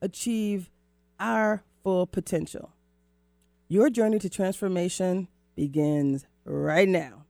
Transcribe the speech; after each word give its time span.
achieve 0.00 0.70
our 1.18 1.62
full 1.82 2.06
potential. 2.06 2.72
Your 3.68 3.90
journey 3.90 4.18
to 4.20 4.28
transformation 4.28 5.28
begins 5.54 6.26
right 6.44 6.88
now. 6.88 7.24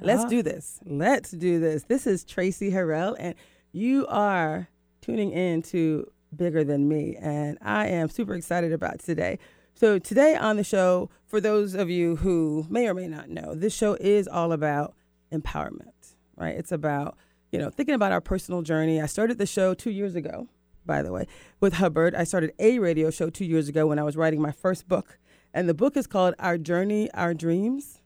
Let's 0.00 0.24
ah. 0.24 0.28
do 0.28 0.42
this. 0.42 0.80
Let's 0.84 1.30
do 1.30 1.60
this. 1.60 1.84
This 1.84 2.06
is 2.06 2.24
Traci 2.24 2.72
Harrell, 2.72 3.16
and 3.18 3.34
you 3.72 4.06
are 4.08 4.68
tuning 5.00 5.32
in 5.32 5.62
to 5.62 6.10
Bigger 6.34 6.64
Than 6.64 6.88
Me, 6.88 7.16
and 7.20 7.58
I 7.60 7.88
am 7.88 8.08
super 8.08 8.34
excited 8.34 8.72
about 8.72 9.00
today. 9.00 9.38
So, 9.74 9.98
today 9.98 10.36
on 10.36 10.56
the 10.56 10.64
show, 10.64 11.10
for 11.26 11.40
those 11.40 11.74
of 11.74 11.90
you 11.90 12.16
who 12.16 12.66
may 12.68 12.88
or 12.88 12.94
may 12.94 13.08
not 13.08 13.28
know, 13.28 13.54
this 13.54 13.74
show 13.74 13.94
is 13.94 14.28
all 14.28 14.52
about 14.52 14.94
empowerment, 15.32 16.14
right? 16.36 16.54
It's 16.56 16.72
about, 16.72 17.16
you 17.50 17.58
know, 17.58 17.70
thinking 17.70 17.94
about 17.94 18.12
our 18.12 18.20
personal 18.20 18.62
journey. 18.62 19.00
I 19.00 19.06
started 19.06 19.38
the 19.38 19.46
show 19.46 19.74
two 19.74 19.90
years 19.90 20.14
ago 20.14 20.48
by 20.84 21.02
the 21.02 21.12
way, 21.12 21.26
with 21.60 21.74
Hubbard. 21.74 22.14
I 22.14 22.24
started 22.24 22.52
a 22.58 22.78
radio 22.78 23.10
show 23.10 23.30
two 23.30 23.44
years 23.44 23.68
ago 23.68 23.86
when 23.86 23.98
I 23.98 24.02
was 24.02 24.16
writing 24.16 24.40
my 24.40 24.52
first 24.52 24.88
book. 24.88 25.18
And 25.52 25.68
the 25.68 25.74
book 25.74 25.96
is 25.96 26.06
called 26.06 26.34
Our 26.38 26.58
Journey, 26.58 27.10
Our 27.12 27.34
Dreams 27.34 28.00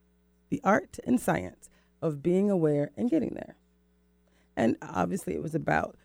The 0.51 0.61
Art 0.65 0.99
and 1.07 1.21
Science 1.21 1.71
of 2.01 2.23
Being 2.23 2.51
Aware 2.51 2.91
and 2.97 3.11
Getting 3.11 3.35
There. 3.35 3.57
And 4.57 4.77
obviously, 4.83 5.35
it 5.35 5.43
was 5.43 5.55
about 5.55 5.97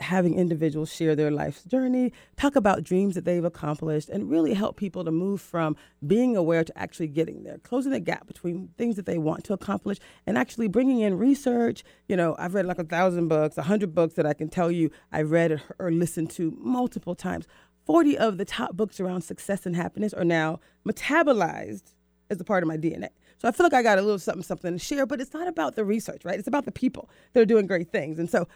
having 0.00 0.34
individuals 0.34 0.92
share 0.92 1.14
their 1.14 1.30
life's 1.30 1.64
journey, 1.64 2.12
talk 2.36 2.56
about 2.56 2.82
dreams 2.82 3.14
that 3.14 3.24
they've 3.24 3.44
accomplished, 3.44 4.08
and 4.08 4.30
really 4.30 4.54
help 4.54 4.76
people 4.76 5.04
to 5.04 5.10
move 5.10 5.40
from 5.40 5.76
being 6.06 6.36
aware 6.36 6.64
to 6.64 6.78
actually 6.78 7.08
getting 7.08 7.42
there, 7.42 7.58
closing 7.58 7.92
the 7.92 8.00
gap 8.00 8.26
between 8.26 8.68
things 8.78 8.96
that 8.96 9.06
they 9.06 9.18
want 9.18 9.44
to 9.44 9.52
accomplish 9.52 9.98
and 10.26 10.38
actually 10.38 10.68
bringing 10.68 11.00
in 11.00 11.18
research. 11.18 11.84
You 12.08 12.16
know, 12.16 12.36
I've 12.38 12.54
read 12.54 12.66
like 12.66 12.78
a 12.78 12.84
thousand 12.84 13.28
books, 13.28 13.58
a 13.58 13.62
hundred 13.62 13.94
books 13.94 14.14
that 14.14 14.26
I 14.26 14.32
can 14.32 14.48
tell 14.48 14.70
you 14.70 14.90
I 15.12 15.22
read 15.22 15.62
or 15.78 15.90
listened 15.90 16.30
to 16.30 16.56
multiple 16.58 17.14
times. 17.14 17.46
40 17.86 18.18
of 18.18 18.38
the 18.38 18.44
top 18.44 18.76
books 18.76 19.00
around 19.00 19.22
success 19.22 19.66
and 19.66 19.74
happiness 19.74 20.12
are 20.12 20.24
now 20.24 20.60
metabolized 20.86 21.94
as 22.30 22.40
a 22.40 22.44
part 22.44 22.62
of 22.62 22.68
my 22.68 22.76
DNA. 22.76 23.08
So 23.38 23.48
I 23.48 23.52
feel 23.52 23.64
like 23.64 23.74
I 23.74 23.82
got 23.82 23.98
a 23.98 24.02
little 24.02 24.18
something, 24.18 24.42
something 24.42 24.74
to 24.74 24.78
share, 24.78 25.06
but 25.06 25.20
it's 25.20 25.32
not 25.32 25.48
about 25.48 25.74
the 25.74 25.84
research, 25.84 26.24
right? 26.24 26.38
It's 26.38 26.46
about 26.46 26.66
the 26.66 26.72
people 26.72 27.08
that 27.32 27.40
are 27.40 27.46
doing 27.46 27.66
great 27.66 27.90
things. 27.90 28.18
And 28.18 28.28
so 28.28 28.46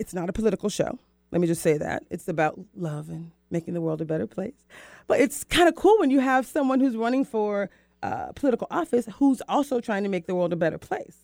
it's 0.00 0.14
not 0.14 0.30
a 0.30 0.32
political 0.32 0.70
show. 0.70 0.98
Let 1.30 1.40
me 1.40 1.46
just 1.46 1.62
say 1.62 1.76
that. 1.76 2.04
It's 2.10 2.26
about 2.26 2.58
love 2.74 3.10
and 3.10 3.30
making 3.50 3.74
the 3.74 3.80
world 3.82 4.00
a 4.00 4.04
better 4.04 4.26
place. 4.26 4.64
But 5.06 5.20
it's 5.20 5.44
kind 5.44 5.68
of 5.68 5.76
cool 5.76 5.96
when 5.98 6.10
you 6.10 6.20
have 6.20 6.46
someone 6.46 6.80
who's 6.80 6.96
running 6.96 7.24
for 7.24 7.68
uh, 8.02 8.32
political 8.32 8.66
office 8.70 9.06
who's 9.16 9.42
also 9.46 9.78
trying 9.80 10.02
to 10.02 10.08
make 10.08 10.26
the 10.26 10.34
world 10.34 10.52
a 10.54 10.56
better 10.56 10.78
place. 10.78 11.18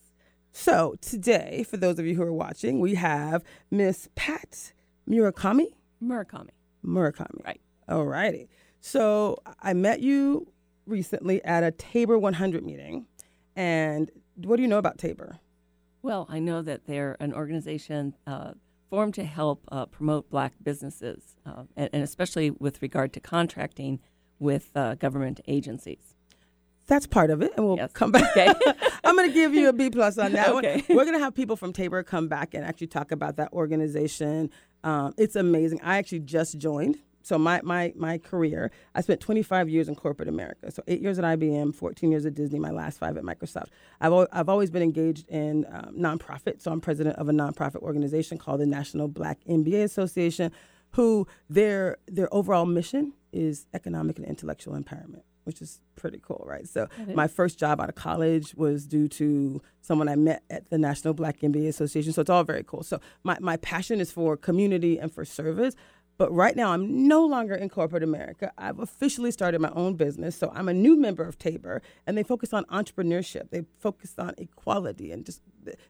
So 0.51 0.95
today, 1.01 1.65
for 1.67 1.77
those 1.77 1.97
of 1.97 2.05
you 2.05 2.15
who 2.15 2.21
are 2.21 2.31
watching, 2.31 2.79
we 2.79 2.95
have 2.95 3.43
Miss 3.71 4.09
Pat 4.15 4.73
Murakami. 5.09 5.73
Murakami. 6.01 6.51
Murakami. 6.85 7.43
Right. 7.43 7.61
All 7.89 8.05
righty. 8.05 8.47
So 8.79 9.39
I 9.61 9.73
met 9.73 10.01
you 10.01 10.47
recently 10.85 11.43
at 11.43 11.63
a 11.63 11.71
Tabor 11.71 12.17
100 12.17 12.63
meeting. 12.63 13.07
And 13.55 14.11
what 14.35 14.57
do 14.57 14.61
you 14.61 14.67
know 14.67 14.77
about 14.77 14.99
Tabor? 14.99 15.39
Well, 16.03 16.27
I 16.29 16.39
know 16.39 16.61
that 16.61 16.85
they're 16.85 17.17
an 17.19 17.33
organization 17.33 18.15
uh, 18.27 18.53
formed 18.89 19.13
to 19.15 19.23
help 19.23 19.63
uh, 19.71 19.85
promote 19.85 20.29
black 20.29 20.53
businesses, 20.61 21.35
uh, 21.45 21.63
and, 21.75 21.89
and, 21.93 22.03
especially 22.03 22.51
with 22.51 22.81
regard 22.81 23.13
to 23.13 23.19
contracting 23.19 23.99
with 24.39 24.71
uh, 24.75 24.95
government 24.95 25.41
agencies. 25.47 26.15
That's 26.87 27.05
part 27.05 27.29
of 27.29 27.41
it, 27.41 27.51
and 27.57 27.65
we'll 27.65 27.75
yes. 27.75 27.91
come 27.91 28.11
back. 28.11 28.35
Okay. 28.37 28.53
I'm 29.03 29.15
going 29.15 29.27
to 29.27 29.33
give 29.33 29.53
you 29.53 29.67
a 29.67 29.73
B 29.73 29.89
plus 29.89 30.17
on 30.17 30.31
that 30.33 30.49
okay. 30.55 30.83
one. 30.87 30.97
We're 30.97 31.03
going 31.03 31.17
to 31.17 31.23
have 31.23 31.35
people 31.35 31.57
from 31.57 31.73
Tabor 31.73 32.01
come 32.03 32.29
back 32.29 32.53
and 32.53 32.63
actually 32.63 32.87
talk 32.87 33.11
about 33.11 33.35
that 33.37 33.51
organization. 33.51 34.49
Um, 34.83 35.13
it's 35.17 35.35
amazing. 35.35 35.81
I 35.83 35.97
actually 35.97 36.19
just 36.19 36.57
joined. 36.57 36.97
So 37.27 37.37
my, 37.37 37.59
my 37.61 37.93
my 37.97 38.17
career, 38.17 38.71
I 38.95 39.01
spent 39.01 39.19
25 39.19 39.67
years 39.67 39.89
in 39.89 39.95
corporate 39.95 40.29
America. 40.29 40.71
So 40.71 40.81
eight 40.87 41.01
years 41.01 41.19
at 41.19 41.25
IBM, 41.25 41.75
14 41.75 42.09
years 42.09 42.25
at 42.25 42.33
Disney, 42.35 42.57
my 42.57 42.71
last 42.71 42.99
five 42.99 43.17
at 43.17 43.23
Microsoft. 43.23 43.67
I've 43.99 44.13
al- 44.13 44.29
I've 44.31 44.47
always 44.47 44.71
been 44.71 44.81
engaged 44.81 45.27
in 45.27 45.65
um, 45.69 45.93
nonprofit. 45.97 46.61
So 46.61 46.71
I'm 46.71 46.79
president 46.79 47.17
of 47.17 47.27
a 47.27 47.33
nonprofit 47.33 47.81
organization 47.81 48.37
called 48.37 48.61
the 48.61 48.65
National 48.65 49.09
Black 49.09 49.39
MBA 49.43 49.83
Association, 49.83 50.53
who 50.91 51.27
their 51.49 51.97
their 52.07 52.33
overall 52.33 52.65
mission 52.65 53.11
is 53.33 53.67
economic 53.73 54.17
and 54.17 54.25
intellectual 54.25 54.73
empowerment 54.73 55.23
which 55.47 55.61
is 55.61 55.79
pretty 55.95 56.19
cool, 56.21 56.43
right? 56.45 56.67
So 56.67 56.89
my 57.15 57.29
first 57.29 57.57
job 57.57 57.79
out 57.79 57.87
of 57.87 57.95
college 57.95 58.53
was 58.55 58.85
due 58.85 59.07
to 59.07 59.61
someone 59.81 60.09
I 60.09 60.17
met 60.17 60.43
at 60.49 60.69
the 60.69 60.77
National 60.77 61.13
Black 61.13 61.39
MBA 61.39 61.69
Association. 61.69 62.11
So 62.11 62.19
it's 62.19 62.29
all 62.29 62.43
very 62.43 62.65
cool. 62.67 62.83
So 62.83 62.99
my, 63.23 63.37
my 63.39 63.55
passion 63.55 64.01
is 64.01 64.11
for 64.11 64.35
community 64.35 64.99
and 64.99 65.09
for 65.09 65.23
service. 65.23 65.73
But 66.17 66.31
right 66.33 66.55
now, 66.55 66.71
I'm 66.71 67.07
no 67.07 67.25
longer 67.25 67.53
in 67.55 67.69
corporate 67.69 68.03
America. 68.03 68.51
I've 68.57 68.79
officially 68.79 69.31
started 69.31 69.61
my 69.61 69.71
own 69.71 69.95
business. 69.95 70.35
So 70.35 70.51
I'm 70.55 70.67
a 70.67 70.73
new 70.73 70.95
member 70.99 71.23
of 71.23 71.37
Tabor, 71.37 71.81
and 72.05 72.17
they 72.17 72.23
focus 72.23 72.53
on 72.53 72.65
entrepreneurship. 72.65 73.51
They 73.51 73.65
focus 73.79 74.15
on 74.17 74.33
equality 74.37 75.11
and 75.11 75.25
just, 75.25 75.41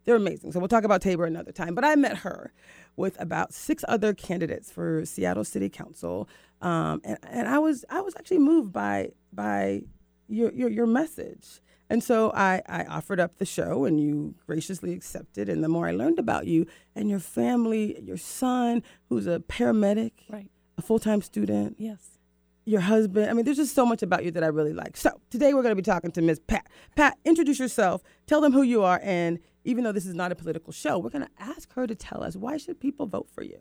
they're 0.06 0.16
amazing. 0.16 0.52
So 0.52 0.60
we'll 0.60 0.68
talk 0.68 0.84
about 0.84 1.02
Tabor 1.02 1.26
another 1.26 1.52
time. 1.52 1.76
But 1.76 1.86
I 1.86 1.96
met 1.96 2.18
her 2.18 2.52
with 2.96 3.20
about 3.22 3.54
six 3.54 3.86
other 3.88 4.14
candidates 4.14 4.72
for 4.72 5.06
Seattle 5.06 5.44
City 5.46 5.70
Council. 5.70 6.28
Um, 6.62 7.02
and, 7.04 7.18
and 7.24 7.48
I 7.48 7.60
was 7.60 7.86
I 7.90 8.02
was 8.02 8.16
actually 8.16 8.40
moved 8.40 8.74
by 8.74 9.12
by 9.32 9.84
your 10.28 10.52
your, 10.54 10.70
your 10.70 10.88
message. 10.88 11.62
And 11.90 12.04
so 12.04 12.32
I, 12.34 12.62
I 12.68 12.84
offered 12.86 13.20
up 13.20 13.38
the 13.38 13.46
show, 13.46 13.86
and 13.86 14.00
you 14.00 14.36
graciously 14.46 14.94
accepted. 14.94 15.48
And 15.50 15.64
the 15.64 15.70
more 15.70 15.88
I 15.88 15.92
learned 15.92 16.20
about 16.20 16.48
you 16.48 16.66
and 16.96 17.10
your 17.10 17.20
family, 17.20 18.00
your 18.02 18.18
son, 18.18 18.84
who's 19.10 19.28
a 19.28 19.40
paramedic, 19.40 20.12
right. 20.30 20.50
a 20.78 20.82
full 20.82 21.00
time 21.00 21.22
student, 21.22 21.76
yes, 21.80 22.20
your 22.66 22.82
husband. 22.82 23.30
I 23.30 23.34
mean, 23.34 23.46
there's 23.46 23.58
just 23.58 23.74
so 23.74 23.86
much 23.86 24.04
about 24.04 24.26
you 24.26 24.32
that 24.32 24.44
I 24.44 24.48
really 24.48 24.74
like. 24.74 24.98
So 24.98 25.12
today 25.30 25.54
we're 25.54 25.62
going 25.62 25.72
to 25.72 25.82
be 25.82 25.82
talking 25.82 26.12
to 26.12 26.22
Ms. 26.22 26.40
Pat. 26.40 26.68
Pat, 26.96 27.18
introduce 27.24 27.60
yourself. 27.60 28.04
Tell 28.26 28.42
them 28.42 28.52
who 28.52 28.64
you 28.64 28.84
are, 28.84 29.00
and 29.02 29.40
even 29.64 29.84
though 29.84 29.92
this 29.94 30.06
is 30.06 30.14
not 30.14 30.32
a 30.32 30.36
political 30.36 30.74
show, 30.74 30.98
we're 30.98 31.10
going 31.10 31.26
to 31.26 31.32
ask 31.40 31.72
her 31.74 31.88
to 31.88 31.96
tell 31.96 32.24
us 32.24 32.36
why 32.36 32.58
should 32.58 32.80
people 32.80 33.06
vote 33.06 33.30
for 33.30 33.44
you. 33.44 33.60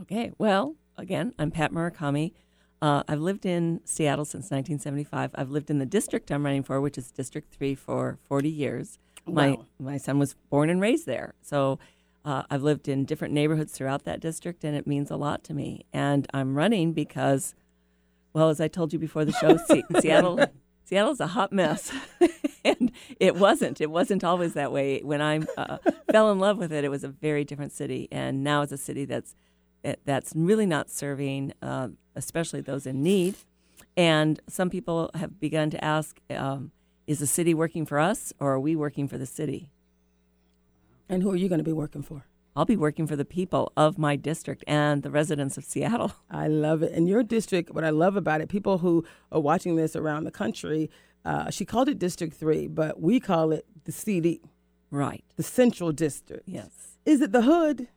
Okay. 0.00 0.30
Well, 0.38 0.76
again, 0.96 1.34
I'm 1.38 1.50
Pat 1.50 1.72
Murakami. 1.72 2.32
Uh, 2.80 3.02
I've 3.08 3.20
lived 3.20 3.44
in 3.44 3.80
Seattle 3.84 4.24
since 4.24 4.50
1975. 4.50 5.32
I've 5.34 5.50
lived 5.50 5.70
in 5.70 5.78
the 5.78 5.86
district 5.86 6.30
I'm 6.30 6.44
running 6.44 6.62
for, 6.62 6.80
which 6.80 6.96
is 6.96 7.10
District 7.10 7.52
3, 7.52 7.74
for 7.74 8.18
40 8.28 8.48
years. 8.48 8.98
Wow. 9.26 9.66
My, 9.78 9.92
my 9.92 9.96
son 9.96 10.18
was 10.18 10.34
born 10.48 10.70
and 10.70 10.80
raised 10.80 11.06
there. 11.06 11.34
So 11.42 11.78
uh, 12.24 12.44
I've 12.50 12.62
lived 12.62 12.88
in 12.88 13.04
different 13.04 13.34
neighborhoods 13.34 13.72
throughout 13.72 14.04
that 14.04 14.20
district, 14.20 14.64
and 14.64 14.76
it 14.76 14.86
means 14.86 15.10
a 15.10 15.16
lot 15.16 15.42
to 15.44 15.54
me. 15.54 15.86
And 15.92 16.26
I'm 16.32 16.56
running 16.56 16.92
because, 16.92 17.54
well, 18.32 18.48
as 18.48 18.60
I 18.60 18.68
told 18.68 18.92
you 18.92 18.98
before 18.98 19.24
the 19.24 19.32
show, 19.32 19.56
Se- 19.56 19.84
Seattle. 20.00 20.44
Seattle's 20.84 21.20
a 21.20 21.26
hot 21.26 21.52
mess, 21.52 21.92
and 22.64 22.90
it 23.20 23.36
wasn't. 23.36 23.78
It 23.78 23.90
wasn't 23.90 24.24
always 24.24 24.54
that 24.54 24.72
way. 24.72 25.02
When 25.02 25.20
I 25.20 25.40
uh, 25.58 25.76
fell 26.10 26.32
in 26.32 26.38
love 26.38 26.56
with 26.56 26.72
it, 26.72 26.82
it 26.82 26.88
was 26.88 27.04
a 27.04 27.08
very 27.08 27.44
different 27.44 27.72
city, 27.72 28.08
and 28.10 28.42
now 28.42 28.62
it's 28.62 28.72
a 28.72 28.78
city 28.78 29.04
that's 29.04 29.34
that's 30.04 30.32
really 30.34 30.66
not 30.66 30.90
serving, 30.90 31.52
uh, 31.62 31.88
especially 32.14 32.60
those 32.60 32.86
in 32.86 33.02
need. 33.02 33.34
And 33.96 34.40
some 34.48 34.70
people 34.70 35.10
have 35.14 35.40
begun 35.40 35.70
to 35.70 35.84
ask, 35.84 36.20
um, 36.30 36.72
is 37.06 37.18
the 37.18 37.26
city 37.26 37.54
working 37.54 37.84
for 37.86 37.98
us 37.98 38.32
or 38.38 38.52
are 38.52 38.60
we 38.60 38.76
working 38.76 39.08
for 39.08 39.18
the 39.18 39.26
city? 39.26 39.70
And 41.08 41.22
who 41.22 41.30
are 41.30 41.36
you 41.36 41.48
going 41.48 41.58
to 41.58 41.64
be 41.64 41.72
working 41.72 42.02
for? 42.02 42.24
I'll 42.54 42.64
be 42.64 42.76
working 42.76 43.06
for 43.06 43.16
the 43.16 43.24
people 43.24 43.72
of 43.76 43.98
my 43.98 44.16
district 44.16 44.64
and 44.66 45.02
the 45.02 45.10
residents 45.10 45.56
of 45.56 45.64
Seattle. 45.64 46.12
I 46.30 46.48
love 46.48 46.82
it. 46.82 46.92
And 46.92 47.08
your 47.08 47.22
district, 47.22 47.70
what 47.70 47.84
I 47.84 47.90
love 47.90 48.16
about 48.16 48.40
it, 48.40 48.48
people 48.48 48.78
who 48.78 49.04
are 49.30 49.40
watching 49.40 49.76
this 49.76 49.94
around 49.94 50.24
the 50.24 50.30
country, 50.30 50.90
uh, 51.24 51.50
she 51.50 51.64
called 51.64 51.88
it 51.88 51.98
District 51.98 52.34
3, 52.34 52.66
but 52.68 53.00
we 53.00 53.20
call 53.20 53.52
it 53.52 53.64
the 53.84 53.92
CD. 53.92 54.40
Right. 54.90 55.24
The 55.36 55.42
Central 55.42 55.92
District. 55.92 56.42
Yes. 56.46 56.96
Is 57.04 57.20
it 57.20 57.32
the 57.32 57.42
hood? 57.42 57.88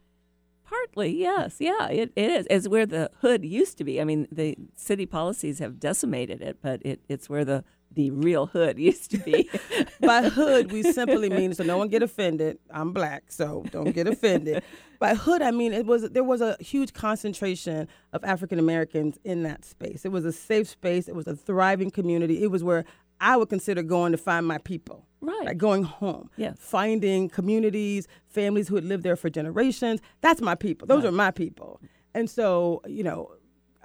Partly, 0.72 1.10
yes. 1.18 1.58
Yeah, 1.60 1.90
it, 1.90 2.14
it 2.16 2.32
is. 2.32 2.48
It's 2.50 2.66
where 2.66 2.86
the 2.86 3.12
hood 3.20 3.44
used 3.44 3.78
to 3.80 3.84
be. 3.84 4.00
I 4.00 4.06
mean, 4.06 4.26
the 4.32 4.56
city 4.74 5.06
policies 5.06 5.60
have 5.60 5.82
decimated 5.82 6.42
it, 6.42 6.60
but 6.62 6.82
it, 6.86 7.02
it's 7.10 7.30
where 7.30 7.44
the 7.44 7.66
the 7.94 8.10
real 8.12 8.46
hood 8.46 8.80
used 8.92 9.12
to 9.12 9.18
be. 9.18 9.50
By 10.00 10.30
hood, 10.30 10.72
we 10.72 10.82
simply 10.84 11.30
mean 11.30 11.54
so 11.54 11.66
no 11.66 11.78
one 11.78 11.90
get 11.90 12.02
offended. 12.02 12.58
I'm 12.74 12.94
black, 12.94 13.24
so 13.34 13.66
don't 13.70 13.92
get 13.92 14.08
offended. 14.08 14.64
By 14.98 15.14
hood, 15.16 15.42
I 15.42 15.52
mean 15.52 15.74
it 15.74 15.86
was 15.86 16.10
there 16.10 16.24
was 16.24 16.40
a 16.40 16.56
huge 16.62 16.94
concentration 16.94 17.90
of 18.14 18.24
African 18.24 18.58
Americans 18.58 19.20
in 19.26 19.44
that 19.44 19.66
space. 19.66 20.06
It 20.06 20.14
was 20.14 20.24
a 20.24 20.32
safe 20.32 20.70
space. 20.70 21.10
It 21.10 21.16
was 21.16 21.28
a 21.28 21.36
thriving 21.36 21.92
community. 21.92 22.42
It 22.42 22.50
was 22.50 22.64
where 22.64 22.86
I 23.22 23.38
would 23.38 23.48
consider 23.50 23.84
going 23.84 24.12
to 24.12 24.18
find 24.18 24.46
my 24.46 24.58
people. 24.58 25.06
Right. 25.22 25.46
Like 25.46 25.58
going 25.58 25.84
home. 25.84 26.30
Yes. 26.36 26.58
Finding 26.60 27.30
communities, 27.30 28.08
families 28.28 28.68
who 28.68 28.76
had 28.76 28.84
lived 28.84 29.04
there 29.04 29.16
for 29.16 29.30
generations. 29.30 30.02
That's 30.22 30.42
my 30.42 30.56
people. 30.56 30.88
Those 30.88 31.04
Right. 31.04 31.10
are 31.10 31.12
my 31.12 31.32
people. 31.32 31.80
And 32.16 32.28
so, 32.30 32.82
you 32.88 33.04
know, 33.04 33.32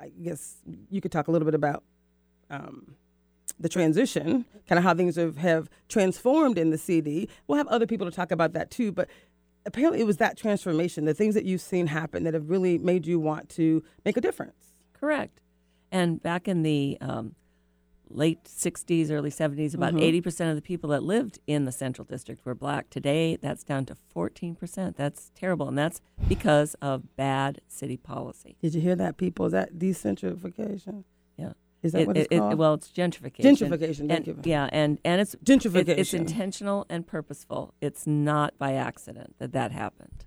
I 0.01 0.09
guess 0.09 0.57
you 0.91 1.01
could 1.03 1.13
talk 1.13 1.29
a 1.29 1.31
little 1.31 1.45
bit 1.45 1.55
about 1.55 1.85
um, 2.51 2.97
the 3.61 3.69
transition, 3.69 4.47
kind 4.69 4.79
of 4.79 4.83
how 4.85 4.95
things 4.95 5.17
have, 5.17 5.37
have 5.37 5.69
transformed 5.89 6.57
in 6.59 6.71
the 6.71 6.79
CD. 6.79 7.29
We'll 7.47 7.59
have 7.59 7.69
other 7.69 7.87
people 7.87 8.09
to 8.11 8.15
talk 8.15 8.31
about 8.31 8.55
that 8.55 8.71
too, 8.71 8.91
but 8.91 9.09
apparently 9.67 10.01
it 10.01 10.07
was 10.07 10.17
that 10.19 10.37
transformation, 10.39 11.05
the 11.05 11.15
things 11.15 11.35
that 11.35 11.45
you've 11.45 11.61
seen 11.61 11.87
happen 11.89 12.25
that 12.25 12.33
have 12.35 12.49
really 12.49 12.79
made 12.79 13.07
you 13.07 13.21
want 13.21 13.49
to 13.51 13.83
make 14.05 14.17
a 14.17 14.21
difference. 14.21 14.73
Correct. 14.95 15.41
And 15.93 16.23
back 16.23 16.49
in 16.49 16.63
the 16.63 16.97
um, 17.01 17.35
late 18.09 18.45
60s, 18.45 19.11
early 19.11 19.31
70s, 19.31 19.75
about 19.75 19.95
Mhm. 19.95 20.03
80% 20.03 20.51
of 20.51 20.57
the 20.57 20.63
people 20.63 20.91
that 20.91 21.03
lived 21.03 21.39
in 21.47 21.65
the 21.65 21.73
Central 21.73 22.05
District 22.05 22.45
were 22.45 22.55
black. 22.55 22.89
Today, 22.91 23.37
that's 23.37 23.63
down 23.65 23.85
to 23.87 23.95
14%. 23.95 24.97
That's 24.97 25.31
terrible. 25.35 25.69
And 25.69 25.77
that's 25.77 26.01
because 26.29 26.75
of 26.83 27.17
bad 27.17 27.61
city 27.69 27.97
policy. 27.97 28.57
Did 28.61 28.75
you 28.75 28.81
hear 28.81 28.97
that, 28.97 29.17
people? 29.17 29.47
Is 29.47 29.53
that 29.53 29.75
decentrification? 29.79 31.05
Yeah. 31.37 31.53
Is 31.83 31.93
that 31.93 32.03
It- 32.03 32.07
what 32.07 32.17
it's 32.17 32.29
it- 32.31 32.37
it- 32.37 32.39
called? 32.39 32.59
well, 32.59 32.75
it's 32.75 32.89
gentrification. 32.91 33.43
Gentrification, 33.57 34.09
thank 34.09 34.11
And- 34.11 34.27
you. 34.27 34.39
Yeah, 34.45 34.69
and, 34.73 34.99
and 35.05 35.21
it's, 35.21 35.35
it- 35.35 35.45
Gentrification. 35.45 35.99
it's 35.99 36.15
intentional 36.15 36.87
and 36.89 37.07
purposeful. 37.07 37.75
It's 37.81 38.07
not 38.07 38.57
by 38.59 38.73
accident 38.73 39.35
that 39.39 39.53
that 39.53 39.73
happened. 39.73 40.25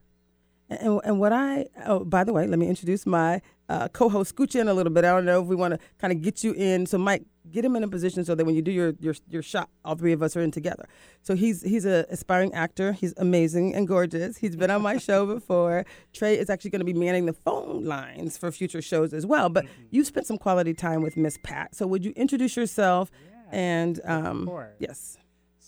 And, 0.70 1.02
and 1.04 1.20
what 1.20 1.34
I, 1.34 1.66
oh, 1.86 2.04
by 2.04 2.24
the 2.24 2.32
way, 2.32 2.46
let 2.46 2.60
me 2.60 2.68
introduce 2.68 3.06
my 3.06 3.42
uh, 3.70 3.88
co-host. 3.88 4.36
Scooch 4.36 4.60
in 4.60 4.68
a 4.68 4.74
little 4.74 4.92
bit. 4.92 5.04
I 5.04 5.10
don't 5.10 5.26
know 5.26 5.42
if 5.42 5.48
we 5.48 5.56
want 5.56 5.74
to 5.74 5.80
kind 5.98 6.14
of 6.14 6.22
get 6.22 6.44
you 6.44 6.54
in. 6.54 6.86
So, 6.86 6.98
Mike, 6.98 7.24
get 7.52 7.66
him 7.66 7.76
in 7.76 7.84
a 7.84 7.88
position 7.88 8.24
so 8.24 8.36
that 8.36 8.46
when 8.46 8.56
you 8.56 8.62
do 8.62 8.72
your 8.72 8.94
your 9.00 9.16
your 9.28 9.42
shot, 9.42 9.70
all 9.84 9.96
three 9.96 10.14
of 10.14 10.22
us 10.22 10.36
are 10.36 10.42
in 10.42 10.52
together. 10.52 10.88
So 11.22 11.36
he's 11.36 11.62
he's 11.62 11.86
an 11.86 12.06
aspiring 12.10 12.54
actor. 12.54 12.94
He's 12.94 13.14
amazing 13.18 13.76
and 13.76 13.88
gorgeous. 13.88 14.38
He's 14.38 14.56
been 14.56 14.72
on 14.72 14.82
my 14.82 14.98
show 15.08 15.26
before. 15.26 15.86
Trey 16.14 16.38
is 16.38 16.50
actually 16.50 16.72
going 16.72 16.82
to 16.82 16.86
be 16.86 16.94
manning 16.94 17.26
the 17.26 17.34
phone 17.34 17.86
lines 17.86 18.38
for 18.38 18.52
future 18.52 18.82
shows 18.82 19.14
as 19.14 19.26
well. 19.26 19.50
But 19.50 19.66
you 19.90 20.04
spent 20.04 20.28
some 20.28 20.38
quality 20.38 20.74
time 20.74 21.02
with 21.02 21.18
Miss 21.18 21.38
Pat. 21.44 21.76
So 21.76 21.88
would 21.88 22.06
you 22.06 22.14
introduce 22.16 22.56
yourself? 22.56 23.12
And 23.52 24.00
um, 24.06 24.46
course. 24.46 24.76
yes, 24.78 25.18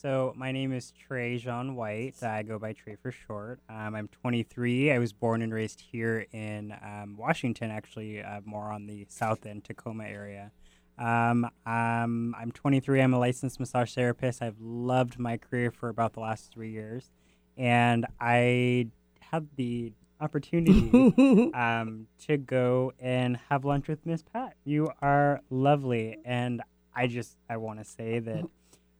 So 0.02 0.34
my 0.36 0.52
name 0.52 0.74
is 0.74 0.92
Trey 0.94 1.38
Jean 1.38 1.76
White. 1.76 2.24
I 2.24 2.42
go 2.42 2.58
by 2.58 2.74
Trey 2.74 2.96
for 2.96 3.12
short. 3.12 3.60
Um, 3.70 3.94
I'm 3.94 4.08
23. 4.08 4.92
I 4.92 4.98
was 4.98 5.14
born 5.14 5.44
and 5.44 5.54
raised 5.54 5.80
here 5.80 6.26
in 6.32 6.74
um, 6.84 7.18
Washington, 7.20 7.70
actually, 7.70 8.20
uh, 8.20 8.42
more 8.44 8.72
on 8.72 8.88
the 8.88 9.06
south 9.10 9.46
end, 9.46 9.64
Tacoma 9.64 10.06
area. 10.06 10.54
Um, 10.98 11.46
um, 11.68 12.34
I'm 12.36 12.52
23. 12.52 13.00
I'm 13.00 13.14
a 13.14 13.20
licensed 13.20 13.60
massage 13.60 13.94
therapist. 13.94 14.42
I've 14.42 14.60
loved 14.60 15.20
my 15.20 15.38
career 15.38 15.70
for 15.70 15.90
about 15.90 16.14
the 16.14 16.22
last 16.22 16.52
three 16.52 16.72
years, 16.72 17.12
and 17.56 18.08
I 18.20 18.88
had 19.20 19.50
the 19.56 19.94
opportunity 20.20 21.52
um, 21.54 22.08
to 22.26 22.38
go 22.38 22.92
and 23.00 23.38
have 23.52 23.66
lunch 23.66 23.88
with 23.88 24.04
Miss 24.08 24.24
Pat. 24.24 24.56
You 24.64 24.90
are 25.00 25.42
lovely, 25.52 26.18
and 26.26 26.64
I 26.96 27.06
just 27.06 27.38
I 27.48 27.58
want 27.58 27.78
to 27.78 27.86
say 27.86 28.18
that 28.18 28.46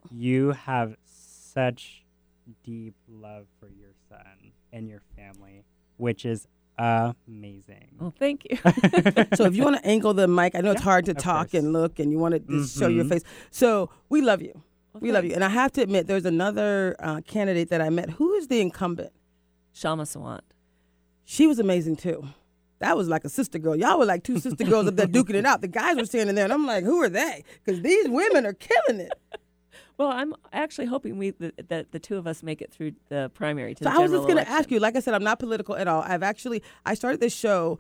you 0.10 0.52
have 0.52 0.96
such 1.06 2.04
deep 2.64 2.96
love 3.10 3.46
for 3.60 3.68
your 3.70 3.92
son 4.10 4.52
and 4.74 4.88
your 4.88 5.02
family, 5.16 5.64
which 5.98 6.26
is 6.26 6.48
amazing. 6.78 7.90
Well, 8.00 8.14
thank 8.18 8.46
you. 8.50 8.58
so 9.36 9.46
if 9.46 9.56
you 9.56 9.64
want 9.64 9.78
to 9.78 9.86
angle 9.86 10.14
the 10.14 10.28
mic, 10.28 10.56
I 10.56 10.62
know 10.62 10.72
it's 10.72 10.82
hard 10.82 11.06
to 11.06 11.14
talk 11.14 11.52
course. 11.52 11.62
and 11.64 11.74
look, 11.74 12.00
and 12.00 12.12
you 12.12 12.18
want 12.20 12.34
to 12.34 12.40
just 12.40 12.78
show 12.78 12.88
your 12.88 13.06
Mhm. 13.06 13.10
face. 13.10 13.24
So 13.52 13.90
we 14.10 14.22
love 14.22 14.42
you. 14.42 14.54
Well, 14.94 15.02
We 15.02 15.12
love 15.12 15.24
you. 15.26 15.34
And 15.34 15.44
I 15.44 15.50
have 15.50 15.72
to 15.74 15.82
admit, 15.82 16.08
there's 16.08 16.26
another 16.26 16.96
uh, 17.00 17.22
candidate 17.22 17.70
that 17.70 17.82
I 17.82 17.90
met. 17.90 18.10
Who 18.12 18.34
is 18.34 18.48
the 18.48 18.60
incumbent? 18.62 19.12
Kshama 19.76 20.02
Sawant. 20.04 20.42
She 21.24 21.48
was 21.48 21.60
amazing 21.60 21.96
too. 21.98 22.26
That 22.80 22.98
was 22.98 23.08
like 23.08 23.24
a 23.24 23.30
sister 23.30 23.60
girl. 23.60 23.76
Y'all 23.76 24.00
were 24.00 24.06
like 24.06 24.24
two 24.24 24.40
sister 24.40 24.64
girls 24.64 24.88
up 24.88 24.96
there 24.96 25.06
duking 25.08 25.36
it 25.36 25.46
out. 25.46 25.62
The 25.62 25.68
guys 25.68 25.98
were 25.98 26.06
standing 26.06 26.36
there, 26.36 26.46
and 26.46 26.52
I'm 26.54 26.66
like, 26.66 26.84
who 26.84 27.02
are 27.04 27.10
they? 27.10 27.44
Because 27.64 27.82
these 27.82 28.10
women 28.10 28.46
are 28.46 28.54
killing 28.54 29.00
it. 29.02 29.14
Well, 30.02 30.10
I'm 30.10 30.34
actually 30.52 30.88
hoping 30.88 31.20
we 31.20 31.30
that, 31.30 31.70
that 31.70 31.92
the 31.92 32.00
two 32.00 32.18
of 32.18 32.26
us 32.26 32.42
make 32.42 32.60
it 32.60 32.72
through 32.72 32.94
the 33.10 33.30
primary 33.36 33.76
to 33.76 33.84
So 33.84 33.90
the 33.92 33.96
I 33.96 34.00
was 34.00 34.10
just 34.10 34.24
going 34.24 34.44
to 34.44 34.50
ask 34.50 34.72
you. 34.72 34.80
Like 34.80 34.96
I 34.96 35.00
said, 35.00 35.14
I'm 35.14 35.24
not 35.24 35.38
political 35.38 35.76
at 35.76 35.88
all. 35.88 36.02
I've 36.02 36.24
actually 36.24 36.64
I 36.88 36.96
started 36.96 37.20
this 37.20 37.36
show 37.36 37.78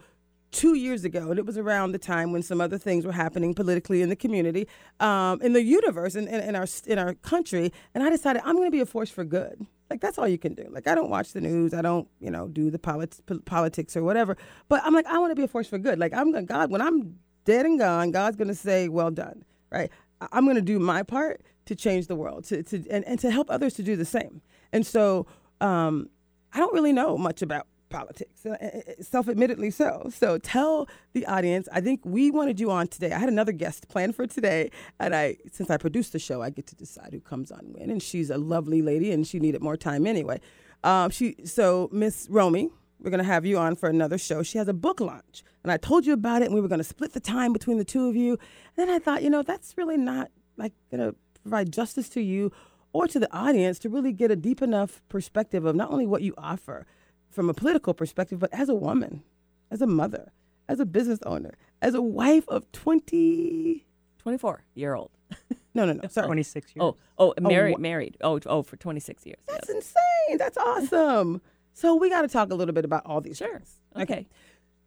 two 0.52 0.76
years 0.76 1.04
ago, 1.04 1.32
and 1.32 1.40
it 1.40 1.48
was 1.48 1.58
around 1.58 1.94
the 1.94 1.98
time 1.98 2.32
when 2.32 2.44
some 2.44 2.62
other 2.62 2.78
things 2.78 3.08
were 3.08 3.12
happening 3.12 3.56
politically 3.56 4.04
in 4.04 4.10
the 4.10 4.16
community, 4.16 4.68
um, 5.00 5.42
in 5.42 5.54
the 5.54 5.64
universe, 5.64 6.14
in, 6.14 6.28
in, 6.28 6.42
in 6.42 6.56
our 6.56 6.68
in 6.86 7.00
our 7.00 7.16
country. 7.16 7.74
And 7.96 8.04
I 8.04 8.12
decided 8.12 8.44
I'm 8.46 8.56
going 8.56 8.68
to 8.68 8.72
be 8.72 8.82
a 8.82 8.86
force 8.86 9.10
for 9.10 9.24
good. 9.24 9.66
Like 9.90 10.00
that's 10.00 10.20
all 10.20 10.28
you 10.28 10.38
can 10.38 10.54
do. 10.54 10.68
Like 10.70 10.88
I 10.88 10.94
don't 10.94 11.10
watch 11.10 11.34
the 11.34 11.42
news. 11.42 11.74
I 11.74 11.82
don't 11.82 12.08
you 12.20 12.30
know 12.30 12.48
do 12.48 12.70
the 12.70 12.78
polit- 12.78 13.20
politics 13.46 13.98
or 13.98 14.04
whatever. 14.04 14.38
But 14.70 14.84
I'm 14.84 14.94
like 14.94 15.08
I 15.08 15.18
want 15.18 15.32
to 15.32 15.36
be 15.36 15.44
a 15.44 15.48
force 15.48 15.68
for 15.68 15.80
good. 15.80 15.98
Like 15.98 16.14
I'm 16.14 16.32
gonna 16.32 16.46
God 16.46 16.70
when 16.70 16.84
I'm 16.84 17.16
dead 17.46 17.66
and 17.66 17.80
gone, 17.80 18.12
God's 18.12 18.38
going 18.38 18.50
to 18.50 18.54
say, 18.54 18.90
"Well 18.90 19.10
done." 19.10 19.44
Right? 19.72 19.90
I- 20.22 20.28
I'm 20.34 20.44
going 20.44 20.58
to 20.58 20.62
do 20.62 20.78
my 20.78 21.02
part 21.02 21.42
to 21.66 21.75
change 21.75 22.08
the 22.08 22.16
world, 22.16 22.44
to, 22.46 22.63
to 22.63 22.84
and, 22.90 23.06
and 23.06 23.19
to 23.19 23.31
help 23.31 23.50
others 23.50 23.74
to 23.75 23.84
do 23.84 23.96
the 23.96 24.06
same. 24.06 24.42
And 24.74 24.86
so 24.86 25.28
um, 25.60 26.10
I 26.54 26.60
don't 26.60 26.74
really 26.74 26.94
know 26.94 27.18
much 27.18 27.42
about 27.42 27.68
politics, 27.90 28.46
uh, 28.46 28.58
self 29.02 29.28
admittedly 29.28 29.69
so. 29.69 30.10
So 30.13 30.38
tell 30.38 30.88
the 31.13 31.25
audience. 31.25 31.68
I 31.72 31.81
think 31.81 32.02
we 32.04 32.31
wanted 32.31 32.60
you 32.60 32.72
on 32.72 32.88
today. 32.88 33.12
I 33.12 33.19
had 33.19 33.30
another 33.30 33.52
guest 33.52 33.90
planned 33.90 34.16
for 34.16 34.25
today, 34.25 34.72
and 35.00 35.13
I, 35.13 35.38
since 35.52 35.69
I 35.69 35.78
produced 35.78 36.13
the 36.13 36.19
show, 36.19 36.42
I 36.42 36.50
get 36.50 36.68
to 36.68 36.75
decide 36.75 37.10
who 37.12 37.19
comes 37.19 37.52
on 37.52 37.74
when. 37.74 37.90
And 37.90 38.02
she's 38.02 38.30
a 38.30 38.38
lovely 38.38 38.81
lady, 38.81 39.12
and 39.12 39.28
she 39.28 39.40
needed 39.40 39.62
more 39.62 39.78
time 39.78 40.08
anyway. 40.08 40.40
Um, 40.84 41.12
she 41.12 41.36
so 41.46 41.90
Miss 41.92 42.28
Romy. 42.30 42.69
We're 43.00 43.10
going 43.10 43.18
to 43.18 43.24
have 43.24 43.48
you 43.48 43.58
on 43.58 43.75
for 43.75 43.90
another 43.90 44.19
show. 44.19 44.44
She 44.44 44.60
has 44.60 44.68
a 44.68 44.75
book 44.75 45.00
launch. 45.00 45.44
And 45.63 45.72
I 45.72 45.78
told 45.78 46.06
you 46.06 46.13
about 46.13 46.44
it, 46.44 46.46
and 46.46 46.54
we 46.54 46.62
were 46.62 46.68
going 46.68 46.78
to 46.78 46.84
split 46.84 47.13
the 47.13 47.19
time 47.19 47.52
between 47.52 47.80
the 47.80 47.84
two 47.84 48.08
of 48.08 48.16
you. 48.16 48.34
And 48.34 48.40
then 48.78 48.90
I 48.92 49.00
thought, 49.00 49.24
you 49.24 49.31
know, 49.31 49.42
that's 49.42 49.75
really 49.75 49.98
not 49.98 50.30
like 50.56 50.74
to 50.92 51.16
provide 51.42 51.72
justice 51.72 52.10
to 52.10 52.22
you 52.22 52.52
or 52.94 53.08
to 53.08 53.20
the 53.20 53.32
audience 53.36 53.80
to 53.80 53.90
really 53.90 54.12
get 54.12 54.32
a 54.32 54.36
deep 54.36 54.62
enough 54.62 55.02
perspective 55.10 55.66
of 55.66 55.76
not 55.76 55.92
only 55.92 56.06
what 56.06 56.22
you 56.22 56.34
offer 56.38 56.86
from 57.30 57.50
a 57.50 57.54
political 57.54 57.94
perspective, 57.94 58.40
but 58.40 58.54
as 58.54 58.68
a 58.70 58.76
woman, 58.76 59.24
as 59.70 59.82
a 59.82 59.88
mother, 59.88 60.32
as 60.68 60.80
a 60.80 60.86
business 60.86 61.20
owner, 61.26 61.52
as 61.82 61.94
a 61.94 62.02
wife 62.02 62.44
of 62.50 62.70
20. 62.72 63.86
24 64.20 64.63
year 64.75 64.94
old. 64.96 65.12
No, 65.74 65.86
no, 65.86 65.94
no. 65.94 66.01
Sorry. 66.10 66.25
26 66.27 66.75
years. 66.75 66.82
Oh, 66.84 66.98
oh, 67.18 67.34
married, 67.39 67.72
wha- 67.75 67.77
married. 67.80 68.18
Oh, 68.20 68.42
oh, 68.46 68.62
for 68.62 68.75
26 68.75 69.25
years. 69.25 69.38
That's 69.48 69.70
yes. 69.70 69.77
insane. 69.77 70.38
That's 70.38 70.58
awesome. 70.58 71.42
So 71.74 71.96
we 71.96 72.10
got 72.10 72.24
to 72.24 72.27
talk 72.27 72.51
a 72.51 72.56
little 72.56 72.74
bit 72.74 72.84
about 72.84 73.06
all 73.06 73.22
these 73.22 73.38
Sure. 73.38 73.54
things. 73.60 73.80
Okay. 73.96 74.27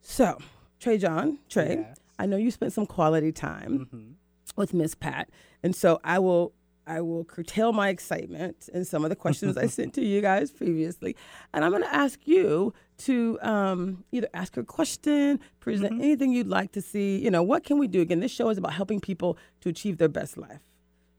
So, 0.01 0.37
Trey 0.79 0.99
John, 0.99 1.39
Trey, 1.49 1.77
Yes. 1.87 1.97
I 2.19 2.27
know 2.27 2.37
you 2.37 2.51
spent 2.51 2.71
some 2.73 2.85
quality 2.85 3.31
time 3.31 3.87
Mhm. 3.91 4.13
With 4.55 4.73
Miss 4.73 4.95
Pat, 4.95 5.29
and 5.63 5.75
so 5.75 5.99
I 6.03 6.19
will 6.19 6.53
I 6.87 7.01
will 7.01 7.23
curtail 7.23 7.73
my 7.73 7.89
excitement 7.89 8.69
and 8.73 8.85
some 8.85 9.03
of 9.03 9.09
the 9.09 9.15
questions 9.15 9.57
I 9.57 9.65
sent 9.77 9.93
to 9.95 10.05
you 10.05 10.21
guys 10.21 10.51
previously, 10.51 11.15
and 11.53 11.65
I'm 11.65 11.71
going 11.71 11.83
to 11.83 11.93
ask 11.93 12.27
you 12.27 12.73
to 12.99 13.39
um, 13.41 14.03
either 14.11 14.29
ask 14.33 14.55
a 14.57 14.63
question, 14.63 15.39
present 15.59 15.99
anything 16.01 16.31
you'd 16.31 16.47
like 16.47 16.71
to 16.73 16.81
see. 16.81 17.17
You 17.17 17.31
know, 17.31 17.41
what 17.43 17.63
can 17.63 17.79
we 17.79 17.87
do? 17.87 18.01
Again, 18.01 18.19
this 18.19 18.31
show 18.31 18.49
is 18.49 18.57
about 18.57 18.73
helping 18.73 18.99
people 18.99 19.37
to 19.61 19.69
achieve 19.69 19.97
their 19.97 20.09
best 20.09 20.37
life. 20.37 20.61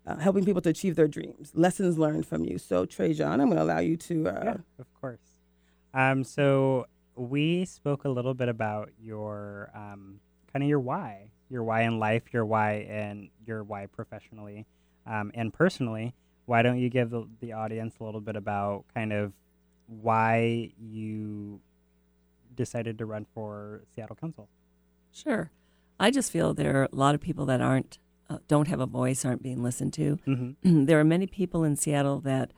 Uh, 0.06 0.16
helping 0.18 0.44
people 0.44 0.62
to 0.62 0.68
achieve 0.68 0.94
their 0.94 1.08
dreams, 1.08 1.50
lessons 1.52 1.98
learned 1.98 2.24
from 2.24 2.44
you. 2.44 2.58
So, 2.58 2.86
Trey 2.86 3.12
John, 3.12 3.40
I'm 3.40 3.48
going 3.48 3.56
to 3.56 3.64
allow 3.64 3.80
you 3.80 3.96
to. 3.96 4.28
Uh, 4.28 4.40
Yeah, 4.44 4.56
of 4.78 4.86
course. 5.00 5.18
Um, 5.92 6.22
so 6.22 6.86
we 7.16 7.64
spoke 7.64 8.04
a 8.04 8.08
little 8.08 8.32
bit 8.34 8.48
about 8.48 8.90
your 9.00 9.68
um, 9.74 10.20
kind 10.52 10.62
of 10.62 10.68
your 10.68 10.78
why, 10.78 11.32
your 11.48 11.62
why 11.62 11.82
in 11.82 11.98
life, 11.98 12.22
your 12.32 12.44
why 12.44 12.86
and 12.88 13.28
your 13.46 13.62
why 13.62 13.86
professionally 13.86 14.66
um, 15.06 15.30
and 15.34 15.52
personally. 15.52 16.14
Why 16.46 16.62
don't 16.62 16.78
you 16.78 16.88
give 16.88 17.10
the, 17.10 17.28
the 17.40 17.52
audience 17.52 17.94
a 18.00 18.04
little 18.04 18.20
bit 18.20 18.36
about 18.36 18.84
kind 18.94 19.12
of 19.12 19.32
why 19.86 20.72
you 20.78 21.60
decided 22.54 22.98
to 22.98 23.06
run 23.06 23.26
for 23.34 23.82
Seattle 23.94 24.16
Council? 24.16 24.48
Sure. 25.12 25.50
I 25.98 26.10
just 26.10 26.30
feel 26.30 26.54
there 26.54 26.82
are 26.82 26.84
a 26.84 26.94
lot 26.94 27.14
of 27.14 27.20
people 27.20 27.46
that 27.46 27.60
aren't, 27.60 27.98
uh, 28.28 28.38
don't 28.48 28.68
have 28.68 28.80
a 28.80 28.86
voice, 28.86 29.24
aren't 29.24 29.42
being 29.42 29.62
listened 29.62 29.92
to. 29.94 30.18
Mm-hmm. 30.26 30.84
there 30.84 31.00
are 31.00 31.04
many 31.04 31.26
people 31.26 31.64
in 31.64 31.76
Seattle 31.76 32.20
that 32.20 32.52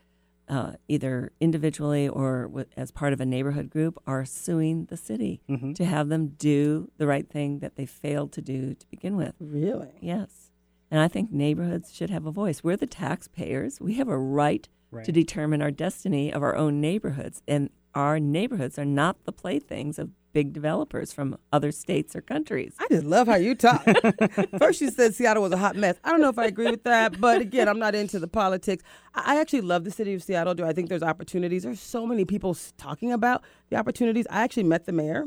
uh, 0.48 0.72
either 0.88 1.32
individually 1.40 2.08
or 2.08 2.64
as 2.76 2.90
part 2.90 3.12
of 3.12 3.20
a 3.20 3.26
neighborhood 3.26 3.68
group 3.70 4.00
are 4.06 4.24
suing 4.24 4.86
the 4.86 4.96
city 4.96 5.40
Mm-hmm. 5.48 5.72
to 5.74 5.84
have 5.84 6.08
them 6.08 6.28
do 6.38 6.90
the 6.96 7.06
right 7.06 7.28
thing 7.28 7.58
that 7.60 7.76
they 7.76 7.86
failed 7.86 8.32
to 8.32 8.40
do 8.42 8.74
to 8.74 8.86
begin 8.90 9.16
with. 9.16 9.34
really? 9.40 9.92
Yes. 10.00 10.50
And 10.90 11.00
I 11.00 11.08
think 11.08 11.30
neighborhoods 11.30 11.94
should 11.94 12.08
have 12.10 12.24
a 12.24 12.30
voice. 12.32 12.64
We're 12.64 12.76
the 12.78 12.86
taxpayers. 12.86 13.78
We 13.80 13.94
have 13.94 14.08
a 14.08 14.18
right, 14.18 14.66
Right. 14.90 15.04
to 15.04 15.12
determine 15.12 15.60
our 15.60 15.70
destiny 15.70 16.32
of 16.32 16.42
our 16.42 16.56
own 16.56 16.80
neighborhoods. 16.80 17.42
And 17.46 17.68
our 17.94 18.20
neighborhoods 18.20 18.78
are 18.78 18.84
not 18.84 19.24
the 19.24 19.32
playthings 19.32 19.98
of 19.98 20.10
big 20.32 20.52
developers 20.52 21.12
from 21.12 21.36
other 21.52 21.72
states 21.72 22.14
or 22.14 22.20
countries. 22.20 22.74
I 22.78 22.86
just 22.90 23.04
love 23.04 23.26
how 23.26 23.36
you 23.36 23.54
talk. 23.54 23.84
First, 24.58 24.80
you 24.80 24.90
said 24.90 25.14
Seattle 25.14 25.42
was 25.42 25.52
a 25.52 25.56
hot 25.56 25.74
mess. 25.74 25.96
I 26.04 26.10
don't 26.10 26.20
know 26.20 26.28
if 26.28 26.38
I 26.38 26.46
agree 26.46 26.70
with 26.70 26.84
that, 26.84 27.20
but 27.20 27.40
again, 27.40 27.68
I'm 27.68 27.78
not 27.78 27.94
into 27.94 28.18
the 28.18 28.28
politics. 28.28 28.84
I 29.14 29.40
actually 29.40 29.62
love 29.62 29.84
the 29.84 29.90
city 29.90 30.14
of 30.14 30.22
Seattle. 30.22 30.54
Do 30.54 30.64
I 30.64 30.72
think 30.72 30.88
there's 30.88 31.02
opportunities? 31.02 31.62
There's 31.64 31.80
so 31.80 32.06
many 32.06 32.24
people 32.24 32.56
talking 32.76 33.12
about 33.12 33.42
the 33.70 33.76
opportunities. 33.76 34.26
I 34.30 34.42
actually 34.42 34.64
met 34.64 34.84
the 34.84 34.92
mayor, 34.92 35.24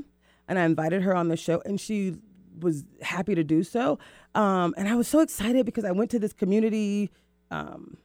and 0.48 0.60
I 0.60 0.63
invited 0.63 1.01
her 1.01 1.15
on 1.15 1.27
the 1.30 1.38
show, 1.38 1.62
and 1.65 1.80
she 1.80 2.15
was 2.60 2.86
happy 3.01 3.36
to 3.36 3.44
do 3.44 3.63
so. 3.63 3.98
Um, 4.36 4.74
and 4.77 4.88
I 4.88 4.96
was 4.96 5.08
so 5.08 5.20
excited 5.20 5.65
because 5.65 5.84
I 5.84 5.91
went 5.91 6.12
to 6.12 6.20
this 6.20 6.34
community. 6.34 7.10
Um, 7.50 7.98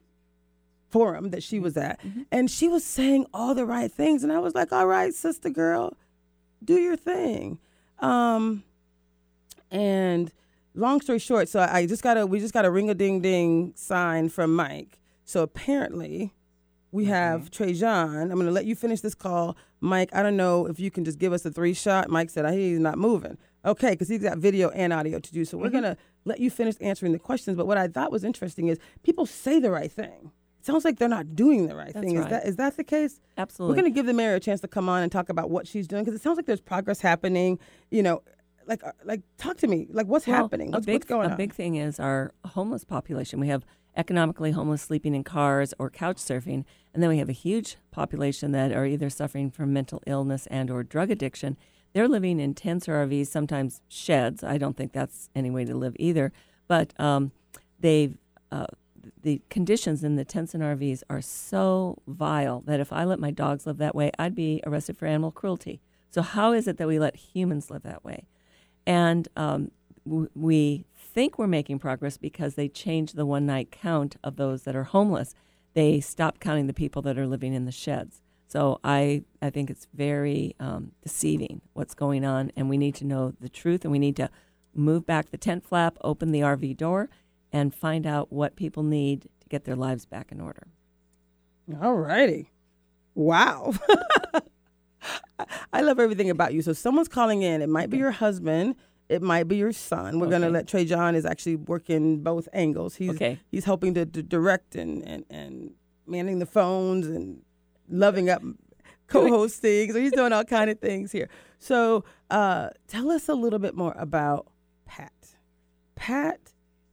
forum 0.91 1.31
that 1.31 1.43
she 1.43 1.59
was 1.59 1.77
at 1.77 2.01
mm-hmm. 2.01 2.23
and 2.31 2.51
she 2.51 2.69
was 2.69 2.85
saying 2.85 3.27
all 3.35 3.55
the 3.55 3.67
right 3.67 3.93
things 3.93 4.23
and 4.23 4.33
i 4.33 4.39
was 4.39 4.55
like 4.55 4.73
all 4.73 4.87
right 4.87 5.15
sister 5.15 5.51
girl 5.51 5.97
do 6.65 6.75
your 6.75 6.97
thing 6.97 7.59
um 7.99 8.63
and 9.71 10.33
long 10.75 11.01
story 11.01 11.19
short 11.19 11.49
so 11.49 11.61
i 11.71 11.87
just 11.87 12.03
got 12.03 12.17
a 12.17 12.27
we 12.27 12.39
just 12.39 12.55
got 12.55 12.65
a 12.65 12.71
ring 12.71 12.89
a 12.89 12.95
ding 12.95 13.21
ding 13.21 13.73
sign 13.75 14.29
from 14.29 14.55
mike 14.55 14.99
so 15.25 15.43
apparently 15.43 16.33
we 16.93 17.05
mm-hmm. 17.05 17.13
have 17.13 17.51
Trey 17.51 17.75
Jean. 17.75 18.23
I'm 18.23 18.35
going 18.35 18.47
to 18.47 18.53
let 18.53 18.65
you 18.65 18.75
finish 18.75 19.01
this 19.01 19.15
call. 19.15 19.57
Mike, 19.81 20.09
I 20.15 20.23
don't 20.23 20.37
know 20.37 20.67
if 20.67 20.81
you 20.81 20.91
can 20.91 21.05
just 21.05 21.19
give 21.19 21.33
us 21.33 21.45
a 21.45 21.51
three 21.51 21.75
shot. 21.75 22.09
Mike 22.09 22.31
said 22.31 22.51
he's 22.55 22.79
not 22.79 22.97
moving. 22.97 23.37
Okay, 23.65 23.91
because 23.91 24.09
he's 24.09 24.23
got 24.23 24.39
video 24.39 24.71
and 24.71 24.93
audio 24.93 25.19
to 25.19 25.33
do. 25.33 25.45
So 25.45 25.59
we're 25.59 25.67
mm-hmm. 25.67 25.73
going 25.73 25.85
to 25.85 25.97
let 26.25 26.41
you 26.41 26.51
finish 26.51 26.77
answering 26.81 27.13
the 27.13 27.19
questions. 27.19 27.57
But 27.57 27.67
what 27.67 27.77
I 27.77 27.89
thought 27.89 28.13
was 28.13 28.25
interesting 28.25 28.69
is 28.69 28.79
people 29.03 29.27
say 29.27 29.59
the 29.61 29.71
right 29.71 29.93
thing. 29.93 30.31
Sounds 30.67 30.85
like 30.85 30.99
they're 30.99 31.09
not 31.09 31.37
doing 31.37 31.69
the 31.69 31.77
right 31.77 31.95
That's 31.95 32.05
thing. 32.05 32.17
Is 32.17 32.27
that 32.27 32.45
is 32.45 32.57
that 32.57 32.77
the 32.77 32.83
case? 32.83 33.21
Absolutely. 33.39 33.71
We're 33.71 33.81
going 33.83 33.93
to 33.93 33.95
give 33.95 34.07
the 34.07 34.13
mayor 34.13 34.35
a 34.35 34.41
chance 34.41 34.61
to 34.63 34.69
come 34.69 34.89
on 34.89 35.01
and 35.01 35.13
talk 35.13 35.29
about 35.29 35.49
what 35.49 35.69
she's 35.69 35.87
doing 35.87 36.03
because 36.03 36.19
it 36.19 36.23
sounds 36.23 36.37
like 36.37 36.47
there's 36.47 36.61
progress 36.61 37.01
happening. 37.01 37.61
You 37.93 38.03
know, 38.03 38.23
like 38.67 38.83
uh, 38.83 38.91
like 39.05 39.23
talk 39.39 39.59
to 39.59 39.69
me. 39.69 39.87
Like 39.89 40.09
what's 40.09 40.27
Well, 40.27 40.43
happening? 40.43 40.73
What's, 40.73 40.85
big, 40.85 40.97
what's 40.97 41.07
going 41.07 41.27
a 41.27 41.29
on? 41.29 41.33
A 41.35 41.37
big 41.37 41.55
thing 41.55 41.77
is 41.77 42.01
our 42.01 42.33
homeless 42.45 42.83
population. 42.83 43.39
We 43.39 43.47
have 43.47 43.65
economically 43.97 44.51
homeless 44.51 44.83
sleeping 44.83 45.15
in 45.15 45.23
cars 45.23 45.73
or 45.79 45.89
couch 45.89 46.17
surfing, 46.17 46.65
and 46.93 47.01
then 47.01 47.11
we 47.11 47.19
have 47.19 47.29
a 47.29 47.33
huge 47.33 47.77
population 47.93 48.51
that 48.51 48.73
are 48.73 48.87
either 48.87 49.09
suffering 49.09 49.53
from 49.53 49.73
mental 49.73 50.03
illness 50.05 50.49
and 50.49 50.69
or 50.69 50.83
drug 50.83 51.13
addiction. 51.13 51.57
They're 51.93 52.09
living 52.09 52.41
in 52.41 52.55
tents 52.55 52.89
or 52.89 53.07
RVs, 53.07 53.29
sometimes 53.29 53.81
sheds. 53.87 54.43
I 54.43 54.59
don't 54.59 54.77
think 54.77 54.93
that's 54.93 55.31
any 55.37 55.51
way 55.51 55.65
to 55.65 55.77
live 55.77 55.95
either. 56.01 56.33
But 56.67 56.93
um, 57.01 57.31
they've 57.79 58.19
uh, 58.51 58.67
the 59.27 59.43
conditions 59.51 60.05
in 60.05 60.15
the 60.15 60.25
tents 60.25 60.55
and 60.55 60.63
RVs 60.63 61.03
are 61.11 61.21
so 61.21 62.01
vile 62.07 62.61
that 62.61 62.79
if 62.79 62.93
I 62.93 63.03
let 63.03 63.19
my 63.19 63.33
dogs 63.33 63.67
live 63.67 63.79
that 63.79 63.97
way, 63.97 64.13
I'd 64.21 64.37
be 64.37 64.63
arrested 64.65 64.97
for 64.97 65.07
animal 65.07 65.33
cruelty. 65.33 65.81
So 66.11 66.23
how 66.23 66.53
is 66.53 66.69
it 66.69 66.77
that 66.77 66.87
we 66.87 67.01
let 67.01 67.17
humans 67.17 67.69
live 67.69 67.83
that 67.83 68.05
way? 68.05 68.29
And 68.87 69.27
um, 69.35 69.73
we 70.05 70.87
think 70.97 71.41
we're 71.41 71.49
making 71.49 71.81
progress 71.81 72.17
because 72.17 72.55
they 72.55 72.69
changed 72.69 73.17
the 73.17 73.27
one 73.27 73.47
night 73.47 73.73
count 73.73 74.15
of 74.23 74.37
those 74.37 74.63
that 74.63 74.77
are 74.77 74.85
homeless. 74.85 75.35
They 75.75 75.99
stopped 75.99 76.41
counting 76.41 76.69
the 76.69 76.73
people 76.73 77.03
that 77.03 77.19
are 77.19 77.27
living 77.27 77.53
in 77.53 77.65
the 77.65 77.73
sheds. 77.73 78.23
So 78.47 78.79
I, 78.85 79.25
I 79.43 79.51
think 79.51 79.71
it's 79.71 79.89
very 79.93 80.55
um, 80.61 80.93
deceiving 81.03 81.63
what's 81.73 81.95
going 81.95 82.25
on, 82.25 82.53
and 82.55 82.71
we 82.71 82.79
need 82.79 82.95
to 82.95 83.05
know 83.05 83.33
the 83.41 83.49
truth, 83.49 83.85
and 83.85 83.91
we 83.91 83.99
need 83.99 84.15
to 84.17 84.31
move 84.73 85.05
back 85.05 85.33
the 85.33 85.37
tent 85.37 85.65
flap, 85.65 85.99
open 86.03 86.31
the 86.31 86.43
RV 86.43 86.77
door, 86.77 87.09
and 87.57 87.75
find 87.75 88.07
out 88.07 88.31
what 88.31 88.55
people 88.55 88.83
need 88.83 89.23
to 89.41 89.49
get 89.49 89.65
their 89.65 89.77
lives 89.77 90.05
back 90.05 90.31
in 90.31 90.41
order. 90.43 90.67
All 91.81 91.95
righty. 91.95 92.51
Wow. 93.15 93.73
I 95.73 95.81
love 95.81 95.99
everything 95.99 96.29
about 96.31 96.53
you. 96.53 96.61
So 96.63 96.73
someone's 96.73 97.09
calling 97.09 97.43
in. 97.43 97.63
It 97.63 97.69
might 97.69 97.89
be 97.91 97.97
your 97.99 98.11
husband. 98.11 98.75
It 99.09 99.23
might 99.23 99.45
be 99.49 99.57
your 99.57 99.73
son. 99.73 100.19
We're 100.19 100.29
gonna 100.29 100.51
let 100.51 100.67
Trey 100.67 100.85
John 100.85 101.15
is 101.15 101.25
actually 101.25 101.57
working 101.57 102.23
both 102.23 102.49
angles. 102.53 102.97
He's 102.97 103.11
Okay. 103.11 103.39
he's 103.51 103.65
helping 103.65 103.95
to, 103.95 104.05
to 104.05 104.23
direct 104.23 104.75
and, 104.75 105.03
and 105.07 105.25
and 105.31 105.71
manning 106.07 106.39
the 106.41 106.47
phones 106.47 107.07
and 107.07 107.43
loving 107.89 108.29
up 108.29 108.43
co-hosting. 109.07 109.93
so 109.93 109.99
he's 110.01 110.13
doing 110.13 110.33
all 110.33 110.45
kind 110.45 110.69
of 110.71 110.79
things 110.81 111.13
here. 111.13 111.29
So 111.59 112.05
uh, 112.31 112.71
tell 112.89 113.11
us 113.11 113.29
a 113.29 113.35
little 113.35 113.59
bit 113.61 113.75
more 113.75 113.95
about 113.97 114.47
Pat. 114.85 115.13
Pat, 115.95 116.41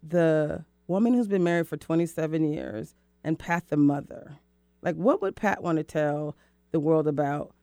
the 0.05 0.65
woman 0.88 1.13
who's 1.13 1.27
been 1.27 1.43
married 1.43 1.67
for 1.67 1.77
27 1.77 2.43
years, 2.51 2.93
and 3.24 3.39
Pat, 3.39 3.69
the 3.69 3.77
mother. 3.77 4.38
Like, 4.81 4.95
what 4.95 5.22
would 5.22 5.36
Pat 5.36 5.63
want 5.63 5.77
to 5.77 5.83
tell 5.83 6.36
the 6.72 6.79
world 6.79 7.07
about 7.07 7.53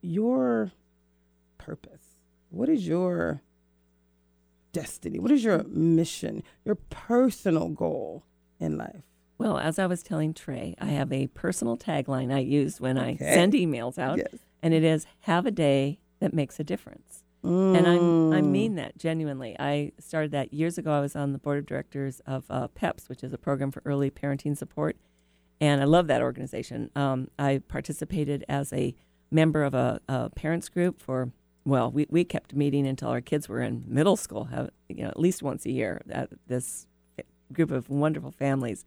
your 0.00 0.72
purpose? 1.58 2.16
What 2.50 2.68
is 2.68 2.86
your 2.86 3.42
destiny? 4.72 5.18
What 5.18 5.30
is 5.30 5.44
your 5.44 5.64
mission, 5.64 6.42
your 6.64 6.76
personal 6.76 7.68
goal 7.68 8.24
in 8.58 8.78
life? 8.78 9.02
Well, 9.38 9.58
as 9.58 9.78
I 9.78 9.86
was 9.86 10.02
telling 10.02 10.34
Trey, 10.34 10.74
I 10.80 10.86
have 10.86 11.12
a 11.12 11.26
personal 11.28 11.76
tagline 11.76 12.32
I 12.32 12.40
use 12.40 12.80
when 12.80 12.98
I 12.98 13.16
send 13.16 13.54
emails 13.54 13.98
out, 13.98 14.18
Yes. 14.18 14.34
and 14.62 14.74
it 14.74 14.84
is 14.84 15.06
"Have 15.20 15.46
a 15.46 15.50
day 15.50 15.98
that 16.20 16.34
makes 16.34 16.60
a 16.60 16.64
difference." 16.64 17.19
And 17.42 17.86
I'm, 17.88 18.18
I 18.32 18.40
Mm. 18.40 18.44
mean 18.50 18.74
that 18.74 18.98
genuinely. 18.98 19.56
I 19.58 19.92
started 19.98 20.30
that 20.32 20.52
years 20.52 20.76
ago. 20.76 20.92
I 20.92 21.00
was 21.00 21.14
on 21.16 21.32
the 21.32 21.38
board 21.38 21.58
of 21.58 21.66
directors 21.66 22.20
of 22.26 22.44
uh, 22.50 22.68
PEPS, 22.68 23.08
which 23.08 23.22
is 23.24 23.32
a 23.32 23.38
program 23.38 23.70
for 23.70 23.80
early 23.84 24.10
parenting 24.10 24.56
support, 24.56 24.96
and 25.60 25.80
I 25.80 25.84
love 25.84 26.06
that 26.08 26.20
organization. 26.22 26.90
Um, 26.96 27.28
I 27.38 27.62
participated 27.68 28.44
as 28.48 28.72
a 28.72 28.94
member 29.30 29.62
of 29.62 29.74
a, 29.74 30.00
a 30.08 30.30
parents 30.30 30.68
group 30.68 31.00
for 31.00 31.30
well, 31.64 31.90
we, 31.90 32.06
we 32.08 32.24
kept 32.24 32.54
meeting 32.54 32.86
until 32.86 33.08
our 33.10 33.20
kids 33.20 33.46
were 33.48 33.60
in 33.60 33.84
middle 33.86 34.16
school, 34.16 34.44
have, 34.44 34.70
you 34.88 35.02
know, 35.02 35.10
at 35.10 35.20
least 35.20 35.42
once 35.42 35.66
a 35.66 35.70
year. 35.70 36.00
At 36.10 36.30
this 36.46 36.86
group 37.52 37.70
of 37.70 37.88
wonderful 37.90 38.30
families, 38.32 38.84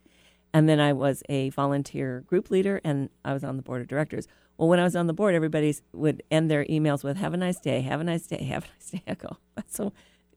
and 0.52 0.68
then 0.68 0.80
I 0.80 0.92
was 0.92 1.22
a 1.28 1.50
volunteer 1.50 2.20
group 2.26 2.50
leader, 2.50 2.80
and 2.84 3.10
I 3.24 3.32
was 3.32 3.44
on 3.44 3.56
the 3.56 3.62
board 3.62 3.80
of 3.80 3.86
directors. 3.88 4.26
Well, 4.56 4.68
when 4.68 4.78
I 4.78 4.84
was 4.84 4.94
on 4.94 5.06
the 5.06 5.12
board, 5.12 5.34
everybody 5.34 5.74
would 5.92 6.22
end 6.30 6.50
their 6.50 6.64
emails 6.66 7.02
with 7.02 7.16
"Have 7.16 7.34
a 7.34 7.36
nice 7.36 7.58
day, 7.58 7.80
have 7.82 8.00
a 8.00 8.04
nice 8.04 8.26
day, 8.26 8.42
have 8.44 8.64
a 8.64 8.68
nice 8.68 8.90
day." 8.90 9.02
I 9.08 9.14
go, 9.14 9.36
that's 9.54 9.74
so 9.74 9.92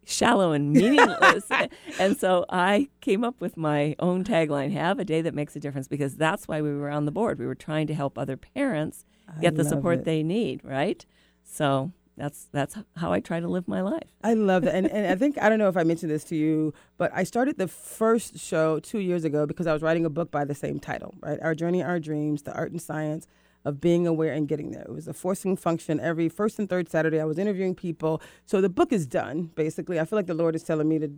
shallow 0.05 0.53
and 0.53 0.71
meaningless. 0.71 1.49
and 1.99 2.17
so 2.17 2.45
I 2.49 2.89
came 3.01 3.23
up 3.23 3.39
with 3.39 3.57
my 3.57 3.95
own 3.99 4.23
tagline: 4.23 4.71
"Have 4.71 4.99
a 4.99 5.05
day 5.05 5.21
that 5.21 5.33
makes 5.33 5.55
a 5.55 5.59
difference," 5.59 5.87
because 5.87 6.15
that's 6.15 6.47
why 6.47 6.61
we 6.61 6.73
were 6.73 6.89
on 6.89 7.05
the 7.05 7.11
board. 7.11 7.39
We 7.39 7.45
were 7.45 7.55
trying 7.55 7.87
to 7.87 7.93
help 7.93 8.17
other 8.17 8.37
parents 8.37 9.05
I 9.27 9.39
get 9.41 9.55
the 9.55 9.63
support 9.63 9.99
it. 9.99 10.05
they 10.05 10.23
need, 10.23 10.63
right? 10.63 11.05
So 11.43 11.91
that's 12.17 12.47
that's 12.51 12.75
how 12.95 13.13
I 13.13 13.19
try 13.19 13.39
to 13.39 13.47
live 13.47 13.67
my 13.67 13.81
life. 13.81 14.09
I 14.23 14.33
love 14.33 14.63
that. 14.63 14.73
And, 14.73 14.87
and 14.91 15.07
I 15.07 15.15
think, 15.15 15.37
I 15.39 15.49
don't 15.49 15.59
know 15.59 15.69
if 15.69 15.77
I 15.77 15.83
mentioned 15.83 16.11
this 16.11 16.23
to 16.25 16.35
you, 16.35 16.73
but 16.97 17.11
I 17.13 17.23
started 17.23 17.57
the 17.57 17.67
first 17.67 18.39
show 18.39 18.79
two 18.79 18.99
years 18.99 19.23
ago 19.23 19.45
because 19.45 19.67
I 19.67 19.73
was 19.73 19.83
writing 19.83 20.05
a 20.05 20.09
book 20.09 20.31
by 20.31 20.43
the 20.43 20.55
same 20.55 20.79
title, 20.79 21.13
right? 21.21 21.39
Our 21.41 21.53
Journey, 21.53 21.83
Our 21.83 21.99
Dreams, 21.99 22.41
The 22.41 22.53
Art 22.53 22.71
and 22.71 22.81
Science 22.81 23.27
of 23.67 23.81
Being 23.81 24.07
Aware 24.07 24.31
and 24.31 24.47
Getting 24.47 24.71
There. 24.71 24.83
It 24.83 24.93
was 24.93 25.09
a 25.09 25.13
forcing 25.13 25.57
function 25.57 25.99
every 25.99 26.29
first 26.29 26.57
and 26.57 26.69
third 26.69 26.87
Saturday. 26.87 27.19
I 27.19 27.25
was 27.25 27.37
interviewing 27.37 27.75
people. 27.75 28.21
So 28.45 28.61
the 28.61 28.69
book 28.69 28.93
is 28.93 29.05
done, 29.05 29.51
basically. 29.55 29.99
I 29.99 30.05
feel 30.05 30.17
like 30.17 30.25
the 30.25 30.33
Lord 30.33 30.55
is 30.55 30.63
telling 30.63 30.87
me 30.87 30.99
to, 30.99 31.11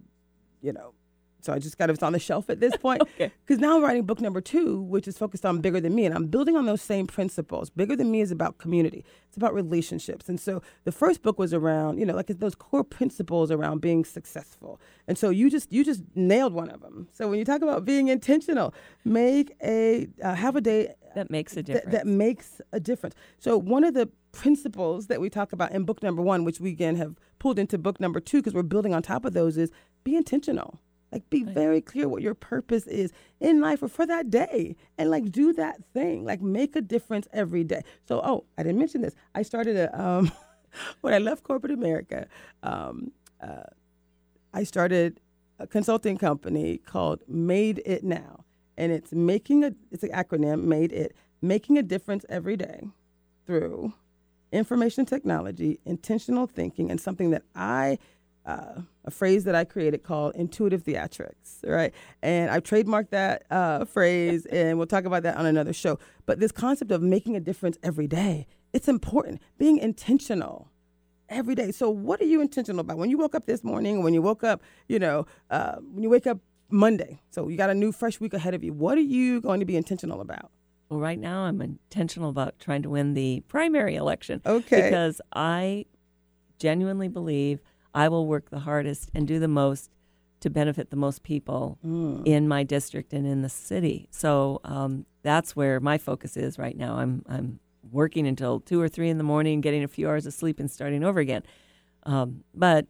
you 0.63 0.73
know, 0.73 0.95
so 1.41 1.53
I 1.53 1.59
just 1.59 1.77
got 1.77 1.89
it's 1.89 2.03
on 2.03 2.13
the 2.13 2.19
shelf 2.19 2.49
at 2.49 2.59
this 2.59 2.75
point. 2.85 3.01
Okay. 3.01 3.31
Because 3.45 3.59
now 3.59 3.77
I'm 3.77 3.83
writing 3.83 4.03
book 4.03 4.19
number 4.21 4.41
two, 4.41 4.81
which 4.81 5.07
is 5.07 5.17
focused 5.17 5.45
on 5.45 5.59
bigger 5.61 5.79
than 5.79 5.95
me, 5.95 6.05
and 6.05 6.13
I'm 6.15 6.27
building 6.27 6.55
on 6.55 6.65
those 6.65 6.81
same 6.81 7.07
principles. 7.07 7.69
Bigger 7.69 7.95
than 7.95 8.11
me 8.11 8.21
is 8.21 8.31
about 8.31 8.57
community. 8.57 9.03
It's 9.27 9.37
about 9.37 9.53
relationships, 9.53 10.27
and 10.29 10.39
so 10.39 10.61
the 10.83 10.91
first 10.91 11.21
book 11.21 11.37
was 11.39 11.53
around, 11.53 11.99
you 11.99 12.05
know, 12.05 12.15
like 12.15 12.27
those 12.27 12.55
core 12.55 12.83
principles 12.83 13.51
around 13.51 13.79
being 13.81 14.03
successful. 14.05 14.79
And 15.07 15.17
so 15.17 15.29
you 15.29 15.49
just 15.49 15.71
you 15.71 15.83
just 15.83 16.03
nailed 16.15 16.53
one 16.53 16.69
of 16.69 16.81
them. 16.81 17.07
So 17.11 17.27
when 17.29 17.39
you 17.39 17.45
talk 17.45 17.61
about 17.61 17.85
being 17.85 18.07
intentional, 18.07 18.73
make 19.05 19.55
a 19.63 20.07
uh, 20.23 20.35
have 20.35 20.55
a 20.55 20.61
day 20.61 20.93
That 21.15 21.29
makes 21.29 21.55
a 21.57 21.63
difference. 21.63 21.91
that 21.91 22.07
makes 22.07 22.61
a 22.71 22.79
difference. 22.79 23.15
So 23.39 23.57
one 23.57 23.83
of 23.83 23.93
the 23.93 24.09
principles 24.31 25.07
that 25.07 25.19
we 25.19 25.29
talk 25.29 25.53
about 25.53 25.71
in 25.71 25.83
book 25.85 26.03
number 26.03 26.21
one, 26.21 26.43
which 26.43 26.59
we 26.59 26.69
again 26.71 26.95
have 26.97 27.15
pulled 27.39 27.57
into 27.57 27.77
book 27.77 27.99
number 27.99 28.19
two 28.19 28.37
because 28.39 28.53
we're 28.53 28.63
building 28.63 28.93
on 28.93 29.01
top 29.01 29.25
of 29.25 29.33
those, 29.33 29.57
is 29.57 29.71
be 30.03 30.15
intentional. 30.15 30.79
Like 31.11 31.29
be 31.29 31.43
very 31.43 31.81
clear 31.81 32.07
what 32.07 32.21
your 32.21 32.35
purpose 32.35 32.85
is 32.85 33.11
in 33.39 33.61
life 33.61 33.81
or 33.81 33.87
for 33.87 34.05
that 34.05 34.29
day, 34.29 34.75
and 34.97 35.09
like 35.09 35.31
do 35.31 35.53
that 35.53 35.83
thing. 35.93 36.23
Like 36.23 36.41
make 36.41 36.75
a 36.75 36.81
difference 36.81 37.27
every 37.33 37.63
day. 37.63 37.81
So 38.07 38.21
oh, 38.23 38.45
I 38.57 38.63
didn't 38.63 38.79
mention 38.79 39.01
this. 39.01 39.15
I 39.33 39.41
started 39.41 39.75
a 39.75 40.01
um, 40.01 40.31
when 41.01 41.13
I 41.13 41.17
left 41.17 41.43
corporate 41.43 41.71
America. 41.71 42.27
Um, 42.61 43.11
uh, 43.41 43.63
I 44.53 44.63
started 44.63 45.19
a 45.57 45.67
consulting 45.67 46.17
company 46.17 46.77
called 46.77 47.21
Made 47.27 47.81
It 47.85 48.03
Now, 48.03 48.45
and 48.77 48.91
it's 48.91 49.11
making 49.11 49.63
a 49.63 49.73
it's 49.91 50.03
an 50.03 50.11
acronym 50.11 50.63
Made 50.63 50.91
It 50.91 51.15
making 51.41 51.77
a 51.77 51.83
difference 51.83 52.25
every 52.29 52.57
day 52.57 52.87
through 53.45 53.93
information 54.51 55.05
technology, 55.05 55.79
intentional 55.85 56.47
thinking, 56.47 56.89
and 56.89 56.99
something 56.99 57.29
that 57.31 57.43
I 57.55 57.99
uh, 58.49 58.81
a 59.05 59.11
phrase 59.11 59.43
that 59.43 59.53
I 59.53 59.63
created 59.63 60.03
called 60.03 60.35
intuitive 60.35 60.83
theatrics, 60.83 61.63
right? 61.63 61.93
And 62.23 62.49
I've 62.49 62.63
trademarked 62.63 63.11
that 63.11 63.43
uh, 63.51 63.85
phrase, 63.85 64.45
and 64.51 64.77
we'll 64.77 64.87
talk 64.87 65.05
about 65.05 65.23
that 65.23 65.37
on 65.37 65.45
another 65.45 65.73
show. 65.73 65.99
But 66.25 66.39
this 66.39 66.51
concept 66.51 66.91
of 66.91 67.01
making 67.01 67.35
a 67.35 67.39
difference 67.39 67.77
every 67.83 68.07
day, 68.07 68.47
it's 68.73 68.87
important. 68.87 69.41
Being 69.57 69.77
intentional 69.77 70.71
every 71.29 71.53
day. 71.53 71.71
So, 71.71 71.89
what 71.89 72.19
are 72.21 72.25
you 72.25 72.41
intentional 72.41 72.79
about? 72.79 72.97
When 72.97 73.11
you 73.11 73.17
woke 73.17 73.35
up 73.35 73.45
this 73.45 73.63
morning, 73.63 74.03
when 74.03 74.13
you 74.13 74.21
woke 74.21 74.43
up, 74.43 74.63
you 74.87 74.97
know, 74.97 75.27
uh, 75.51 75.75
when 75.75 76.01
you 76.01 76.09
wake 76.09 76.25
up 76.25 76.39
Monday, 76.71 77.21
so 77.29 77.47
you 77.47 77.57
got 77.57 77.69
a 77.69 77.75
new 77.75 77.91
fresh 77.91 78.19
week 78.19 78.33
ahead 78.33 78.55
of 78.55 78.63
you, 78.63 78.73
what 78.73 78.97
are 78.97 79.01
you 79.01 79.41
going 79.41 79.59
to 79.59 79.65
be 79.65 79.75
intentional 79.75 80.21
about? 80.21 80.51
Well, 80.89 80.99
right 80.99 81.19
now 81.19 81.41
I'm 81.41 81.61
intentional 81.61 82.31
about 82.31 82.57
trying 82.59 82.81
to 82.81 82.89
win 82.89 83.13
the 83.13 83.43
primary 83.47 83.95
election. 83.95 84.41
Okay. 84.43 84.81
Because 84.81 85.21
I 85.33 85.85
genuinely 86.57 87.07
believe 87.07 87.59
I 87.93 88.07
will 88.09 88.27
work 88.27 88.49
the 88.49 88.59
hardest 88.59 89.09
and 89.13 89.27
do 89.27 89.39
the 89.39 89.47
most 89.47 89.89
to 90.41 90.49
benefit 90.49 90.89
the 90.89 90.95
most 90.95 91.21
people 91.23 91.77
Mm. 91.85 92.25
in 92.25 92.47
my 92.47 92.63
district 92.63 93.11
and 93.13 93.25
in 93.27 93.41
the 93.41 93.49
city. 93.49 94.07
So 94.11 94.61
um, 94.63 95.05
that's 95.21 95.55
where 95.55 95.79
my 95.79 95.97
focus 95.97 96.37
is 96.37 96.57
right 96.57 96.77
now. 96.77 96.95
I'm 96.97 97.23
I'm 97.27 97.59
working 97.91 98.27
until 98.27 98.59
two 98.59 98.79
or 98.79 98.87
three 98.87 99.09
in 99.09 99.17
the 99.17 99.23
morning, 99.23 99.61
getting 99.61 99.83
a 99.83 99.87
few 99.87 100.07
hours 100.07 100.25
of 100.25 100.33
sleep, 100.33 100.59
and 100.59 100.69
starting 100.69 101.03
over 101.03 101.19
again. 101.19 101.43
Um, 102.03 102.43
but 102.53 102.85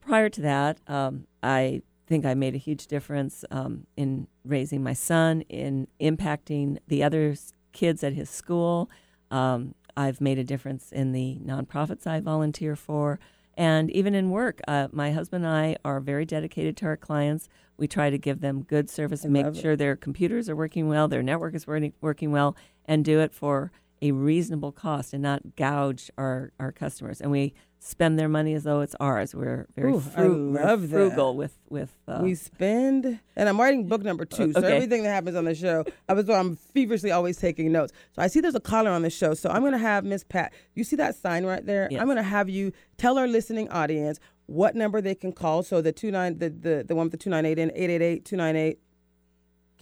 prior 0.00 0.28
to 0.28 0.40
that, 0.42 0.78
um, 0.86 1.26
I 1.42 1.82
think 2.06 2.26
I 2.26 2.34
made 2.34 2.54
a 2.54 2.58
huge 2.58 2.86
difference 2.86 3.44
um, 3.50 3.86
in 3.96 4.26
raising 4.44 4.82
my 4.82 4.92
son, 4.92 5.40
in 5.42 5.88
impacting 6.00 6.78
the 6.86 7.02
other 7.02 7.34
kids 7.72 8.04
at 8.04 8.12
his 8.12 8.28
school. 8.28 8.90
Um, 9.30 9.74
I've 9.96 10.20
made 10.20 10.38
a 10.38 10.44
difference 10.44 10.92
in 10.92 11.12
the 11.12 11.38
nonprofits 11.44 12.06
I 12.06 12.20
volunteer 12.20 12.76
for. 12.76 13.18
And 13.56 13.90
even 13.90 14.14
in 14.14 14.30
work, 14.30 14.60
uh, 14.66 14.88
my 14.92 15.12
husband 15.12 15.44
and 15.44 15.54
I 15.54 15.76
are 15.84 16.00
very 16.00 16.24
dedicated 16.24 16.76
to 16.78 16.86
our 16.86 16.96
clients. 16.96 17.48
We 17.76 17.88
try 17.88 18.10
to 18.10 18.18
give 18.18 18.40
them 18.40 18.62
good 18.62 18.90
service 18.90 19.24
and 19.24 19.32
make 19.32 19.44
love 19.44 19.56
it. 19.56 19.60
sure 19.62 19.76
their 19.76 19.96
computers 19.96 20.48
are 20.48 20.56
working 20.56 20.88
well, 20.88 21.08
their 21.08 21.22
network 21.22 21.54
is 21.54 21.66
working, 21.66 21.92
working 22.00 22.32
well, 22.32 22.56
and 22.84 23.04
do 23.04 23.20
it 23.20 23.32
for 23.32 23.72
a 24.02 24.12
reasonable 24.12 24.72
cost 24.72 25.12
and 25.12 25.22
not 25.22 25.56
gouge 25.56 26.10
our, 26.18 26.52
our 26.60 26.72
customers. 26.72 27.20
And 27.20 27.30
we 27.30 27.54
spend 27.86 28.18
their 28.18 28.30
money 28.30 28.54
as 28.54 28.64
though 28.64 28.80
it's 28.80 28.94
ours. 28.98 29.34
We're 29.34 29.66
very 29.76 29.92
Ooh, 29.92 29.98
I 29.98 30.00
fru- 30.00 30.52
we're 30.52 30.76
that. 30.76 30.88
frugal 30.88 31.36
with 31.36 31.58
with. 31.68 31.92
Uh, 32.08 32.20
we 32.22 32.34
spend, 32.34 33.20
and 33.36 33.48
I'm 33.48 33.60
writing 33.60 33.86
book 33.88 34.02
number 34.02 34.24
two. 34.24 34.52
So 34.54 34.60
everything 34.62 35.02
that 35.02 35.10
happens 35.10 35.36
on 35.36 35.44
the 35.44 35.54
show, 35.54 35.84
I 36.08 36.14
was 36.14 36.28
I'm 36.30 36.56
feverishly 36.56 37.10
always 37.10 37.36
taking 37.36 37.70
notes. 37.72 37.92
So 38.12 38.22
I 38.22 38.26
see 38.28 38.40
there's 38.40 38.54
a 38.54 38.60
caller 38.60 38.90
on 38.90 39.02
the 39.02 39.10
show. 39.10 39.34
So 39.34 39.50
I'm 39.50 39.62
gonna 39.62 39.76
have 39.78 40.02
Miss 40.04 40.24
Pat. 40.24 40.52
You 40.74 40.82
see 40.82 40.96
that 40.96 41.14
sign 41.14 41.44
right 41.44 41.64
there? 41.64 41.88
Yes. 41.90 42.00
I'm 42.00 42.08
gonna 42.08 42.22
have 42.22 42.48
you 42.48 42.72
tell 42.96 43.18
our 43.18 43.26
listening 43.28 43.68
audience 43.68 44.18
what 44.46 44.74
number 44.74 45.00
they 45.02 45.14
can 45.14 45.32
call. 45.32 45.62
So 45.62 45.82
the 45.82 45.92
two 45.92 46.10
nine 46.10 46.38
the 46.38 46.48
the, 46.50 46.84
the 46.88 46.94
one 46.94 47.06
with 47.06 47.12
the 47.12 47.18
two 47.18 47.30
nine 47.30 47.44
eight 47.44 47.58
and 47.58 47.70
eight 47.74 47.90
eight 47.90 48.02
eight 48.02 48.24
two 48.24 48.36
nine 48.36 48.56
eight 48.56 48.78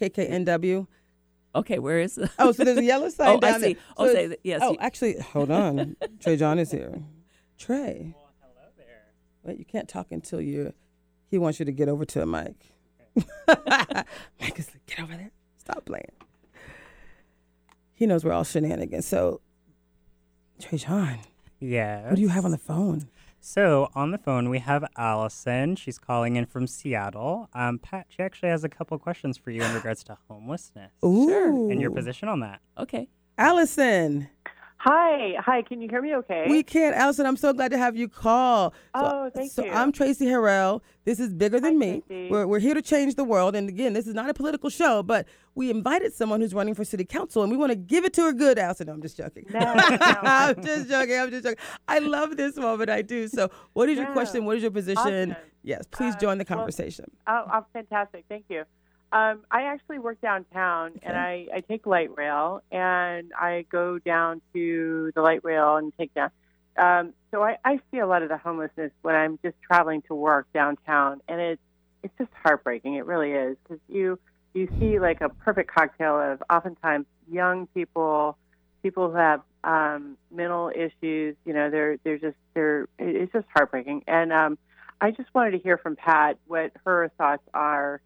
KKNW. 0.00 0.86
okay, 1.54 1.78
where 1.78 2.00
is? 2.00 2.16
The, 2.16 2.30
Oh, 2.38 2.50
so 2.52 2.64
there's 2.64 2.78
a 2.78 2.82
yellow 2.84 3.08
sign 3.18 3.36
oh, 3.36 3.40
down 3.40 3.54
I 3.54 3.58
there. 3.58 3.70
So 3.74 3.78
Oh, 3.98 4.06
say 4.12 4.26
that- 4.26 4.40
yes. 4.42 4.60
Oh, 4.62 4.76
actually, 4.80 5.18
hold 5.20 5.50
on. 5.50 5.96
Trey 6.20 6.36
John 6.36 6.58
is 6.58 6.70
here. 6.72 7.00
Trey. 7.66 8.12
Well, 8.16 8.32
hello 8.40 8.68
there. 8.76 9.04
Wait, 9.44 9.56
you 9.58 9.64
can't 9.64 9.88
talk 9.88 10.08
until 10.10 10.40
you. 10.40 10.72
He 11.30 11.38
wants 11.38 11.60
you 11.60 11.64
to 11.64 11.70
get 11.70 11.88
over 11.88 12.04
to 12.06 12.22
a 12.22 12.26
mic. 12.26 12.56
Mike 13.46 14.58
is 14.58 14.68
like, 14.70 14.84
get 14.86 14.98
over 15.00 15.14
there. 15.14 15.30
Stop 15.58 15.84
playing. 15.84 16.10
He 17.94 18.06
knows 18.06 18.24
we're 18.24 18.32
all 18.32 18.42
shenanigans. 18.42 19.06
So, 19.06 19.40
Trey 20.60 20.78
John, 20.78 21.20
Yeah. 21.60 22.06
what 22.08 22.16
do 22.16 22.20
you 22.20 22.30
have 22.30 22.44
on 22.44 22.50
the 22.50 22.58
phone? 22.58 23.08
So 23.40 23.90
on 23.94 24.10
the 24.10 24.18
phone 24.18 24.48
we 24.50 24.58
have 24.60 24.84
Allison. 24.96 25.76
She's 25.76 25.98
calling 25.98 26.34
in 26.36 26.46
from 26.46 26.66
Seattle. 26.66 27.48
Um, 27.54 27.78
Pat, 27.78 28.06
she 28.08 28.22
actually 28.24 28.48
has 28.48 28.64
a 28.64 28.68
couple 28.68 28.98
questions 28.98 29.36
for 29.36 29.50
you 29.52 29.62
in 29.62 29.72
regards 29.74 30.02
to 30.04 30.16
homelessness 30.28 30.92
Ooh, 31.04 31.68
and 31.70 31.80
your 31.80 31.90
position 31.92 32.28
on 32.28 32.40
that. 32.40 32.60
okay. 32.76 33.08
Allison. 33.38 34.28
Hi, 34.84 35.36
hi. 35.38 35.62
Can 35.62 35.80
you 35.80 35.88
hear 35.88 36.02
me? 36.02 36.12
Okay. 36.16 36.46
We 36.50 36.64
can, 36.64 36.92
Allison. 36.92 37.24
I'm 37.24 37.36
so 37.36 37.52
glad 37.52 37.70
to 37.70 37.78
have 37.78 37.94
you 37.96 38.08
call. 38.08 38.70
So, 38.70 38.74
Oh, 38.94 39.30
thank 39.32 39.52
so 39.52 39.64
you. 39.64 39.70
So 39.70 39.76
I'm 39.76 39.92
Traci 39.92 40.26
Harrell. 40.26 40.80
This 41.04 41.20
is 41.20 41.32
bigger 41.32 41.60
than 41.60 41.74
Hi, 41.74 41.78
me. 41.78 42.02
Traci. 42.10 42.30
We're, 42.30 42.48
we're 42.48 42.58
here 42.58 42.74
to 42.74 42.82
change 42.82 43.14
the 43.14 43.22
world. 43.22 43.54
And 43.54 43.68
again, 43.68 43.92
this 43.92 44.08
is 44.08 44.14
not 44.14 44.28
a 44.28 44.34
political 44.34 44.70
show, 44.70 45.04
but 45.04 45.28
we 45.54 45.70
invited 45.70 46.12
someone 46.12 46.40
who's 46.40 46.52
running 46.52 46.74
for 46.74 46.82
city 46.84 47.04
council, 47.04 47.44
and 47.44 47.52
we 47.52 47.56
want 47.56 47.70
to 47.70 47.76
give 47.76 48.04
it 48.04 48.12
to 48.14 48.22
her 48.22 48.32
good. 48.32 48.58
Allison, 48.58 48.88
no, 48.88 48.94
I'm 48.94 49.02
just 49.02 49.16
joking. 49.16 49.46
No, 49.50 49.60
no. 49.60 49.72
I'm 50.00 50.60
just 50.60 50.88
joking. 50.88 51.16
I'm 51.16 51.30
just 51.30 51.44
joking. 51.44 51.62
I 51.86 52.00
love 52.00 52.36
this 52.36 52.56
moment. 52.56 52.90
I 52.90 53.02
do. 53.02 53.28
So, 53.28 53.50
what 53.74 53.88
is 53.88 53.96
your 53.98 54.10
question? 54.10 54.44
What 54.46 54.56
is 54.56 54.62
your 54.62 54.72
position? 54.72 55.30
Awesome. 55.30 55.36
Yes, 55.62 55.84
please 55.92 56.16
Uh, 56.16 56.18
join 56.18 56.38
the 56.38 56.46
well, 56.50 56.58
conversation. 56.58 57.04
oh, 57.28 57.44
oh, 57.54 57.64
fantastic. 57.72 58.24
Thank 58.28 58.46
you. 58.48 58.64
Um, 59.12 59.40
I 59.50 59.64
actually 59.64 59.98
work 59.98 60.22
downtown, 60.22 60.92
and 61.02 61.14
I, 61.14 61.46
I 61.54 61.60
take 61.60 61.86
light 61.86 62.16
rail, 62.16 62.62
and 62.72 63.30
I 63.38 63.66
go 63.70 63.98
down 63.98 64.40
to 64.54 65.12
the 65.14 65.20
light 65.20 65.44
rail 65.44 65.76
and 65.76 65.92
take 65.98 66.14
down. 66.14 66.30
Um, 66.78 67.12
so 67.30 67.42
I, 67.42 67.58
I 67.62 67.78
see 67.90 67.98
a 67.98 68.06
lot 68.06 68.22
of 68.22 68.30
the 68.30 68.38
homelessness 68.38 68.90
when 69.02 69.14
I'm 69.14 69.38
just 69.44 69.56
traveling 69.60 70.00
to 70.08 70.14
work 70.14 70.46
downtown, 70.54 71.20
and 71.28 71.40
it's 71.40 71.62
it's 72.02 72.14
just 72.18 72.30
heartbreaking. 72.42 72.94
It 72.94 73.04
really 73.04 73.32
is 73.32 73.58
because 73.62 73.80
you 73.86 74.18
you 74.54 74.68
see 74.80 74.98
like 74.98 75.20
a 75.20 75.28
perfect 75.28 75.70
cocktail 75.70 76.18
of 76.18 76.42
oftentimes 76.50 77.04
young 77.30 77.66
people, 77.68 78.38
people 78.82 79.10
who 79.10 79.16
have 79.16 79.42
um, 79.62 80.16
mental 80.30 80.72
issues. 80.74 81.36
You 81.44 81.52
know, 81.52 81.68
they're 81.68 81.98
they're 82.02 82.18
just 82.18 82.38
they're 82.54 82.88
it's 82.98 83.32
just 83.32 83.46
heartbreaking. 83.54 84.04
And 84.06 84.32
um, 84.32 84.58
I 85.02 85.10
just 85.10 85.34
wanted 85.34 85.50
to 85.50 85.58
hear 85.58 85.76
from 85.76 85.96
Pat 85.96 86.38
what 86.46 86.72
her 86.86 87.10
thoughts 87.18 87.42
are 87.52 88.00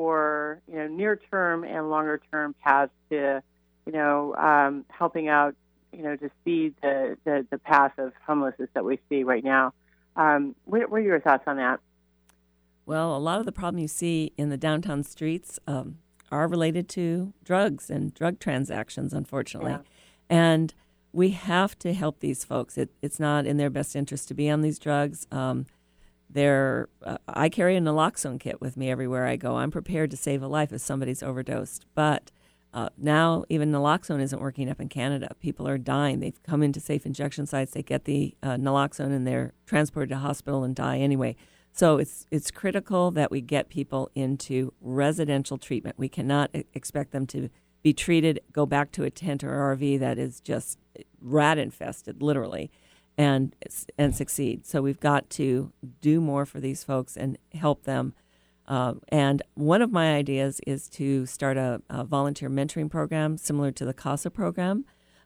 for 0.00 0.62
you 0.66 0.76
know 0.76 0.86
near 0.86 1.20
term 1.30 1.62
and 1.62 1.90
longer 1.90 2.18
term 2.32 2.54
paths 2.64 2.90
to 3.10 3.42
you 3.84 3.92
know 3.92 4.34
um, 4.36 4.82
helping 4.88 5.28
out 5.28 5.54
you 5.92 6.02
know 6.02 6.16
to 6.16 6.30
see 6.42 6.72
the, 6.80 7.18
the 7.24 7.46
the 7.50 7.58
path 7.58 7.92
of 7.98 8.14
homelessness 8.26 8.70
that 8.72 8.82
we 8.82 8.98
see 9.10 9.24
right 9.24 9.44
now. 9.44 9.74
Um, 10.16 10.56
what, 10.64 10.90
what 10.90 11.00
are 11.00 11.04
your 11.04 11.20
thoughts 11.20 11.44
on 11.46 11.58
that? 11.58 11.80
Well, 12.86 13.14
a 13.14 13.18
lot 13.18 13.40
of 13.40 13.44
the 13.44 13.52
problem 13.52 13.78
you 13.78 13.88
see 13.88 14.32
in 14.38 14.48
the 14.48 14.56
downtown 14.56 15.04
streets 15.04 15.58
um, 15.66 15.98
are 16.32 16.48
related 16.48 16.88
to 16.90 17.34
drugs 17.44 17.90
and 17.90 18.14
drug 18.14 18.38
transactions, 18.40 19.12
unfortunately. 19.12 19.72
Yeah. 19.72 19.80
And 20.30 20.72
we 21.12 21.30
have 21.32 21.78
to 21.80 21.92
help 21.92 22.20
these 22.20 22.42
folks. 22.42 22.78
It, 22.78 22.88
it's 23.02 23.20
not 23.20 23.44
in 23.44 23.58
their 23.58 23.70
best 23.70 23.94
interest 23.94 24.28
to 24.28 24.34
be 24.34 24.48
on 24.48 24.62
these 24.62 24.78
drugs. 24.78 25.26
Um, 25.30 25.66
they're, 26.32 26.88
uh, 27.04 27.18
I 27.28 27.48
carry 27.48 27.76
a 27.76 27.80
naloxone 27.80 28.38
kit 28.38 28.60
with 28.60 28.76
me 28.76 28.90
everywhere 28.90 29.26
I 29.26 29.36
go. 29.36 29.56
I'm 29.56 29.70
prepared 29.70 30.10
to 30.12 30.16
save 30.16 30.42
a 30.42 30.48
life 30.48 30.72
if 30.72 30.80
somebody's 30.80 31.22
overdosed. 31.22 31.86
But 31.94 32.30
uh, 32.72 32.90
now 32.96 33.44
even 33.48 33.72
naloxone 33.72 34.20
isn't 34.20 34.40
working 34.40 34.70
up 34.70 34.80
in 34.80 34.88
Canada. 34.88 35.30
People 35.40 35.66
are 35.66 35.78
dying. 35.78 36.20
They've 36.20 36.40
come 36.42 36.62
into 36.62 36.78
safe 36.78 37.04
injection 37.04 37.46
sites. 37.46 37.72
They 37.72 37.82
get 37.82 38.04
the 38.04 38.36
uh, 38.42 38.56
naloxone 38.56 39.14
and 39.14 39.26
they're 39.26 39.54
transported 39.66 40.10
to 40.10 40.16
hospital 40.16 40.62
and 40.62 40.74
die 40.74 40.98
anyway. 40.98 41.36
So 41.72 41.98
it's 41.98 42.26
it's 42.30 42.50
critical 42.50 43.10
that 43.12 43.30
we 43.30 43.40
get 43.40 43.68
people 43.68 44.10
into 44.14 44.72
residential 44.80 45.56
treatment. 45.56 45.98
We 45.98 46.08
cannot 46.08 46.50
expect 46.74 47.12
them 47.12 47.26
to 47.28 47.48
be 47.82 47.92
treated, 47.92 48.40
go 48.52 48.66
back 48.66 48.92
to 48.92 49.04
a 49.04 49.10
tent 49.10 49.42
or 49.42 49.50
RV 49.50 49.98
that 50.00 50.18
is 50.18 50.40
just 50.40 50.78
rat 51.20 51.58
infested, 51.58 52.22
literally, 52.22 52.70
and 53.18 53.54
and 53.98 54.14
succeed. 54.14 54.66
So 54.66 54.82
we've 54.82 55.00
got 55.00 55.30
to 55.30 55.72
do 56.00 56.20
more 56.20 56.46
for 56.46 56.60
these 56.60 56.84
folks 56.84 57.16
and 57.16 57.38
help 57.54 57.84
them. 57.84 58.14
Uh, 58.66 58.94
and 59.08 59.42
one 59.54 59.82
of 59.82 59.90
my 59.90 60.14
ideas 60.14 60.60
is 60.66 60.88
to 60.88 61.26
start 61.26 61.56
a, 61.56 61.82
a 61.90 62.04
volunteer 62.04 62.48
mentoring 62.48 62.88
program 62.88 63.36
similar 63.36 63.72
to 63.72 63.84
the 63.84 63.92
CASA 63.92 64.30
program, 64.30 64.84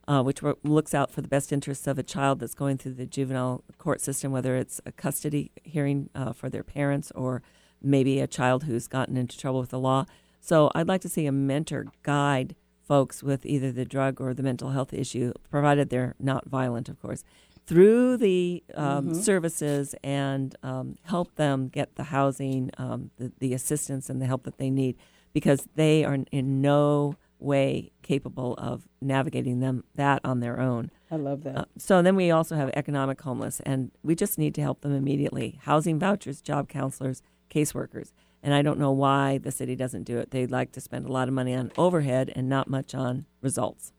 uh, 0.09 0.23
which 0.23 0.41
looks 0.63 0.95
out 0.95 1.11
for 1.11 1.21
the 1.21 1.29
best 1.29 1.53
interests 1.53 1.87
of 1.87 1.99
a 1.99 2.03
child 2.03 2.41
that's 2.41 2.55
going 2.55 2.79
through 2.79 2.95
the 2.95 3.05
juvenile 3.05 3.63
court 3.77 4.01
system, 4.01 4.33
whether 4.33 4.57
it's 4.57 4.81
a 4.87 4.93
custody 4.93 5.51
hearing 5.63 6.09
uh, 6.15 6.33
for 6.33 6.49
their 6.49 6.65
parents 6.65 7.13
or 7.15 7.43
maybe 7.83 8.19
a 8.19 8.27
child 8.27 8.65
who's 8.65 8.89
gotten 8.89 9.17
into 9.17 9.37
trouble 9.37 9.61
with 9.61 9.71
the 9.71 9.79
law. 9.79 10.07
So 10.41 10.71
I'd 10.75 10.89
like 10.89 11.03
to 11.03 11.09
see 11.09 11.27
a 11.27 11.33
mentor 11.33 11.87
guide 12.03 12.57
folks 12.85 13.23
with 13.23 13.47
either 13.47 13.73
the 13.73 13.85
drug 13.85 14.21
or 14.21 14.35
the 14.35 14.43
mental 14.43 14.71
health 14.71 14.93
issue, 14.93 15.33
provided 15.51 15.91
they're 15.91 16.15
not 16.19 16.47
violent, 16.47 16.89
of 16.89 17.01
course, 17.01 17.25
through 17.67 18.17
the 18.19 18.63
um, 18.75 19.15
services 19.15 19.95
and 20.05 20.55
um, 20.63 20.97
help 21.03 21.35
them 21.37 21.69
get 21.69 21.95
the 21.97 22.05
housing, 22.05 22.71
um, 22.79 23.11
the, 23.17 23.33
the 23.39 23.55
assistance, 23.55 24.11
and 24.11 24.21
the 24.21 24.27
help 24.27 24.45
that 24.45 24.59
they 24.59 24.71
need 24.71 24.97
because 25.33 25.67
they 25.75 26.05
are 26.05 26.19
in 26.31 26.61
no 26.61 27.17
way 27.39 27.93
capable 28.03 28.55
of 28.55 28.87
navigating 29.01 29.61
them 29.61 29.85
that 29.95 30.21
on 30.25 30.41
their 30.41 30.61
own. 30.61 30.91
I 31.11 31.17
love 31.17 31.43
that. 31.45 31.57
Uh, 31.57 31.65
so 31.79 32.03
then 32.03 32.17
we 32.17 32.31
also 32.31 32.57
have 32.57 32.71
economic 32.75 33.21
homeless, 33.21 33.61
and 33.61 33.91
we 34.03 34.15
just 34.15 34.39
need 34.39 34.55
to 34.57 34.63
help 34.63 34.81
them 34.81 34.95
immediately. 34.95 35.59
Housing 35.63 35.99
vouchers, 35.99 36.41
job 36.41 36.69
counselors, 36.69 37.23
caseworkers. 37.51 38.13
And 38.43 38.53
I 38.53 38.61
don't 38.61 38.79
know 38.79 38.93
why 38.93 39.39
the 39.39 39.51
city 39.51 39.75
doesn't 39.75 40.03
do 40.03 40.19
it. 40.19 40.31
They'd 40.31 40.51
like 40.51 40.73
to 40.73 40.81
spend 40.81 41.07
a 41.07 41.13
lot 41.13 41.29
of 41.29 41.35
money 41.35 41.55
on 41.55 41.73
overhead 41.79 42.31
and 42.37 42.47
not 42.47 42.69
much 42.69 42.95
on 42.95 43.25
results. 43.41 43.94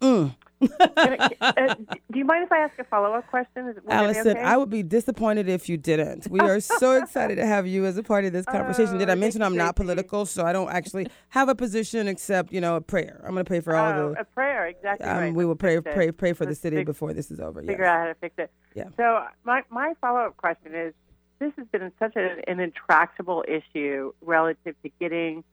Mm. 0.00 0.34
uh, 0.60 1.74
do 2.10 2.18
you 2.18 2.24
mind 2.24 2.42
if 2.44 2.50
I 2.50 2.58
ask 2.58 2.76
a 2.80 2.84
follow 2.84 3.12
up 3.12 3.26
question? 3.28 3.74
Allison, 3.88 4.32
okay? 4.36 4.40
I 4.40 4.56
would 4.56 4.70
be 4.70 4.82
disappointed 4.82 5.48
if 5.48 5.68
you 5.68 5.76
didn't. 5.76 6.26
We 6.28 6.40
are 6.40 6.58
so 6.58 6.92
excited 7.02 7.36
to 7.36 7.46
have 7.46 7.66
you 7.68 7.84
as 7.86 7.96
a 7.96 8.02
part 8.02 8.24
of 8.24 8.32
this 8.32 8.44
conversation. 8.44 8.96
Oh, 8.96 8.98
Did 8.98 9.08
I 9.10 9.14
mention 9.14 9.40
I'm 9.42 9.56
not 9.56 9.76
political, 9.76 10.26
so 10.26 10.44
I 10.44 10.52
don't 10.52 10.68
actually 10.70 11.06
have 11.28 11.48
a 11.48 11.54
position 11.54 12.08
except 12.08 12.52
you 12.52 12.60
know 12.60 12.74
a 12.76 12.80
prayer. 12.80 13.20
I'm 13.24 13.34
going 13.34 13.44
to 13.44 13.48
pray 13.48 13.60
for 13.60 13.76
all 13.76 13.92
Oh, 13.92 14.14
the. 14.14 14.20
a 14.22 14.24
prayer, 14.24 14.66
exactly 14.66 15.06
Um, 15.06 15.18
right. 15.18 15.34
we 15.34 15.44
will 15.44 15.54
pray, 15.56 15.80
pray, 15.80 16.10
pray 16.10 16.32
for 16.32 16.44
the 16.44 16.50
Let's 16.50 16.60
city 16.60 16.76
fix- 16.78 16.86
before 16.86 17.12
this 17.14 17.30
is 17.30 17.38
over. 17.38 17.60
Figure 17.62 17.84
yes. 17.84 17.88
out 17.88 17.98
how 18.00 18.06
to 18.06 18.14
fix 18.16 18.34
it. 18.38 18.50
Yeah. 18.74 18.84
So 18.96 19.24
my 19.44 19.62
my 19.70 19.94
follow 20.00 20.20
up 20.20 20.36
question 20.36 20.74
is: 20.74 20.92
This 21.38 21.52
has 21.56 21.68
been 21.68 21.92
such 22.00 22.16
a, 22.16 22.42
an 22.50 22.58
intractable 22.58 23.44
issue 23.46 24.12
relative 24.22 24.74
to 24.82 24.90
getting 24.98 25.44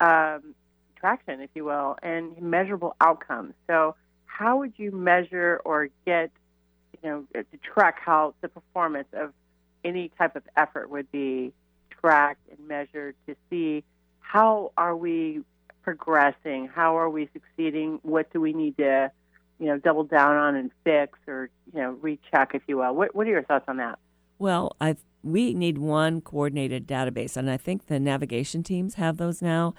um, 0.00 0.54
traction, 0.96 1.40
if 1.40 1.50
you 1.54 1.64
will, 1.64 1.96
and 2.02 2.40
measurable 2.40 2.96
outcomes. 3.00 3.54
So 3.66 3.94
how 4.26 4.58
would 4.58 4.74
you 4.76 4.90
measure 4.90 5.60
or 5.64 5.88
get, 6.04 6.30
you 7.02 7.08
know, 7.08 7.24
to 7.34 7.58
track 7.58 8.00
how 8.04 8.34
the 8.40 8.48
performance 8.48 9.08
of 9.12 9.32
any 9.84 10.10
type 10.18 10.36
of 10.36 10.42
effort 10.56 10.90
would 10.90 11.10
be 11.10 11.52
tracked 12.00 12.48
and 12.50 12.68
measured 12.68 13.14
to 13.26 13.36
see 13.48 13.84
how 14.20 14.72
are 14.76 14.96
we 14.96 15.42
progressing, 15.82 16.68
how 16.68 16.98
are 16.98 17.08
we 17.08 17.28
succeeding, 17.32 18.00
what 18.02 18.32
do 18.32 18.40
we 18.40 18.52
need 18.52 18.76
to, 18.76 19.10
you 19.58 19.66
know, 19.66 19.78
double 19.78 20.04
down 20.04 20.36
on 20.36 20.56
and 20.56 20.70
fix 20.84 21.18
or 21.26 21.48
you 21.72 21.80
know 21.80 21.92
recheck, 22.02 22.54
if 22.54 22.62
you 22.66 22.78
will. 22.78 22.94
What 22.94 23.14
What 23.14 23.26
are 23.26 23.30
your 23.30 23.44
thoughts 23.44 23.64
on 23.68 23.76
that? 23.78 23.98
Well, 24.38 24.76
I 24.80 24.96
we 25.22 25.54
need 25.54 25.78
one 25.78 26.20
coordinated 26.20 26.86
database, 26.86 27.36
and 27.36 27.50
I 27.50 27.56
think 27.56 27.86
the 27.86 27.98
navigation 27.98 28.62
teams 28.62 28.94
have 28.94 29.16
those 29.16 29.40
now. 29.40 29.74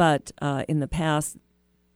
But 0.00 0.32
uh, 0.40 0.64
in 0.66 0.80
the 0.80 0.88
past, 0.88 1.36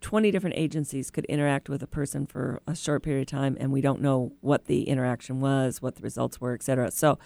twenty 0.03 0.31
different 0.31 0.57
agencies 0.59 1.11
could 1.11 1.25
interact 1.25 1.71
with 1.71 1.83
a 1.83 1.87
person 1.87 2.27
for 2.27 2.61
a 2.67 2.77
short 2.77 3.03
period 3.03 3.23
of 3.23 3.40
time, 3.40 3.57
and 3.59 3.73
we 3.73 3.81
don't 3.81 4.03
know 4.03 4.35
what 4.43 4.67
the 4.67 4.83
interaction 4.93 5.40
was, 5.40 5.81
what 5.81 5.95
the 5.95 6.03
results 6.03 6.38
were, 6.38 6.53
et 6.53 6.62
cetera. 6.62 6.90
So 6.90 7.19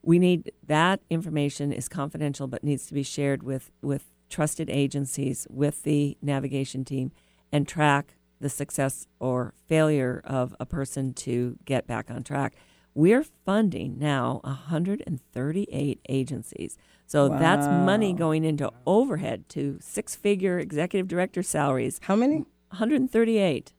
we 0.00 0.18
need 0.18 0.52
that 0.66 1.02
information 1.10 1.70
is 1.70 1.86
confidential, 1.86 2.46
but 2.46 2.64
needs 2.64 2.86
to 2.86 2.94
be 2.94 3.02
shared 3.02 3.42
with 3.42 3.70
with 3.82 4.04
trusted 4.30 4.70
agencies, 4.70 5.46
with 5.50 5.82
the 5.82 6.16
navigation 6.22 6.82
team, 6.82 7.12
and 7.52 7.68
track 7.68 8.14
the 8.40 8.48
success 8.48 9.06
or 9.18 9.52
failure 9.66 10.22
of 10.24 10.56
a 10.58 10.64
person 10.64 11.12
to 11.12 11.58
get 11.66 11.86
back 11.86 12.10
on 12.10 12.22
track. 12.22 12.54
We're 12.94 13.24
funding 13.44 13.98
now 13.98 14.40
138 14.44 16.00
agencies. 16.08 16.76
So 17.06 17.28
that's 17.28 17.66
money 17.66 18.12
going 18.12 18.44
into 18.44 18.70
overhead 18.86 19.48
to 19.50 19.78
six 19.80 20.14
figure 20.14 20.58
executive 20.58 21.08
director 21.08 21.42
salaries. 21.42 22.00
How 22.02 22.16
many? 22.16 22.44
138. 22.70 23.72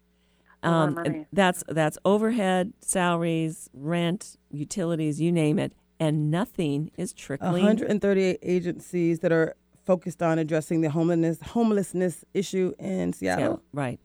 A 0.63 0.69
lot 0.69 0.89
of 0.89 1.05
Um, 1.07 1.25
that's 1.33 1.63
that's 1.67 1.97
overhead, 2.05 2.73
salaries, 2.81 3.69
rent, 3.73 4.37
utilities, 4.49 5.19
you 5.19 5.31
name 5.31 5.57
it, 5.59 5.73
and 5.99 6.29
nothing 6.29 6.91
is 6.97 7.13
trickling. 7.13 7.63
138 7.63 8.37
agencies 8.41 9.19
that 9.19 9.31
are 9.31 9.55
focused 9.85 10.21
on 10.21 10.37
addressing 10.37 10.81
the 10.81 10.89
homelessness 10.89 11.41
homelessness 11.41 12.23
issue 12.33 12.73
in 12.79 13.13
Seattle. 13.13 13.61
Yeah, 13.73 13.79
right. 13.79 13.99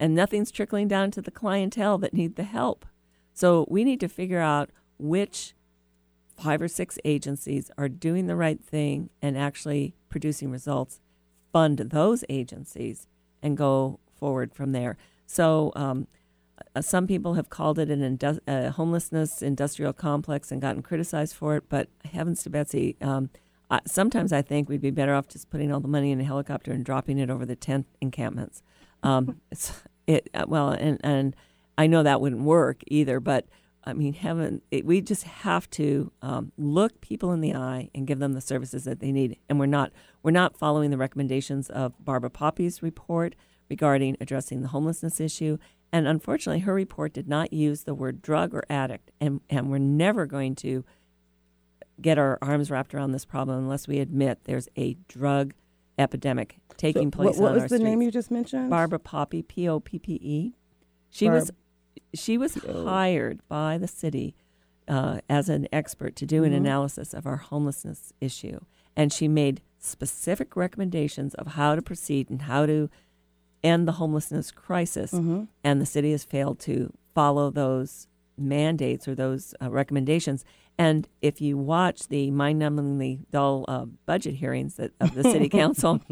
And 0.00 0.14
nothing's 0.14 0.50
trickling 0.50 0.88
down 0.88 1.10
to 1.12 1.22
the 1.22 1.30
clientele 1.30 1.98
that 1.98 2.14
need 2.14 2.36
the 2.36 2.44
help. 2.44 2.86
So 3.32 3.66
we 3.68 3.84
need 3.84 4.00
to 4.00 4.08
figure 4.08 4.40
out 4.40 4.70
which 4.98 5.54
five 6.36 6.60
or 6.60 6.68
six 6.68 6.98
agencies 7.04 7.70
are 7.78 7.88
doing 7.88 8.26
the 8.26 8.36
right 8.36 8.62
thing 8.62 9.10
and 9.20 9.36
actually 9.36 9.94
producing 10.08 10.50
results, 10.50 11.00
fund 11.52 11.78
those 11.78 12.24
agencies, 12.28 13.06
and 13.42 13.56
go 13.56 14.00
forward 14.14 14.54
from 14.54 14.72
there. 14.72 14.96
So 15.26 15.72
um, 15.76 16.06
uh, 16.74 16.80
some 16.80 17.06
people 17.06 17.34
have 17.34 17.48
called 17.48 17.78
it 17.78 17.90
an 17.90 18.00
indu- 18.00 18.40
a 18.46 18.70
homelessness 18.70 19.42
industrial 19.42 19.92
complex 19.92 20.50
and 20.50 20.60
gotten 20.60 20.82
criticized 20.82 21.34
for 21.34 21.56
it, 21.56 21.64
but 21.68 21.88
heavens 22.04 22.42
to 22.42 22.50
Betsy, 22.50 22.96
um, 23.00 23.30
sometimes 23.86 24.32
I 24.32 24.42
think 24.42 24.68
we'd 24.68 24.80
be 24.80 24.90
better 24.90 25.14
off 25.14 25.28
just 25.28 25.50
putting 25.50 25.72
all 25.72 25.80
the 25.80 25.88
money 25.88 26.10
in 26.10 26.20
a 26.20 26.24
helicopter 26.24 26.72
and 26.72 26.84
dropping 26.84 27.18
it 27.18 27.30
over 27.30 27.46
the 27.46 27.56
tent 27.56 27.86
encampments. 28.00 28.62
Um, 29.02 29.40
it 30.06 30.28
uh, 30.34 30.44
well, 30.48 30.70
and 30.70 31.00
and 31.02 31.36
I 31.82 31.88
know 31.88 32.04
that 32.04 32.20
wouldn't 32.20 32.42
work 32.42 32.82
either, 32.86 33.18
but 33.18 33.46
I 33.82 33.92
mean, 33.92 34.12
heaven, 34.12 34.62
it, 34.70 34.86
we 34.86 35.00
just 35.00 35.24
have 35.24 35.68
to 35.70 36.12
um, 36.22 36.52
look 36.56 37.00
people 37.00 37.32
in 37.32 37.40
the 37.40 37.56
eye 37.56 37.90
and 37.92 38.06
give 38.06 38.20
them 38.20 38.34
the 38.34 38.40
services 38.40 38.84
that 38.84 39.00
they 39.00 39.10
need. 39.10 39.36
And 39.48 39.58
we're 39.58 39.66
not 39.66 39.90
we're 40.22 40.30
not 40.30 40.56
following 40.56 40.90
the 40.90 40.96
recommendations 40.96 41.68
of 41.68 41.92
Barbara 41.98 42.30
Poppe's 42.30 42.84
report 42.84 43.34
regarding 43.68 44.16
addressing 44.20 44.62
the 44.62 44.68
homelessness 44.68 45.18
issue. 45.18 45.58
And 45.92 46.06
unfortunately, 46.06 46.60
her 46.60 46.72
report 46.72 47.12
did 47.12 47.26
not 47.26 47.52
use 47.52 47.82
the 47.82 47.94
word 47.94 48.22
drug 48.22 48.54
or 48.54 48.62
addict. 48.70 49.10
And 49.20 49.40
and 49.50 49.68
we're 49.68 49.78
never 49.78 50.24
going 50.26 50.54
to 50.56 50.84
get 52.00 52.16
our 52.16 52.38
arms 52.40 52.70
wrapped 52.70 52.94
around 52.94 53.10
this 53.10 53.24
problem 53.24 53.58
unless 53.58 53.88
we 53.88 53.98
admit 53.98 54.44
there's 54.44 54.68
a 54.76 54.96
drug 55.08 55.54
epidemic 55.98 56.60
taking 56.76 57.10
So 57.10 57.16
place 57.16 57.38
what, 57.38 57.54
what 57.54 57.62
was 57.62 57.70
the 57.72 57.80
name 57.80 58.02
you 58.02 58.12
just 58.12 58.30
mentioned? 58.30 58.70
Barbara 58.70 59.00
Poppe, 59.00 59.42
P 59.42 59.68
O 59.68 59.80
P 59.80 59.98
P 59.98 60.12
E. 60.22 60.54
She 61.10 61.28
was 61.28 61.50
she 62.14 62.38
was 62.38 62.54
P-O. 62.54 62.84
hired 62.84 63.40
by 63.48 63.78
the 63.78 63.88
city 63.88 64.34
uh, 64.88 65.20
as 65.28 65.48
an 65.48 65.68
expert 65.72 66.16
to 66.16 66.26
do 66.26 66.42
an 66.44 66.52
Mhm. 66.52 66.56
analysis 66.56 67.14
of 67.14 67.26
our 67.26 67.36
homelessness 67.36 68.12
issue, 68.20 68.60
and 68.96 69.12
she 69.12 69.28
made 69.28 69.60
specific 69.78 70.56
recommendations 70.56 71.34
of 71.34 71.48
how 71.48 71.74
to 71.74 71.82
proceed 71.82 72.28
and 72.30 72.42
how 72.42 72.66
to 72.66 72.88
end 73.64 73.86
the 73.86 73.92
homelessness 73.92 74.50
crisis. 74.50 75.12
Mhm. 75.12 75.46
And 75.62 75.80
the 75.80 75.86
city 75.86 76.10
has 76.12 76.24
failed 76.24 76.58
to 76.60 76.92
follow 77.14 77.50
those 77.50 78.08
mandates 78.36 79.06
or 79.06 79.14
those 79.14 79.54
uh, 79.62 79.70
recommendations. 79.70 80.44
And 80.78 81.06
if 81.20 81.40
you 81.40 81.56
watch 81.58 82.08
the 82.08 82.30
mind-numbingly 82.30 83.26
dull 83.30 83.64
uh, 83.68 83.84
budget 84.06 84.34
hearings 84.34 84.76
that, 84.76 84.92
of 85.00 85.14
the 85.14 85.22
city 85.22 85.48
council, 85.48 86.00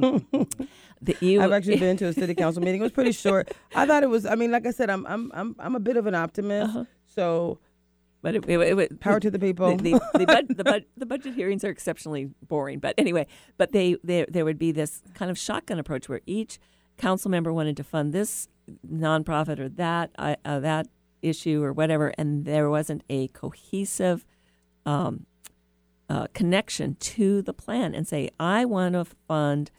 that 1.03 1.23
you 1.23 1.41
I've 1.41 1.53
actually 1.53 1.79
been 1.79 1.97
to 1.97 2.07
a 2.07 2.13
city 2.13 2.35
council 2.35 2.63
meeting. 2.63 2.81
It 2.81 2.85
was 2.85 2.93
pretty 2.93 3.13
short. 3.13 3.53
I 3.75 3.87
thought 3.87 4.03
it 4.03 4.11
was. 4.11 4.27
I 4.27 4.35
mean, 4.35 4.51
like 4.51 4.67
I 4.67 4.71
said, 4.71 4.91
I'm 4.91 5.07
I'm 5.07 5.31
I'm 5.35 5.57
I'm 5.59 5.75
a 5.75 5.81
bit 5.81 5.97
of 5.97 6.07
an 6.07 6.15
optimist. 6.15 6.71
Uh-huh. 6.71 6.85
So 7.07 7.59
But 8.23 8.35
it, 8.35 8.49
it, 8.49 8.79
it, 8.79 9.01
power 9.01 9.19
to 9.19 9.31
the 9.31 9.39
people. 9.39 9.77
The, 9.77 9.93
the, 9.93 10.19
the, 10.19 10.27
bud, 10.27 10.49
the, 10.49 10.65
bud, 10.65 10.85
the 10.97 11.07
budget 11.07 11.35
hearings 11.35 11.65
are 11.65 11.71
exceptionally 11.71 12.31
boring. 12.43 12.79
But 12.79 12.95
anyway, 12.99 13.27
but 13.57 13.73
they, 13.73 13.97
they 14.05 14.27
there 14.29 14.45
would 14.45 14.59
be 14.59 14.73
this 14.73 15.03
kind 15.15 15.31
of 15.31 15.39
shotgun 15.39 15.79
approach 15.79 16.09
where 16.09 16.21
each 16.27 16.59
council 16.99 17.31
member 17.31 17.53
wanted 17.53 17.77
to 17.79 17.85
fund 17.85 18.13
this 18.13 18.49
nonprofit 18.87 19.59
or 19.59 19.69
that 19.71 20.11
uh, 20.19 20.37
uh, 20.45 20.61
that 20.61 20.87
issue 21.23 21.63
or 21.63 21.73
whatever, 21.73 22.13
and 22.19 22.45
there 22.45 22.69
wasn't 22.69 23.03
a 23.09 23.29
cohesive 23.29 24.27
um, 24.91 25.27
uh, 26.09 26.27
connection 26.35 26.97
to 26.97 27.43
the 27.43 27.53
plan 27.53 27.95
and 27.95 28.07
say, 28.07 28.31
I 28.41 28.65
want 28.65 28.95
to 28.95 29.05
fund 29.05 29.71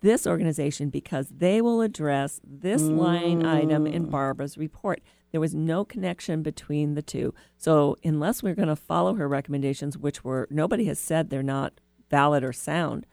this 0.00 0.26
organization 0.26 0.90
because 0.90 1.28
they 1.28 1.60
will 1.60 1.80
address 1.80 2.40
this 2.44 2.82
line 2.82 3.46
item 3.46 3.86
in 3.86 4.10
Barbara's 4.10 4.58
report. 4.58 5.00
There 5.30 5.40
was 5.40 5.54
no 5.54 5.84
connection 5.84 6.42
between 6.42 6.94
the 6.94 7.02
two. 7.02 7.34
So 7.56 7.96
unless 8.02 8.42
we're 8.42 8.54
going 8.54 8.68
to 8.68 8.76
follow 8.76 9.14
her 9.14 9.28
recommendations, 9.28 9.96
which 9.96 10.24
were 10.24 10.48
nobody 10.50 10.86
has 10.86 10.98
said 10.98 11.30
they're 11.30 11.42
not 11.42 11.80
valid 12.10 12.42
or 12.42 12.52
sound, 12.52 13.06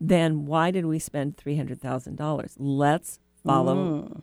then 0.00 0.44
why 0.44 0.70
did 0.70 0.86
we 0.86 0.98
spend 0.98 1.36
three 1.36 1.56
hundred 1.56 1.80
thousand 1.80 2.16
dollars? 2.16 2.54
Let's 2.58 3.18
follow 3.44 3.74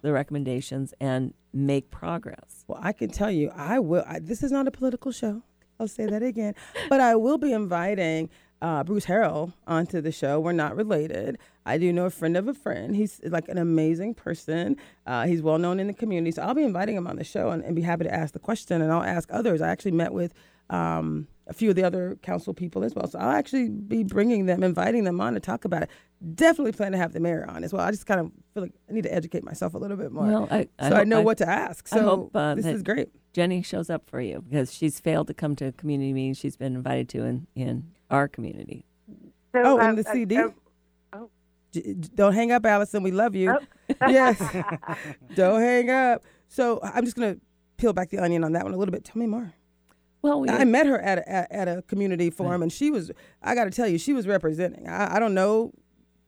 the 0.02 0.12
recommendations 0.12 0.94
and 1.00 1.34
make 1.54 1.90
progress. 1.90 2.64
Well, 2.68 2.80
I 2.82 2.94
can 2.94 3.10
tell 3.10 3.32
you, 3.32 3.52
I 3.56 3.80
will. 3.80 4.04
I, 4.08 4.20
this 4.20 4.44
is 4.44 4.52
not 4.52 4.68
a 4.68 4.72
political 4.72 5.12
show. 5.12 5.42
I'll 5.80 5.88
say 5.88 6.06
that 6.06 6.24
again. 6.24 6.56
But 6.90 7.00
I 7.00 7.16
will 7.16 7.38
be 7.38 7.52
inviting 7.52 8.30
uh, 8.62 8.84
Bruce 8.84 9.06
Harrell 9.06 9.54
onto 9.68 10.02
the 10.02 10.12
show. 10.12 10.40
We're 10.40 10.54
not 10.54 10.76
related. 10.76 11.38
I 11.66 11.78
do 11.78 11.92
know 11.92 12.06
a 12.06 12.10
friend 12.10 12.38
of 12.38 12.48
a 12.48 12.54
friend. 12.54 12.96
He's 12.96 13.20
like 13.24 13.48
an 13.50 13.58
amazing 13.58 14.14
person. 14.14 14.78
Uh, 15.06 15.26
he's 15.26 15.42
well 15.42 15.58
known 15.58 15.80
in 15.80 15.88
the 15.88 15.94
community. 15.94 16.32
So 16.32 16.44
I'll 16.44 16.54
be 16.54 16.64
inviting 16.64 16.96
him 16.96 17.08
on 17.08 17.18
the 17.18 17.24
show 17.24 17.50
and, 17.50 17.64
and 17.64 17.76
be 17.76 17.82
happy 17.82 18.06
to 18.06 18.14
ask 18.14 18.34
the 18.34 18.40
question. 18.40 18.82
And 18.82 18.92
I'll 18.92 19.04
ask 19.04 19.30
others. 19.32 19.62
I 19.62 19.70
actually 19.70 19.92
met 19.92 20.14
with 20.14 20.34
um, 20.70 21.28
a 21.48 21.54
few 21.54 21.70
of 21.70 21.76
the 21.76 21.84
other 21.84 22.18
council 22.24 22.54
people 22.54 22.84
as 22.84 22.96
well. 22.96 23.08
So 23.08 23.20
I'll 23.20 23.32
actually 23.32 23.70
be 23.70 24.04
bringing 24.04 24.48
them, 24.48 24.64
inviting 24.64 25.04
them 25.04 25.22
on 25.22 25.34
to 25.36 25.40
talk 25.40 25.64
about 25.66 25.84
it. 25.84 25.90
Definitely 26.34 26.72
plan 26.72 26.92
to 26.94 26.98
have 26.98 27.14
the 27.14 27.20
mayor 27.20 27.46
on 27.48 27.64
as 27.64 27.72
well. 27.72 27.86
I 27.86 27.92
just 27.92 28.06
kind 28.08 28.20
of 28.20 28.32
feel 28.54 28.64
like 28.64 28.74
I 28.90 28.94
need 28.94 29.04
to 29.04 29.14
educate 29.14 29.44
myself 29.44 29.76
a 29.76 29.78
little 29.78 29.98
bit 29.98 30.12
more. 30.12 30.26
Well, 30.26 30.48
I, 30.50 30.64
so 30.64 30.70
I, 30.80 30.90
hope- 31.00 31.08
know 31.08 31.22
what 31.22 31.38
to 31.40 31.48
ask. 31.48 31.88
I 31.92 31.98
So 31.98 32.04
hope, 32.04 32.36
uh, 32.36 32.56
this 32.56 32.66
is 32.66 32.82
great. 32.82 33.10
Jenny 33.34 33.62
shows 33.62 33.90
up 33.90 34.10
for 34.10 34.22
you 34.22 34.44
because 34.50 34.74
she's 34.74 35.00
failed 35.00 35.28
to 35.28 35.34
come 35.34 35.56
to 35.58 35.72
community 35.74 36.14
meetings 36.14 36.38
she's 36.38 36.56
been 36.56 36.74
invited 36.76 37.10
to 37.10 37.26
in, 37.26 37.48
in 37.56 37.92
our 38.10 38.28
community. 38.28 38.86
So, 39.54 39.62
Oh, 39.64 39.80
um, 39.80 39.90
and 39.90 39.98
the 40.00 40.10
uh, 40.10 40.14
CD? 40.14 40.38
uh, 40.38 40.50
J- 41.74 41.82
j- 41.82 42.10
don't 42.16 42.34
hang 42.34 42.52
up, 42.54 42.66
Allison. 42.66 43.04
We 43.04 43.12
love 43.12 43.36
you. 43.36 43.52
Oh. 43.52 43.60
yes. 44.10 44.40
don't 45.36 45.62
hang 45.62 45.90
up. 45.92 46.24
So 46.48 46.80
I'm 46.82 47.04
just 47.04 47.18
going 47.18 47.36
to 47.36 47.42
peel 47.78 47.94
back 47.94 48.10
the 48.10 48.20
onion 48.20 48.44
on 48.44 48.54
that 48.54 48.64
one 48.64 48.74
a 48.74 48.78
little 48.78 48.92
bit. 48.94 49.04
Tell 49.04 49.20
me 49.20 49.28
more. 49.28 49.54
Well, 50.26 50.42
we, 50.42 50.50
I 50.50 50.64
met 50.64 50.88
her 50.88 51.00
at 51.00 51.20
a, 51.20 51.54
at, 51.54 51.68
a 51.68 51.82
community 51.84 52.30
forum, 52.30 52.62
and 52.62 52.72
she 52.72 52.92
was, 52.92 53.12
I 53.42 53.56
got 53.56 53.66
to 53.66 53.72
tell 53.72 53.88
you, 53.88 53.98
she 53.98 54.14
was 54.14 54.28
representing. 54.28 54.88
I, 54.88 55.16
I 55.16 55.20
don't 55.20 55.34
know 55.34 55.72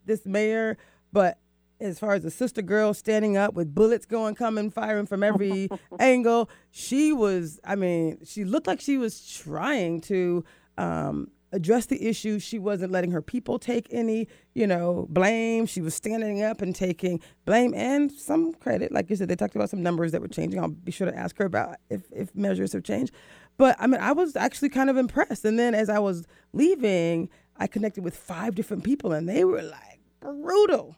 this 0.06 0.26
mayor, 0.26 0.78
but 1.12 1.40
as 1.80 2.00
far 2.00 2.14
as 2.14 2.24
the 2.24 2.32
sister 2.32 2.62
girl 2.62 2.94
standing 2.94 3.38
up 3.38 3.54
with 3.54 3.74
bullets 3.74 4.06
going, 4.06 4.36
coming, 4.36 4.72
firing 4.72 5.06
from 5.06 5.24
every 5.24 5.70
angle, 6.00 6.50
she 6.72 7.14
was, 7.14 7.60
I 7.64 7.76
mean, 7.76 8.20
she 8.26 8.44
looked 8.44 8.68
like 8.68 8.82
she 8.82 8.98
was 8.98 9.28
trying 9.32 10.02
to 10.02 10.44
um, 10.78 11.30
address 11.52 11.86
the 11.86 12.08
issue. 12.08 12.40
She 12.40 12.60
wasn't 12.60 12.92
letting 12.92 13.12
her 13.12 13.22
people 13.22 13.60
take 13.60 13.88
any, 13.92 14.28
you 14.54 14.68
know, 14.68 15.08
blame. 15.10 15.66
She 15.66 15.82
was 15.82 15.94
standing 15.94 16.42
up 16.42 16.62
and 16.62 16.76
taking 16.76 17.20
blame 17.46 17.74
and 17.74 18.12
some 18.12 18.54
credit. 18.54 18.92
Like 18.92 19.10
you 19.10 19.16
said, 19.16 19.30
they 19.30 19.36
talked 19.36 19.56
about 19.56 19.70
some 19.70 19.84
numbers 19.84 20.12
that 20.12 20.22
were 20.22 20.28
changing. 20.28 20.60
I'll 20.60 20.70
be 20.70 20.92
sure 20.92 21.10
to 21.10 21.16
ask 21.16 21.38
her 21.38 21.46
about 21.46 21.76
if, 21.90 22.04
if 22.12 22.36
measures 22.36 22.74
have 22.74 22.84
changed. 22.84 23.14
But 23.58 23.76
I 23.80 23.88
mean, 23.88 24.00
I 24.02 24.12
was 24.12 24.36
actually 24.36 24.70
kind 24.70 24.89
of 24.89 24.98
impressed. 24.98 25.43
And 25.46 25.58
then 25.58 25.74
as 25.74 25.89
I 25.89 26.00
was 26.00 26.26
leaving, 26.54 27.30
I 27.58 27.67
connected 27.67 28.04
with 28.04 28.15
five 28.15 28.56
different 28.56 28.84
people 28.84 29.12
and 29.13 29.28
they 29.28 29.43
were 29.43 29.62
like 29.63 30.00
brutal. 30.20 30.96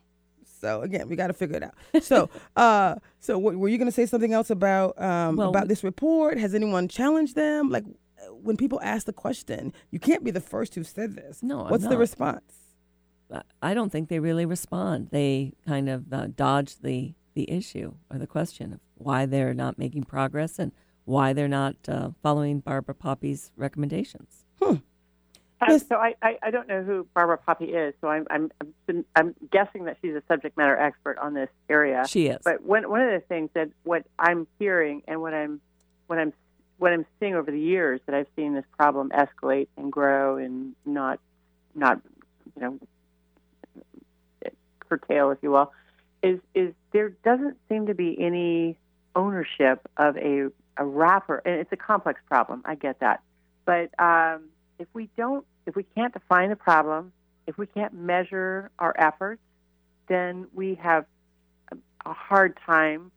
So 0.61 0.81
again, 0.81 1.07
we 1.07 1.15
got 1.15 1.27
to 1.27 1.33
figure 1.33 1.55
it 1.57 1.63
out. 1.63 2.03
So, 2.03 2.29
uh, 2.57 2.95
so 3.19 3.35
w- 3.35 3.57
were 3.57 3.69
you 3.69 3.77
going 3.77 3.87
to 3.87 3.93
say 3.93 4.05
something 4.05 4.33
else 4.33 4.49
about 4.49 5.01
um, 5.01 5.37
Well, 5.37 5.49
about 5.49 5.69
this 5.69 5.83
report? 5.85 6.37
Has 6.37 6.53
anyone 6.53 6.87
challenged 6.89 7.35
them? 7.35 7.69
Like 7.69 7.85
when 8.31 8.57
people 8.57 8.79
ask 8.83 9.05
the 9.05 9.13
question, 9.13 9.71
you 9.91 9.99
can't 9.99 10.23
be 10.23 10.31
the 10.31 10.41
first 10.41 10.75
who 10.75 10.83
said 10.83 11.15
this. 11.15 11.41
No, 11.41 11.63
What's 11.63 11.87
the 11.87 11.97
response? 11.97 12.41
I- 13.33 13.41
I 13.61 13.73
don't 13.73 13.89
think 13.91 14.09
they 14.09 14.19
really 14.19 14.45
respond. 14.45 15.09
They 15.11 15.53
kind 15.65 15.87
of 15.87 16.11
uh, 16.11 16.27
dodge 16.35 16.77
the 16.79 17.13
the 17.35 17.49
issue 17.49 17.93
or 18.11 18.17
the 18.17 18.27
question 18.27 18.73
of 18.73 18.79
why 18.95 19.25
they're 19.27 19.53
not 19.53 19.77
making 19.77 20.03
progress 20.03 20.59
and 20.59 20.73
why 21.09 21.33
they're 21.33 21.47
not 21.47 21.75
uh, 21.87 22.11
following 22.21 22.59
Barbara 22.59 22.93
Poppe's 22.93 23.51
recommendations. 23.57 24.45
Um, 24.61 24.83
Yes. 25.67 25.87
so 25.89 25.95
I, 25.95 26.15
I, 26.21 26.37
I 26.41 26.51
don't 26.51 26.69
know 26.69 26.83
who 26.83 27.05
Barbara 27.13 27.37
Poppe 27.37 27.65
is, 27.65 27.93
so 27.99 28.07
I'm 28.07 28.25
I'm 28.29 28.49
I'm, 28.61 28.73
been, 28.85 29.05
I'm 29.13 29.35
guessing 29.51 29.85
that 29.85 29.97
she's 30.01 30.15
a 30.15 30.23
subject 30.27 30.55
matter 30.55 30.77
expert 30.77 31.17
on 31.17 31.33
this 31.33 31.49
area. 31.67 32.05
She 32.07 32.27
is. 32.27 32.37
But 32.45 32.63
one 32.63 32.89
one 32.89 33.01
of 33.01 33.11
the 33.11 33.19
things 33.27 33.49
that 33.55 33.69
what 33.83 34.05
I'm 34.17 34.47
hearing 34.57 35.01
and 35.05 35.21
what 35.21 35.33
I'm 35.33 35.59
what 36.07 36.17
I'm 36.17 36.31
what 36.77 36.93
I'm 36.93 37.05
seeing 37.19 37.35
over 37.35 37.51
the 37.51 37.59
years 37.59 37.99
that 38.05 38.15
I've 38.15 38.27
seen 38.37 38.53
this 38.53 38.63
problem 38.77 39.09
escalate 39.09 39.67
and 39.75 39.91
grow 39.91 40.37
and 40.37 40.75
not 40.85 41.19
not 41.75 41.99
you 42.55 42.61
know 42.61 42.79
curtail, 44.87 45.31
if 45.31 45.39
you 45.41 45.51
will, 45.51 45.73
is 46.23 46.39
is 46.55 46.73
there 46.93 47.09
doesn't 47.09 47.57
seem 47.67 47.87
to 47.87 47.93
be 47.93 48.15
any 48.17 48.77
ownership 49.13 49.87
of 49.97 50.15
a 50.17 50.47
a 50.79 50.85
wrapper, 50.85 51.43
and 51.45 51.55
it's 51.55 51.71
a 51.71 51.77
complex 51.77 52.19
problem. 52.27 52.63
I 52.65 52.73
get 52.73 53.01
that, 53.01 53.21
but 53.65 53.91
um, 53.99 54.45
if 54.79 54.87
we 54.93 55.09
don't, 55.17 55.45
if 55.67 55.75
we 55.75 55.83
can't 55.83 56.13
define 56.13 56.49
the 56.49 56.55
problem, 56.55 57.11
if 57.45 57.57
we 57.57 57.67
can't 57.67 57.93
measure 57.93 58.71
our 58.79 58.95
efforts, 58.97 59.41
then 60.07 60.47
we 60.53 60.75
have 60.75 61.05
a, 61.71 62.13
hard 62.13 62.57
time 62.65 63.11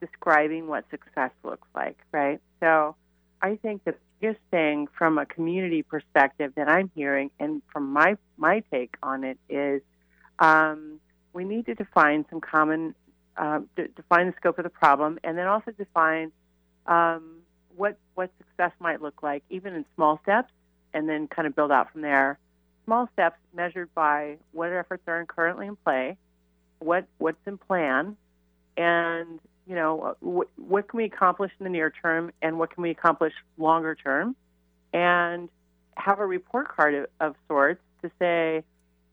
describing 0.00 0.66
what 0.66 0.84
success 0.90 1.30
looks 1.44 1.68
like, 1.76 1.96
right? 2.10 2.40
So 2.58 2.96
I 3.40 3.56
think 3.56 3.84
the 3.84 3.94
biggest 4.20 4.40
thing 4.50 4.88
from 4.98 5.18
a 5.18 5.26
community 5.26 5.82
perspective 5.82 6.52
that 6.56 6.68
I'm 6.68 6.90
hearing, 6.94 7.30
and 7.38 7.62
from 7.72 7.92
my 7.92 8.16
my 8.36 8.64
take 8.72 8.94
on 9.02 9.22
it, 9.22 9.38
is 9.48 9.82
um, 10.38 10.98
we 11.32 11.44
need 11.44 11.66
to 11.66 11.74
define 11.74 12.24
some 12.30 12.40
common, 12.40 12.94
uh, 13.36 13.60
d- 13.76 13.88
define 13.94 14.26
the 14.26 14.34
scope 14.36 14.58
of 14.58 14.64
the 14.64 14.70
problem, 14.70 15.18
and 15.22 15.38
then 15.38 15.46
also 15.46 15.70
define 15.70 16.32
um, 16.86 17.38
what 17.76 17.96
what 18.14 18.30
success 18.38 18.72
might 18.78 19.00
look 19.00 19.22
like, 19.22 19.42
even 19.50 19.74
in 19.74 19.84
small 19.94 20.20
steps, 20.22 20.52
and 20.92 21.08
then 21.08 21.28
kind 21.28 21.46
of 21.46 21.54
build 21.54 21.70
out 21.70 21.90
from 21.92 22.02
there. 22.02 22.38
Small 22.84 23.08
steps 23.12 23.38
measured 23.54 23.92
by 23.94 24.36
what 24.52 24.72
efforts 24.72 25.02
are 25.06 25.24
currently 25.26 25.66
in 25.66 25.76
play, 25.76 26.16
what 26.80 27.06
what's 27.18 27.38
in 27.46 27.58
plan, 27.58 28.16
and 28.76 29.40
you 29.66 29.74
know 29.74 30.16
what, 30.20 30.48
what 30.56 30.88
can 30.88 30.98
we 30.98 31.04
accomplish 31.04 31.52
in 31.58 31.64
the 31.64 31.70
near 31.70 31.90
term, 31.90 32.32
and 32.42 32.58
what 32.58 32.70
can 32.70 32.82
we 32.82 32.90
accomplish 32.90 33.32
longer 33.56 33.94
term, 33.94 34.34
and 34.92 35.48
have 35.96 36.18
a 36.20 36.26
report 36.26 36.68
card 36.68 36.94
of, 36.94 37.06
of 37.20 37.36
sorts 37.48 37.80
to 38.02 38.10
say 38.18 38.64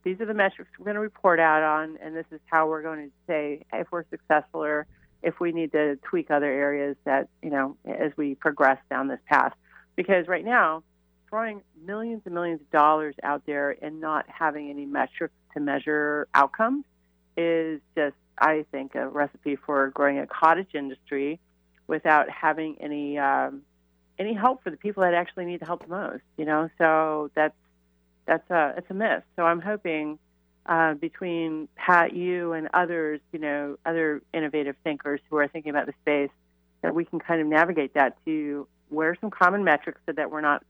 these 0.04 0.20
are 0.22 0.26
the 0.26 0.34
metrics 0.34 0.72
we're 0.80 0.86
going 0.86 0.96
to 0.96 1.02
report 1.02 1.40
out 1.40 1.62
on, 1.62 1.98
and 2.02 2.16
this 2.16 2.26
is 2.32 2.40
how 2.46 2.68
we're 2.68 2.82
going 2.82 3.08
to 3.08 3.12
say 3.28 3.66
if 3.74 3.92
we're 3.92 4.06
successful 4.10 4.64
or 4.64 4.88
if 5.22 5.40
we 5.40 5.52
need 5.52 5.72
to 5.74 5.98
tweak 5.98 6.32
other 6.32 6.46
areas 6.46 6.96
that 7.06 7.30
you 7.42 7.50
know 7.50 7.76
as 7.86 8.12
we 8.18 8.36
progress 8.36 8.80
down 8.90 9.08
this 9.08 9.20
path. 9.28 9.54
Because 9.96 10.28
right 10.28 10.46
now, 10.46 10.84
throwing 11.30 11.62
millions 11.86 12.22
and 12.26 12.34
millions 12.34 12.62
of 12.62 12.70
dollars 12.72 13.16
out 13.24 13.44
there 13.46 13.76
and 13.82 14.00
not 14.00 14.26
having 14.28 14.70
any 14.70 14.86
metrics 14.86 15.34
to 15.54 15.60
measure 15.60 16.28
outcomes 16.34 16.86
is 17.38 17.80
just, 17.96 18.16
I 18.38 18.66
think, 18.72 18.96
a 18.96 19.08
recipe 19.08 19.56
for 19.56 19.90
growing 19.90 20.20
a 20.20 20.28
cottage 20.28 20.74
industry 20.74 21.40
without 21.88 22.30
having 22.30 22.78
any 22.80 23.18
um, 23.18 23.62
any 24.18 24.34
help 24.34 24.64
for 24.64 24.70
the 24.70 24.78
people 24.78 25.02
that 25.04 25.14
actually 25.14 25.46
need 25.46 25.62
the 25.62 25.66
help 25.66 25.84
the 25.84 25.90
most. 25.90 26.24
You 26.38 26.46
know, 26.46 26.70
so 26.78 27.32
that's 27.36 27.56
that's 28.26 28.50
a 28.50 28.76
it's 28.78 28.90
a 28.90 28.94
miss. 28.94 29.24
So 29.36 29.44
I'm 29.44 29.62
hoping 29.62 30.20
uh, 30.70 30.94
between 30.94 31.68
Pat, 31.76 32.14
you, 32.14 32.54
and 32.54 32.70
others, 32.76 33.20
you 33.34 33.40
know, 33.40 33.76
other 33.88 34.22
innovative 34.36 34.76
thinkers 34.84 35.20
who 35.28 35.36
are 35.38 35.48
thinking 35.48 35.72
about 35.72 35.88
the 35.88 35.94
space, 36.02 36.30
that 36.84 36.94
we 36.94 37.04
can 37.04 37.20
kind 37.20 37.42
of 37.42 37.48
navigate 37.48 37.96
that 37.96 38.16
to 38.24 38.68
where 38.90 39.16
some 39.20 39.32
common 39.32 39.64
metrics 39.64 40.00
so 40.06 40.12
that 40.12 40.30
we're 40.30 40.42
not 40.42 40.64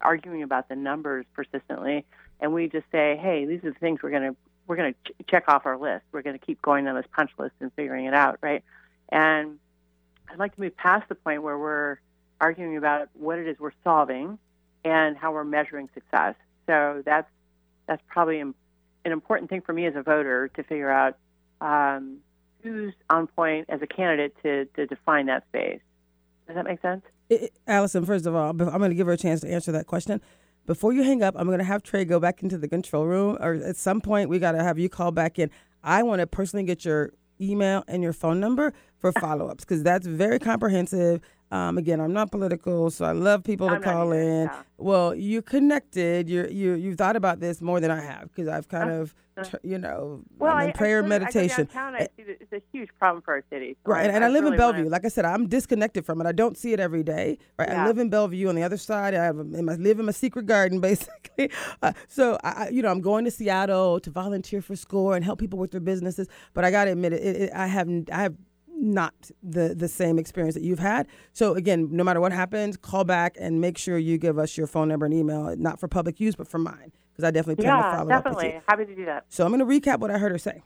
arguing 0.00 0.44
about 0.44 0.68
the 0.68 0.76
numbers 0.76 1.26
persistently, 1.34 2.04
and 2.38 2.54
we 2.54 2.68
just 2.68 2.86
say, 2.92 3.18
hey, 3.20 3.44
these 3.44 3.58
are 3.64 3.72
the 3.72 3.78
things 3.80 4.00
we're 4.02 4.10
going 4.10 4.22
to 4.22 4.36
we're 4.66 4.76
going 4.76 4.94
to 4.94 5.12
ch- 5.12 5.26
check 5.28 5.44
off 5.48 5.66
our 5.66 5.76
list. 5.76 6.04
We're 6.12 6.22
going 6.22 6.38
to 6.38 6.44
keep 6.44 6.62
going 6.62 6.86
on 6.86 6.94
this 6.94 7.04
punch 7.12 7.32
list 7.36 7.54
and 7.60 7.70
figuring 7.74 8.06
it 8.06 8.14
out, 8.14 8.38
right? 8.40 8.64
And 9.10 9.58
I'd 10.30 10.38
like 10.38 10.54
to 10.54 10.60
move 10.60 10.74
past 10.76 11.08
the 11.08 11.16
point 11.16 11.42
where 11.42 11.58
we're 11.58 11.98
arguing 12.40 12.76
about 12.78 13.08
what 13.12 13.38
it 13.38 13.46
is 13.46 13.58
we're 13.58 13.72
solving 13.82 14.38
and 14.84 15.18
how 15.18 15.32
we're 15.32 15.44
measuring 15.44 15.90
success. 15.92 16.34
So 16.66 17.02
that's 17.04 17.28
that's 17.86 18.02
probably 18.08 18.40
an 19.04 19.12
important 19.12 19.50
thing 19.50 19.60
for 19.60 19.72
me 19.72 19.86
as 19.86 19.94
a 19.96 20.02
voter 20.02 20.48
to 20.48 20.62
figure 20.62 20.90
out 20.90 21.16
um, 21.60 22.18
who's 22.62 22.94
on 23.10 23.26
point 23.26 23.66
as 23.68 23.80
a 23.82 23.86
candidate 23.86 24.34
to, 24.42 24.64
to 24.76 24.86
define 24.86 25.26
that 25.26 25.44
space. 25.48 25.80
Does 26.46 26.56
that 26.56 26.64
make 26.64 26.80
sense? 26.82 27.02
I- 27.30 27.34
I- 27.66 27.72
Allison, 27.72 28.04
first 28.04 28.26
of 28.26 28.34
all, 28.34 28.50
I'm 28.50 28.56
going 28.58 28.90
to 28.90 28.94
give 28.94 29.06
her 29.06 29.12
a 29.12 29.16
chance 29.18 29.40
to 29.42 29.50
answer 29.50 29.72
that 29.72 29.86
question. 29.86 30.20
Before 30.66 30.92
you 30.92 31.02
hang 31.02 31.22
up, 31.22 31.34
I'm 31.36 31.46
going 31.46 31.58
to 31.58 31.64
have 31.64 31.82
Trey 31.82 32.04
go 32.04 32.18
back 32.18 32.42
into 32.42 32.56
the 32.56 32.68
control 32.68 33.06
room, 33.06 33.36
or 33.40 33.54
at 33.54 33.76
some 33.76 34.00
point, 34.00 34.30
we 34.30 34.38
got 34.38 34.52
to 34.52 34.62
have 34.62 34.78
you 34.78 34.88
call 34.88 35.10
back 35.12 35.38
in. 35.38 35.50
I 35.82 36.02
want 36.02 36.20
to 36.20 36.26
personally 36.26 36.64
get 36.64 36.84
your 36.86 37.12
email 37.40 37.84
and 37.86 38.02
your 38.02 38.14
phone 38.14 38.40
number 38.40 38.72
for 38.98 39.12
follow 39.12 39.48
ups 39.48 39.64
because 39.64 39.82
that's 39.82 40.06
very 40.06 40.38
comprehensive. 40.38 41.20
Um, 41.50 41.78
again, 41.78 42.00
I'm 42.00 42.12
not 42.12 42.30
political, 42.32 42.90
so 42.90 43.04
I 43.04 43.12
love 43.12 43.44
people 43.44 43.68
to 43.68 43.74
I'm 43.74 43.82
call 43.82 44.10
in. 44.12 44.44
yeah. 44.46 44.62
Well, 44.78 45.14
you're 45.14 45.42
connected. 45.42 46.28
You're 46.28 46.48
you 46.48 46.72
you've 46.74 46.98
thought 46.98 47.14
about 47.16 47.38
this 47.38 47.60
more 47.62 47.78
than 47.80 47.90
I 47.92 48.00
have 48.00 48.22
because 48.34 48.48
I've 48.48 48.66
kind 48.68 48.90
of, 48.90 49.14
tr- 49.44 49.56
you 49.62 49.78
know, 49.78 50.22
Uh, 50.22 50.34
Well, 50.38 50.52
I'm 50.52 50.58
I, 50.58 50.64
in 50.66 50.72
prayer 50.72 50.98
I, 50.98 51.00
live- 51.02 51.08
meditation. 51.10 51.68
I 51.70 51.74
downtown. 51.74 51.94
I 51.94 52.08
see 52.16 52.24
that 52.24 52.38
it's 52.40 52.52
a 52.52 52.62
huge 52.72 52.88
problem 52.98 53.22
for 53.22 53.34
our 53.34 53.44
city. 53.50 53.76
So 53.84 53.92
Right, 53.92 54.06
and, 54.06 54.16
and 54.16 54.24
I, 54.24 54.28
live 54.28 54.38
in 54.44 54.52
really 54.52 54.58
wanna- 54.58 54.72
Bellevue. 54.72 54.90
Like 54.90 55.04
I 55.04 55.08
said, 55.08 55.24
I'm 55.26 55.46
disconnected 55.46 56.04
from 56.04 56.20
it. 56.20 56.26
I 56.26 56.32
don't 56.32 56.56
see 56.58 56.72
it 56.72 56.80
every 56.80 57.04
day. 57.04 57.38
Right, 57.56 57.70
I 57.70 57.86
live 57.86 57.98
in 57.98 58.08
Bellevue 58.10 58.48
on 58.48 58.56
the 58.56 58.64
other 58.64 58.78
side. 58.78 59.14
I 59.14 59.22
have 59.22 59.38
a, 59.38 59.42
in 59.42 59.64
my, 59.66 59.74
live 59.76 60.00
in 60.00 60.06
my 60.06 60.12
secret 60.12 60.46
garden, 60.46 60.80
basically. 60.90 61.50
Uh, 61.82 61.92
so 62.08 62.36
I, 62.42 62.64
I- 62.64 62.68
you 62.70 62.82
know, 62.82 62.90
I'm 62.90 63.00
going 63.02 63.24
to 63.26 63.30
Seattle 63.30 64.00
to 64.00 64.10
volunteer 64.10 64.60
for 64.60 64.74
SCORE 64.74 65.14
and 65.14 65.24
help 65.24 65.38
people 65.38 65.60
with 65.60 65.70
their 65.70 65.80
businesses. 65.80 66.26
But 66.52 66.64
I 66.64 66.72
got 66.72 66.86
to 66.86 66.92
admit, 66.92 67.12
it, 67.12 67.22
it, 67.42 67.50
I 67.54 67.66
have 67.68 67.88
I 68.10 68.22
have 68.22 68.34
not 68.76 69.14
the 69.42 69.74
the 69.74 69.88
same 69.88 70.18
experience 70.18 70.54
that 70.54 70.62
you've 70.64 70.78
had. 70.78 71.06
So 71.32 71.54
again, 71.54 71.88
no 71.90 72.04
matter 72.04 72.20
what 72.20 72.32
happens, 72.32 72.76
call 72.76 73.04
back 73.04 73.36
and 73.40 73.60
make 73.60 73.78
sure 73.78 73.98
you 73.98 74.18
give 74.18 74.38
us 74.38 74.56
your 74.56 74.66
phone 74.66 74.88
number 74.88 75.06
and 75.06 75.14
email, 75.14 75.54
not 75.56 75.78
for 75.80 75.88
public 75.88 76.20
use, 76.20 76.34
but 76.34 76.48
for 76.48 76.58
mine, 76.58 76.92
because 77.12 77.24
I 77.24 77.30
definitely 77.30 77.62
plan 77.64 77.76
to 77.78 77.82
Yeah, 77.84 77.90
follow 77.96 78.12
up 78.12 78.24
with 78.24 78.34
definitely. 78.34 78.54
you. 78.54 78.60
Happy 78.68 78.84
to 78.86 78.94
do 78.94 79.04
that. 79.06 79.24
So 79.28 79.44
I'm 79.46 79.56
going 79.56 79.66
to 79.66 79.90
recap 79.90 80.00
what 80.00 80.10
I 80.10 80.18
heard 80.18 80.32
her 80.32 80.38
say, 80.38 80.62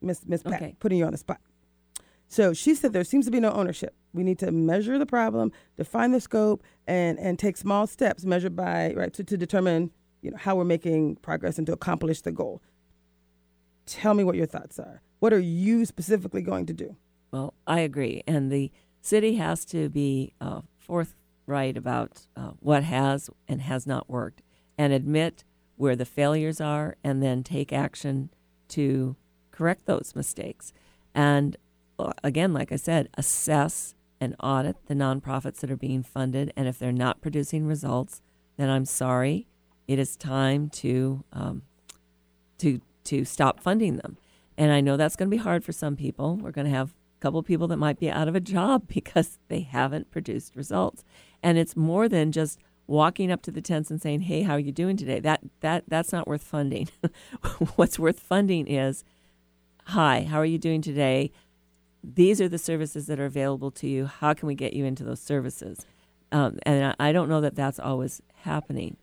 Miss 0.00 0.20
Miss 0.26 0.42
Pat, 0.42 0.54
Okay. 0.54 0.76
putting 0.80 0.98
you 0.98 1.04
on 1.06 1.12
the 1.12 1.18
spot. 1.18 1.38
So 2.28 2.52
she 2.52 2.74
said 2.74 2.92
there 2.92 3.04
seems 3.04 3.24
to 3.26 3.30
be 3.30 3.38
no 3.40 3.52
ownership. 3.52 3.94
We 4.12 4.24
need 4.24 4.38
to 4.40 4.50
measure 4.50 4.98
the 4.98 5.06
problem, 5.06 5.52
define 5.76 6.12
the 6.12 6.20
scope, 6.20 6.62
and 6.86 7.18
and 7.18 7.38
take 7.38 7.56
small 7.56 7.86
steps 7.86 8.24
measured 8.24 8.54
by 8.56 8.92
right 8.94 9.12
to, 9.14 9.24
to 9.24 9.36
determine 9.36 9.90
you 10.22 10.30
know 10.32 10.36
how 10.36 10.56
we're 10.56 10.64
making 10.64 11.16
progress 11.16 11.56
and 11.58 11.66
to 11.68 11.72
accomplish 11.72 12.20
the 12.22 12.32
goal. 12.32 12.62
Tell 13.86 14.14
me 14.14 14.24
what 14.24 14.34
your 14.36 14.46
thoughts 14.46 14.78
are. 14.78 15.02
What 15.20 15.32
are 15.32 15.38
you 15.38 15.84
specifically 15.86 16.42
going 16.42 16.66
to 16.66 16.72
do? 16.74 16.96
Well, 17.30 17.54
I 17.66 17.80
agree. 17.80 18.22
And 18.26 18.50
the 18.50 18.70
city 19.00 19.36
has 19.36 19.64
to 19.66 19.88
be 19.88 20.32
uh, 20.40 20.62
forthright 20.78 21.76
about 21.76 22.26
uh, 22.36 22.50
what 22.60 22.84
has 22.84 23.30
and 23.48 23.60
has 23.62 23.86
not 23.86 24.08
worked 24.08 24.42
and 24.78 24.92
admit 24.92 25.44
where 25.76 25.96
the 25.96 26.04
failures 26.04 26.60
are 26.60 26.96
and 27.04 27.22
then 27.22 27.42
take 27.42 27.72
action 27.72 28.30
to 28.68 29.16
correct 29.50 29.86
those 29.86 30.12
mistakes. 30.14 30.72
And 31.14 31.56
uh, 31.98 32.12
again, 32.24 32.52
like 32.52 32.72
I 32.72 32.76
said, 32.76 33.08
assess 33.14 33.94
and 34.20 34.34
audit 34.40 34.76
the 34.86 34.94
nonprofits 34.94 35.60
that 35.60 35.70
are 35.70 35.76
being 35.76 36.02
funded. 36.02 36.52
And 36.56 36.66
if 36.66 36.78
they're 36.78 36.92
not 36.92 37.20
producing 37.20 37.66
results, 37.66 38.22
then 38.56 38.70
I'm 38.70 38.84
sorry. 38.84 39.46
It 39.86 39.98
is 39.98 40.16
time 40.16 40.68
to 40.70 41.24
um, 41.32 41.62
to 42.58 42.80
to 43.04 43.24
stop 43.24 43.60
funding 43.60 43.96
them. 43.96 44.16
And 44.58 44.72
I 44.72 44.80
know 44.80 44.96
that's 44.96 45.16
going 45.16 45.30
to 45.30 45.36
be 45.36 45.42
hard 45.42 45.64
for 45.64 45.72
some 45.72 45.96
people. 45.96 46.36
We're 46.36 46.50
going 46.50 46.64
to 46.66 46.72
have 46.72 46.94
couple 47.20 47.40
of 47.40 47.46
people 47.46 47.68
that 47.68 47.76
might 47.76 47.98
be 47.98 48.10
out 48.10 48.28
of 48.28 48.34
a 48.34 48.40
job 48.40 48.86
because 48.88 49.38
they 49.48 49.60
haven't 49.60 50.10
produced 50.10 50.56
results. 50.56 51.04
And 51.42 51.58
it's 51.58 51.76
more 51.76 52.08
than 52.08 52.32
just 52.32 52.58
walking 52.86 53.32
up 53.32 53.42
to 53.42 53.50
the 53.50 53.60
tents 53.60 53.90
and 53.90 54.00
saying, 54.00 54.22
"Hey, 54.22 54.42
how 54.42 54.54
are 54.54 54.60
you 54.60 54.72
doing 54.72 54.96
today?" 54.96 55.20
That 55.20 55.40
that 55.60 55.84
that's 55.88 56.12
not 56.12 56.28
worth 56.28 56.42
funding. 56.42 56.88
What's 57.76 57.98
worth 57.98 58.20
funding 58.20 58.66
is, 58.66 59.04
"Hi, 59.86 60.22
how 60.22 60.38
are 60.38 60.46
you 60.46 60.58
doing 60.58 60.82
today?" 60.82 61.32
These 62.02 62.40
are 62.40 62.48
the 62.48 62.58
services 62.58 63.06
that 63.06 63.18
are 63.18 63.24
available 63.24 63.72
to 63.72 63.88
you. 63.88 64.06
How 64.06 64.32
can 64.32 64.46
we 64.46 64.54
get 64.54 64.74
you 64.74 64.84
into 64.84 65.02
those 65.02 65.20
services? 65.20 65.84
Um, 66.30 66.58
and 66.64 66.94
I, 66.98 67.08
I 67.08 67.12
don't 67.12 67.28
know 67.28 67.40
that 67.40 67.56
that's 67.56 67.80
always 67.80 68.22
happening, 68.42 68.96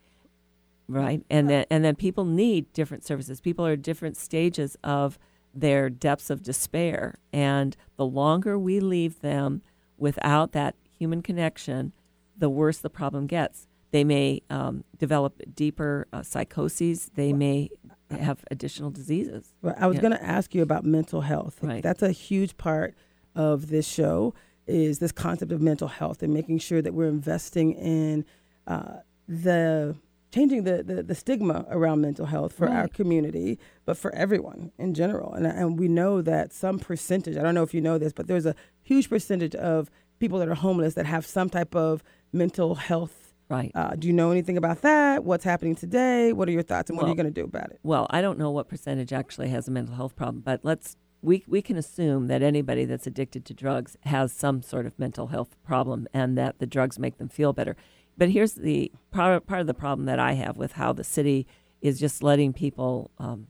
right? 0.87 1.21
And 1.29 1.49
then 1.49 1.65
and 1.69 1.83
then 1.83 1.95
people 1.95 2.25
need 2.25 2.71
different 2.73 3.05
services. 3.05 3.41
People 3.41 3.65
are 3.67 3.73
at 3.73 3.81
different 3.81 4.17
stages 4.17 4.77
of 4.83 5.19
their 5.53 5.89
depths 5.89 6.29
of 6.29 6.41
despair, 6.41 7.15
and 7.31 7.75
the 7.97 8.05
longer 8.05 8.57
we 8.57 8.79
leave 8.79 9.21
them 9.21 9.61
without 9.97 10.51
that 10.53 10.75
human 10.97 11.21
connection, 11.21 11.93
the 12.37 12.49
worse 12.49 12.79
the 12.79 12.89
problem 12.89 13.27
gets. 13.27 13.67
They 13.91 14.03
may 14.03 14.41
um, 14.49 14.83
develop 14.97 15.39
deeper 15.53 16.07
uh, 16.11 16.23
psychoses. 16.23 17.11
They 17.13 17.31
may 17.33 17.69
have 18.09 18.43
additional 18.49 18.89
diseases. 18.89 19.53
Well, 19.61 19.75
I 19.77 19.85
was 19.87 19.95
Yeah. 19.95 20.01
going 20.01 20.13
to 20.13 20.23
ask 20.23 20.55
you 20.55 20.61
about 20.63 20.83
mental 20.83 21.21
health. 21.21 21.59
Right. 21.61 21.83
That's 21.83 22.01
a 22.01 22.11
huge 22.11 22.57
part 22.57 22.95
of 23.35 23.67
this 23.69 23.87
show 23.87 24.33
is 24.65 24.99
this 24.99 25.11
concept 25.11 25.51
of 25.51 25.61
mental 25.61 25.87
health 25.89 26.23
and 26.23 26.33
making 26.33 26.57
sure 26.59 26.81
that 26.81 26.93
we're 26.93 27.07
investing 27.09 27.73
in 27.73 28.25
uh, 28.65 28.97
the 29.27 29.95
changing 30.33 30.63
the, 30.63 30.81
the, 30.81 31.03
the 31.03 31.13
stigma 31.13 31.65
around 31.69 32.01
mental 32.01 32.25
health 32.25 32.53
for 32.53 32.67
our 32.67 32.87
community, 32.87 33.59
but 33.85 33.95
for 33.95 34.13
everyone 34.15 34.71
in 34.79 34.95
general. 34.95 35.31
And, 35.33 35.45
and 35.45 35.79
we 35.79 35.87
know 35.87 36.23
that 36.23 36.51
some 36.51 36.79
percentage, 36.79 37.37
I 37.37 37.43
don't 37.43 37.53
know 37.53 37.61
if 37.61 37.73
you 37.73 37.81
know 37.81 37.99
this, 37.99 38.13
but 38.13 38.25
there's 38.25 38.47
a 38.47 38.55
huge 38.81 39.09
percentage 39.09 39.53
of 39.53 39.91
people 40.19 40.39
that 40.39 40.47
are 40.47 40.55
homeless 40.55 40.95
that 40.95 41.05
have 41.05 41.25
some 41.25 41.49
type 41.49 41.75
of 41.75 42.03
mental 42.31 42.75
health. 42.75 43.35
Right. 43.47 43.71
Uh, 43.75 43.95
do 43.95 44.07
you 44.07 44.13
know 44.13 44.31
anything 44.31 44.57
about 44.57 44.81
that? 44.81 45.23
What's 45.23 45.43
happening 45.43 45.75
today? 45.75 46.33
What 46.33 46.47
are 46.47 46.51
your 46.51 46.63
thoughts 46.63 46.89
and 46.89 46.97
what 46.97 47.05
are 47.05 47.09
you 47.09 47.15
going 47.15 47.27
to 47.27 47.31
do 47.31 47.43
about 47.43 47.69
it? 47.69 47.79
well, 47.83 48.07
I 48.09 48.21
don't 48.21 48.39
know 48.39 48.49
what 48.49 48.67
percentage 48.67 49.13
actually 49.13 49.49
has 49.49 49.67
a 49.67 49.71
mental 49.71 49.95
health 49.95 50.15
problem, 50.15 50.41
but 50.41 50.61
let's 50.63 50.95
we 51.21 51.43
we 51.47 51.61
can 51.61 51.77
assume 51.77 52.27
that 52.27 52.41
anybody 52.41 52.85
that's 52.85 53.05
addicted 53.05 53.45
to 53.45 53.53
drugs 53.53 53.95
has 54.01 54.33
some 54.33 54.61
sort 54.61 54.85
of 54.85 54.97
mental 54.97 55.27
health 55.27 55.55
problem, 55.63 56.07
and 56.13 56.37
that 56.37 56.59
the 56.59 56.65
drugs 56.65 56.97
make 56.97 57.17
them 57.17 57.29
feel 57.29 57.53
better. 57.53 57.75
But 58.17 58.29
here's 58.29 58.53
the 58.53 58.91
part 59.11 59.45
part 59.47 59.61
of 59.61 59.67
the 59.67 59.73
problem 59.73 60.05
that 60.05 60.19
I 60.19 60.33
have 60.33 60.57
with 60.57 60.73
how 60.73 60.93
the 60.93 61.03
city 61.03 61.47
is 61.81 61.99
just 61.99 62.23
letting 62.23 62.53
people 62.53 63.11
um, 63.17 63.47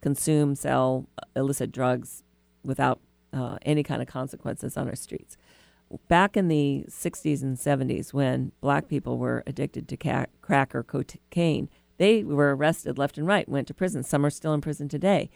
consume, 0.00 0.54
sell 0.54 1.08
illicit 1.36 1.72
drugs 1.72 2.24
without 2.62 3.00
uh, 3.32 3.58
any 3.62 3.82
kind 3.82 4.02
of 4.02 4.08
consequences 4.08 4.76
on 4.76 4.88
our 4.88 4.96
streets. 4.96 5.36
Back 6.08 6.36
in 6.36 6.48
the 6.48 6.84
60s 6.88 7.42
and 7.42 7.56
70s, 7.56 8.12
when 8.12 8.52
black 8.60 8.88
people 8.88 9.16
were 9.16 9.42
addicted 9.46 9.88
to 9.88 9.96
ca- 9.96 10.26
crack 10.42 10.74
or 10.74 10.82
cocaine, 10.82 11.70
they 11.96 12.22
were 12.22 12.54
arrested 12.54 12.98
left 12.98 13.16
and 13.16 13.26
right, 13.26 13.48
went 13.48 13.66
to 13.68 13.74
prison. 13.74 14.02
Some 14.02 14.24
are 14.26 14.30
still 14.30 14.52
in 14.52 14.60
prison 14.60 14.88
today. 14.88 15.30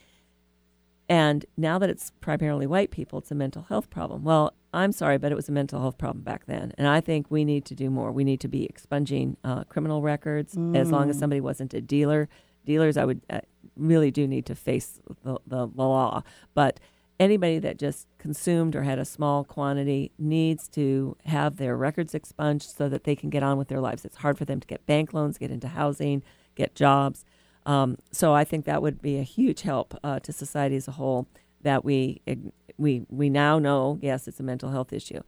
And 1.13 1.45
now 1.59 1.79
that 1.79 1.91
it's 1.91 2.11
primarily 2.23 2.67
white 2.67 2.91
people, 2.91 3.19
it's 3.19 3.31
a 3.31 3.35
mental 3.35 3.67
health 3.69 3.91
problem. 3.91 4.25
Well, 4.25 4.55
I'm 4.73 4.93
sorry, 4.93 5.19
but 5.19 5.31
it 5.31 5.35
was 5.35 5.47
a 5.47 5.53
mental 5.53 5.79
health 5.79 5.99
problem 5.99 6.25
back 6.25 6.47
then. 6.47 6.73
And 6.79 6.89
I 6.89 7.03
think 7.03 7.27
we 7.29 7.45
need 7.45 7.67
to 7.67 7.75
do 7.75 7.91
more. 7.91 8.11
We 8.11 8.25
need 8.25 8.41
to 8.41 8.49
be 8.49 8.65
expunging 8.65 9.37
uh, 9.45 9.65
criminal 9.65 10.01
records 10.01 10.57
as 10.75 10.91
long 10.91 11.11
as 11.11 11.19
somebody 11.19 11.43
wasn't 11.43 11.75
a 11.75 11.83
dealer. 11.83 12.31
Dealers, 12.65 12.97
I 12.97 13.05
would 13.05 13.21
uh, 13.29 13.41
really 13.77 14.11
do 14.11 14.27
need 14.27 14.47
to 14.47 14.55
face 14.55 15.01
the, 15.23 15.37
the 15.47 15.67
law. 15.67 16.23
But 16.55 16.81
anybody 17.21 17.59
that 17.59 17.79
just 17.79 18.07
consumed 18.17 18.75
or 18.75 18.83
had 18.83 18.99
a 18.99 19.05
small 19.05 19.45
quantity 19.45 20.13
needs 20.19 20.67
to 20.69 21.19
have 21.27 21.59
their 21.59 21.77
records 21.77 22.15
expunged 22.15 22.71
so 22.75 22.89
that 22.89 23.05
they 23.05 23.15
can 23.15 23.29
get 23.29 23.43
on 23.43 23.59
with 23.59 23.69
their 23.69 23.83
lives. 23.83 24.07
It's 24.07 24.17
hard 24.17 24.39
for 24.39 24.47
them 24.47 24.61
to 24.61 24.67
get 24.67 24.87
bank 24.87 25.13
loans, 25.13 25.37
get 25.37 25.51
into 25.51 25.69
housing, 25.69 26.23
get 26.55 26.75
jobs. 26.75 27.27
Um, 27.67 27.99
so 28.11 28.35
I 28.35 28.45
think 28.45 28.65
that 28.65 28.83
would 28.83 29.01
be 29.01 29.19
a 29.19 29.23
huge 29.23 29.63
help 29.63 29.99
uh, 30.03 30.19
to 30.21 30.33
society 30.33 30.77
as 30.77 30.89
a 30.89 30.93
whole. 30.93 31.29
That 31.63 31.85
we 31.85 32.21
we 32.77 33.07
we 33.09 33.31
now 33.31 33.59
know, 33.61 33.99
yes, 34.03 34.27
it's 34.27 34.41
a 34.41 34.43
mental 34.43 34.71
health 34.71 34.93
issue, 34.93 35.21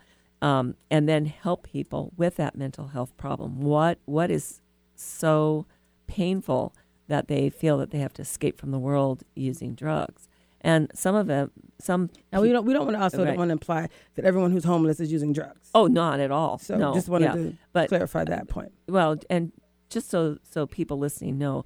um, 0.43 0.75
and 0.91 1.09
then 1.09 1.27
help 1.27 1.63
people 1.65 2.13
with 2.17 2.37
that 2.37 2.57
mental 2.57 2.89
health 2.89 3.17
problem. 3.17 3.61
What 3.61 3.99
what 4.05 4.31
is 4.33 4.61
so 4.97 5.67
painful 6.07 6.75
that 7.09 7.29
they 7.29 7.51
feel 7.51 7.79
that 7.79 7.91
they 7.91 7.99
have 7.99 8.13
to 8.15 8.23
escape 8.23 8.59
from 8.59 8.71
the 8.73 8.79
world 8.79 9.23
using 9.37 9.75
drugs? 9.75 10.29
And 10.61 10.91
some 10.95 11.15
of 11.15 11.27
them, 11.27 11.51
some 11.79 12.09
Now 12.33 12.41
we 12.41 12.51
don't 12.51 12.65
we 12.65 12.73
don't 12.73 12.87
want 12.87 12.97
to 12.97 13.03
also 13.03 13.19
Right. 13.19 13.27
don't 13.27 13.37
want 13.37 13.51
to 13.51 13.53
imply 13.53 13.89
that 14.15 14.25
everyone 14.25 14.51
who's 14.51 14.65
homeless 14.65 14.99
is 14.99 15.13
using 15.13 15.33
drugs. 15.33 15.71
oh, 15.75 15.87
not 15.87 16.19
at 16.21 16.31
all. 16.31 16.59
so 16.59 16.77
no, 16.77 16.95
just 16.95 17.09
wanted 17.09 17.27
yeah. 17.27 17.33
to 17.35 17.55
But 17.73 17.89
clarify 17.91 18.25
that 18.25 18.49
point. 18.49 18.73
well, 18.89 19.17
and 19.31 19.53
just 19.91 20.11
so 20.11 20.39
so 20.43 20.67
people 20.67 20.99
listening 20.99 21.37
know, 21.39 21.65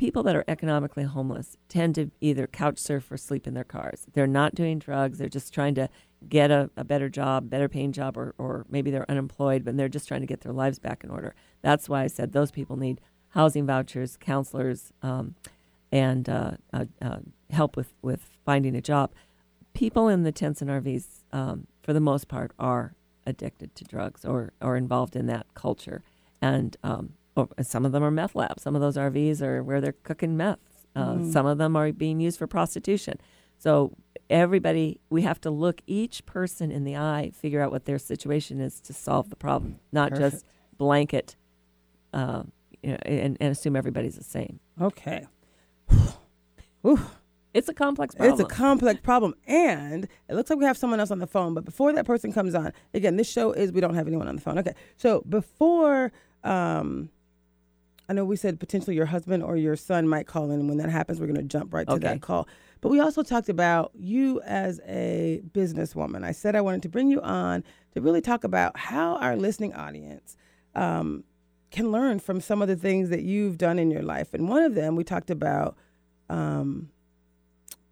people 0.00 0.22
that 0.22 0.34
are 0.34 0.46
economically 0.48 1.04
homeless 1.04 1.58
tend 1.68 1.94
to 1.94 2.10
either 2.22 2.46
couch 2.46 2.78
surf 2.78 3.12
or 3.12 3.18
sleep 3.18 3.46
in 3.46 3.52
their 3.52 3.64
cars. 3.64 4.06
They're 4.14 4.26
not 4.26 4.54
doing 4.54 4.78
drugs. 4.78 5.18
They're 5.18 5.28
just 5.28 5.52
trying 5.52 5.74
to 5.74 5.90
get 6.26 6.50
a, 6.50 6.70
a 6.74 6.84
better 6.84 7.10
job, 7.10 7.50
better 7.50 7.68
paying 7.68 7.92
job, 7.92 8.16
or, 8.16 8.34
or 8.38 8.64
maybe 8.70 8.90
they're 8.90 9.10
unemployed, 9.10 9.62
but 9.62 9.76
they're 9.76 9.90
just 9.90 10.08
trying 10.08 10.22
to 10.22 10.26
get 10.26 10.40
their 10.40 10.54
lives 10.54 10.78
back 10.78 11.04
in 11.04 11.10
order. 11.10 11.34
That's 11.60 11.86
why 11.86 12.02
I 12.02 12.06
said 12.06 12.32
those 12.32 12.50
people 12.50 12.78
need 12.78 13.02
housing 13.28 13.66
vouchers, 13.66 14.16
counselors, 14.16 14.90
um, 15.02 15.34
and 15.92 16.30
uh, 16.30 16.52
uh, 16.72 16.86
uh, 17.02 17.18
help 17.50 17.76
with, 17.76 17.92
with 18.00 18.30
finding 18.42 18.74
a 18.74 18.80
job. 18.80 19.12
People 19.74 20.08
in 20.08 20.22
the 20.22 20.32
tents 20.32 20.62
and 20.62 20.70
RVs, 20.70 21.24
um, 21.34 21.66
for 21.82 21.92
the 21.92 22.00
most 22.00 22.26
part, 22.26 22.52
are 22.58 22.94
addicted 23.26 23.74
to 23.74 23.84
drugs 23.84 24.24
or, 24.24 24.54
or 24.62 24.76
involved 24.76 25.14
in 25.14 25.26
that 25.26 25.52
culture. 25.52 26.02
And 26.40 26.74
um, 26.82 27.12
or 27.40 27.64
some 27.64 27.84
of 27.84 27.92
them 27.92 28.02
are 28.02 28.10
meth 28.10 28.34
labs. 28.34 28.62
Some 28.62 28.74
of 28.74 28.80
those 28.80 28.96
RVs 28.96 29.40
are 29.42 29.62
where 29.62 29.80
they're 29.80 29.92
cooking 29.92 30.36
meth. 30.36 30.58
Uh, 30.96 31.30
Some 31.30 31.46
of 31.46 31.58
them 31.58 31.76
are 31.76 31.92
being 31.92 32.20
used 32.20 32.38
for 32.38 32.46
prostitution. 32.46 33.18
So 33.58 33.96
everybody, 34.28 35.00
we 35.08 35.22
have 35.22 35.40
to 35.42 35.50
look 35.50 35.82
each 35.86 36.26
person 36.26 36.70
in 36.72 36.84
the 36.84 36.96
eye, 36.96 37.30
figure 37.34 37.60
out 37.60 37.70
what 37.70 37.84
their 37.84 37.98
situation 37.98 38.60
is 38.60 38.80
to 38.80 38.92
solve 38.92 39.30
the 39.30 39.36
problem, 39.36 39.78
not 39.92 40.14
just 40.14 40.44
blanket 40.76 41.36
uh, 42.12 42.42
you 42.82 42.90
know, 42.92 42.98
and, 43.04 43.36
and 43.40 43.52
assume 43.52 43.76
everybody's 43.76 44.16
the 44.16 44.24
same. 44.24 44.60
Okay. 44.80 45.26
It's 47.52 47.68
a 47.68 47.74
complex 47.74 48.14
problem. 48.14 48.40
It's 48.40 48.40
a 48.40 48.54
complex 48.54 49.00
problem. 49.00 49.34
And 49.44 50.06
it 50.28 50.34
looks 50.34 50.50
like 50.50 50.60
we 50.60 50.64
have 50.66 50.78
someone 50.78 51.00
else 51.00 51.10
on 51.10 51.18
the 51.18 51.26
phone. 51.26 51.52
But 51.52 51.64
before 51.64 51.92
that 51.92 52.06
person 52.06 52.32
comes 52.32 52.54
on, 52.54 52.72
again, 52.94 53.16
this 53.16 53.28
show 53.28 53.50
is 53.50 53.72
we 53.72 53.80
don't 53.80 53.94
have 53.94 54.06
anyone 54.06 54.28
on 54.28 54.36
the 54.36 54.40
phone. 54.40 54.56
Okay. 54.60 54.74
So 54.96 55.22
before, 55.28 56.12
um, 56.44 57.10
I 58.10 58.12
know 58.12 58.24
we 58.24 58.34
said 58.34 58.58
potentially 58.58 58.96
your 58.96 59.06
husband 59.06 59.44
or 59.44 59.56
your 59.56 59.76
son 59.76 60.08
might 60.08 60.26
call 60.26 60.50
in. 60.50 60.58
And 60.58 60.68
when 60.68 60.78
that 60.78 60.90
happens, 60.90 61.20
we're 61.20 61.26
going 61.28 61.36
to 61.36 61.44
jump 61.44 61.72
right 61.72 61.86
to 61.86 61.92
Okay. 61.94 62.08
that 62.08 62.20
call. 62.20 62.48
But 62.80 62.88
we 62.88 62.98
also 62.98 63.22
talked 63.22 63.48
about 63.48 63.92
you 63.94 64.40
as 64.44 64.80
a 64.84 65.42
businesswoman. 65.52 66.24
I 66.24 66.32
said 66.32 66.56
I 66.56 66.60
wanted 66.60 66.82
to 66.82 66.88
bring 66.88 67.08
you 67.08 67.20
on 67.20 67.62
to 67.94 68.00
really 68.00 68.20
talk 68.20 68.42
about 68.42 68.76
how 68.76 69.14
our 69.18 69.36
listening 69.36 69.74
audience 69.74 70.36
um, 70.74 71.22
can 71.70 71.92
learn 71.92 72.18
from 72.18 72.40
some 72.40 72.60
of 72.62 72.66
the 72.66 72.74
things 72.74 73.10
that 73.10 73.22
you've 73.22 73.58
done 73.58 73.78
in 73.78 73.92
your 73.92 74.02
life. 74.02 74.34
And 74.34 74.48
one 74.48 74.64
of 74.64 74.74
them, 74.74 74.96
we 74.96 75.04
talked 75.04 75.30
about. 75.30 75.76
Um, 76.28 76.90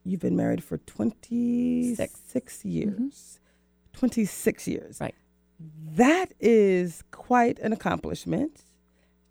You've 0.05 0.21
been 0.21 0.37
married 0.37 0.65
for 0.65 0.79
26 0.79 2.65
years. 2.65 3.41
26 3.93 4.67
years. 4.69 4.99
Right. 5.01 5.15
That 5.97 6.33
is 6.41 7.03
quite 7.11 7.59
an 7.59 7.73
accomplishment. 7.75 8.63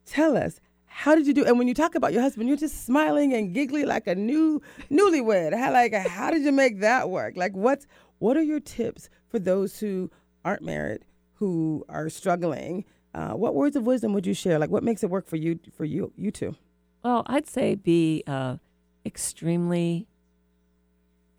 Tell 0.05 0.37
us, 0.37 0.59
how 0.97 1.13
did 1.13 1.27
you 1.27 1.33
do? 1.33 1.45
And 1.45 1.59
when 1.59 1.67
you 1.67 1.75
talk 1.75 1.93
about 1.93 2.11
your 2.11 2.23
husband, 2.23 2.49
you're 2.49 2.57
just 2.57 2.83
smiling 2.83 3.31
and 3.31 3.53
giggly 3.53 3.85
like 3.85 4.07
a 4.07 4.15
new 4.15 4.63
newlywed. 4.89 5.55
How 5.55 5.71
like 5.71 5.93
how 5.93 6.31
did 6.31 6.41
you 6.41 6.51
make 6.51 6.79
that 6.79 7.11
work? 7.11 7.37
Like 7.37 7.55
what's 7.55 7.85
what 8.17 8.35
are 8.35 8.41
your 8.41 8.59
tips 8.59 9.07
for 9.29 9.37
those 9.37 9.79
who 9.79 10.09
aren't 10.43 10.63
married, 10.63 11.05
who 11.35 11.85
are 11.87 12.09
struggling? 12.09 12.83
Uh, 13.13 13.33
what 13.33 13.53
words 13.53 13.75
of 13.75 13.85
wisdom 13.85 14.11
would 14.13 14.25
you 14.25 14.33
share? 14.33 14.57
Like 14.57 14.71
what 14.71 14.81
makes 14.81 15.03
it 15.03 15.11
work 15.11 15.27
for 15.27 15.35
you 15.35 15.59
for 15.71 15.85
you 15.85 16.11
you 16.15 16.31
two? 16.31 16.55
Well, 17.03 17.21
I'd 17.27 17.47
say 17.47 17.75
be 17.75 18.23
uh, 18.25 18.57
extremely 19.05 20.07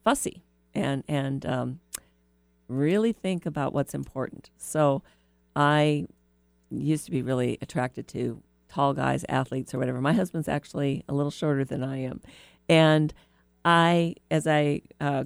fussy 0.04 0.44
and 0.72 1.02
and 1.08 1.44
um, 1.44 1.80
really 2.68 3.12
think 3.12 3.44
about 3.44 3.72
what's 3.72 3.92
important. 3.92 4.50
So, 4.56 5.02
I 5.56 6.06
used 6.70 7.06
to 7.06 7.10
be 7.10 7.22
really 7.22 7.58
attracted 7.60 8.06
to 8.08 8.40
tall 8.68 8.94
guys, 8.94 9.24
athletes, 9.28 9.74
or 9.74 9.78
whatever. 9.78 10.00
My 10.00 10.12
husband's 10.12 10.48
actually 10.48 11.04
a 11.08 11.14
little 11.14 11.30
shorter 11.30 11.64
than 11.64 11.82
I 11.82 11.98
am, 11.98 12.20
and 12.68 13.12
I, 13.64 14.14
as 14.30 14.46
I 14.46 14.82
uh, 15.00 15.24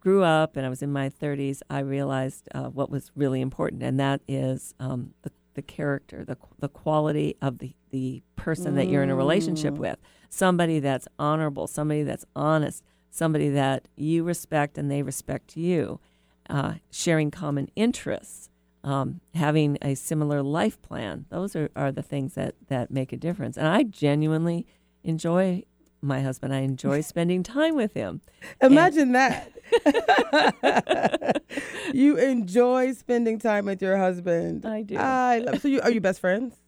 grew 0.00 0.24
up 0.24 0.56
and 0.56 0.66
I 0.66 0.68
was 0.68 0.82
in 0.82 0.92
my 0.92 1.08
30s, 1.08 1.60
I 1.70 1.78
realized 1.78 2.48
uh, 2.54 2.64
what 2.64 2.90
was 2.90 3.10
really 3.14 3.40
important, 3.40 3.82
and 3.82 3.98
that 4.00 4.20
is 4.26 4.74
um, 4.80 5.14
the 5.22 5.30
the 5.54 5.62
character, 5.62 6.24
the 6.24 6.36
the 6.58 6.68
quality 6.68 7.36
of 7.42 7.58
the 7.58 7.74
the 7.90 8.22
person 8.36 8.74
that 8.76 8.88
you're 8.88 9.02
in 9.02 9.10
a 9.10 9.14
relationship 9.14 9.74
with. 9.74 9.98
Somebody 10.28 10.80
that's 10.80 11.06
honorable, 11.18 11.66
somebody 11.66 12.02
that's 12.02 12.24
honest, 12.34 12.82
somebody 13.10 13.50
that 13.50 13.86
you 13.96 14.24
respect 14.24 14.78
and 14.78 14.90
they 14.90 15.02
respect 15.02 15.56
you, 15.56 16.00
uh, 16.48 16.74
sharing 16.90 17.30
common 17.30 17.68
interests, 17.76 18.48
um, 18.84 19.20
having 19.34 19.78
a 19.82 19.94
similar 19.94 20.42
life 20.42 20.80
plan. 20.82 21.26
Those 21.30 21.54
are, 21.56 21.70
are 21.76 21.92
the 21.92 22.02
things 22.02 22.34
that, 22.34 22.54
that 22.68 22.90
make 22.90 23.12
a 23.12 23.16
difference. 23.16 23.56
And 23.56 23.66
I 23.66 23.84
genuinely 23.84 24.66
enjoy 25.04 25.62
my 26.00 26.20
husband. 26.20 26.54
I 26.54 26.60
enjoy 26.60 27.00
spending 27.02 27.42
time 27.42 27.74
with 27.74 27.94
him. 27.94 28.20
Imagine 28.60 29.12
that. 29.12 29.52
you 31.94 32.16
enjoy 32.16 32.92
spending 32.92 33.38
time 33.38 33.66
with 33.66 33.80
your 33.80 33.96
husband. 33.96 34.66
I 34.66 34.82
do. 34.82 34.96
I 34.96 35.38
love. 35.38 35.60
So, 35.60 35.68
you 35.68 35.80
are 35.80 35.90
you 35.90 36.00
best 36.00 36.20
friends? 36.20 36.61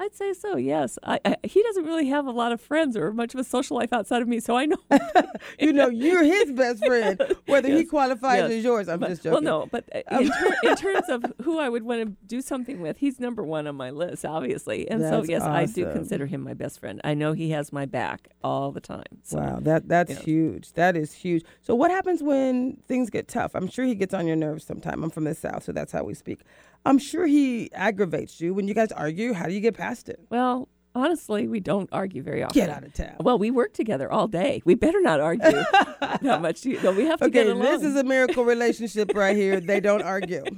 I'd 0.00 0.14
say 0.14 0.32
so. 0.32 0.56
Yes, 0.56 0.96
I, 1.02 1.18
I, 1.24 1.36
he 1.42 1.60
doesn't 1.62 1.84
really 1.84 2.06
have 2.08 2.26
a 2.26 2.30
lot 2.30 2.52
of 2.52 2.60
friends 2.60 2.96
or 2.96 3.12
much 3.12 3.34
of 3.34 3.40
a 3.40 3.44
social 3.44 3.76
life 3.76 3.92
outside 3.92 4.22
of 4.22 4.28
me, 4.28 4.38
so 4.38 4.56
I 4.56 4.66
know. 4.66 4.76
you 5.58 5.72
know, 5.72 5.88
you're 5.88 6.22
his 6.22 6.52
best 6.56 6.84
friend, 6.86 7.20
whether 7.46 7.68
he 7.68 7.84
qualifies 7.84 8.42
yes. 8.42 8.50
as 8.52 8.64
yours. 8.64 8.88
I'm 8.88 9.00
But- 9.00 9.08
just 9.08 9.22
joking. 9.24 9.44
Well, 9.44 9.60
no, 9.62 9.68
but 9.72 9.84
uh, 9.94 10.18
in, 10.20 10.30
ter- 10.30 10.56
in 10.62 10.76
terms 10.84 11.08
of 11.08 11.24
who 11.42 11.58
I 11.58 11.68
would 11.68 11.82
want 11.82 12.02
to 12.06 12.16
do 12.26 12.40
something 12.40 12.80
with, 12.80 12.98
he's 12.98 13.18
number 13.18 13.42
one 13.42 13.66
on 13.66 13.74
my 13.74 13.90
list, 13.90 14.24
obviously. 14.24 14.88
And 14.88 15.00
so, 15.00 15.10
That's 15.18 15.28
yes, 15.28 15.42
I 15.42 15.66
do 15.66 15.90
consider 15.92 16.26
him 16.26 16.42
my 16.42 16.54
best 16.54 16.78
friend. 16.78 17.00
I 17.02 17.14
know 17.14 17.32
he 17.32 17.50
has 17.50 17.72
my 17.72 17.84
back 17.84 18.28
all 18.44 18.70
the 18.70 18.80
time. 18.80 19.02
So. 19.24 19.38
Wow, 19.38 19.58
that 19.62 19.88
that's 19.88 20.10
Yes. 20.10 20.22
huge. 20.22 20.72
That 20.74 20.96
is 20.96 21.12
huge. 21.12 21.44
So 21.62 21.74
what 21.74 21.90
happens 21.90 22.22
when 22.22 22.76
things 22.86 23.10
get 23.10 23.26
tough? 23.26 23.52
I'm 23.54 23.68
sure 23.68 23.84
he 23.84 23.94
gets 23.96 24.14
on 24.14 24.26
your 24.28 24.36
nerves 24.36 24.64
sometime. 24.64 25.02
I'm 25.02 25.10
from 25.10 25.24
the 25.24 25.34
south, 25.34 25.64
so 25.64 25.72
that's 25.72 25.90
how 25.92 26.04
we 26.04 26.14
speak. 26.14 26.42
I'm 26.84 26.98
sure 26.98 27.26
he 27.26 27.70
aggravates 27.72 28.40
you 28.40 28.54
when 28.54 28.66
you 28.68 28.74
guys 28.74 28.92
argue. 28.92 29.32
How 29.34 29.46
do 29.46 29.52
you 29.52 29.60
get 29.60 29.76
past 29.76 30.08
it? 30.08 30.20
Well, 30.30 30.68
honestly, 30.94 31.46
we 31.48 31.60
don't 31.60 31.88
argue 31.92 32.22
very 32.22 32.42
often. 32.42 32.54
Get 32.54 32.70
out 32.70 32.82
of 32.84 32.94
town. 32.94 33.16
Well, 33.20 33.38
we 33.38 33.50
work 33.50 33.74
together 33.74 34.10
all 34.10 34.26
day. 34.28 34.62
We 34.64 34.74
better 34.74 35.00
not 35.00 35.20
argue 35.20 35.42
that 36.00 36.40
much. 36.40 36.64
you, 36.64 36.80
No, 36.82 36.92
we 36.92 37.04
have 37.04 37.18
to 37.18 37.26
Okay, 37.26 37.44
get 37.44 37.46
along. 37.48 37.62
this 37.62 37.82
is 37.82 37.94
a 37.96 38.04
miracle 38.04 38.44
relationship 38.44 39.12
right 39.14 39.36
here. 39.36 39.60
They 39.60 39.80
don't 39.80 40.02
argue. 40.02 40.44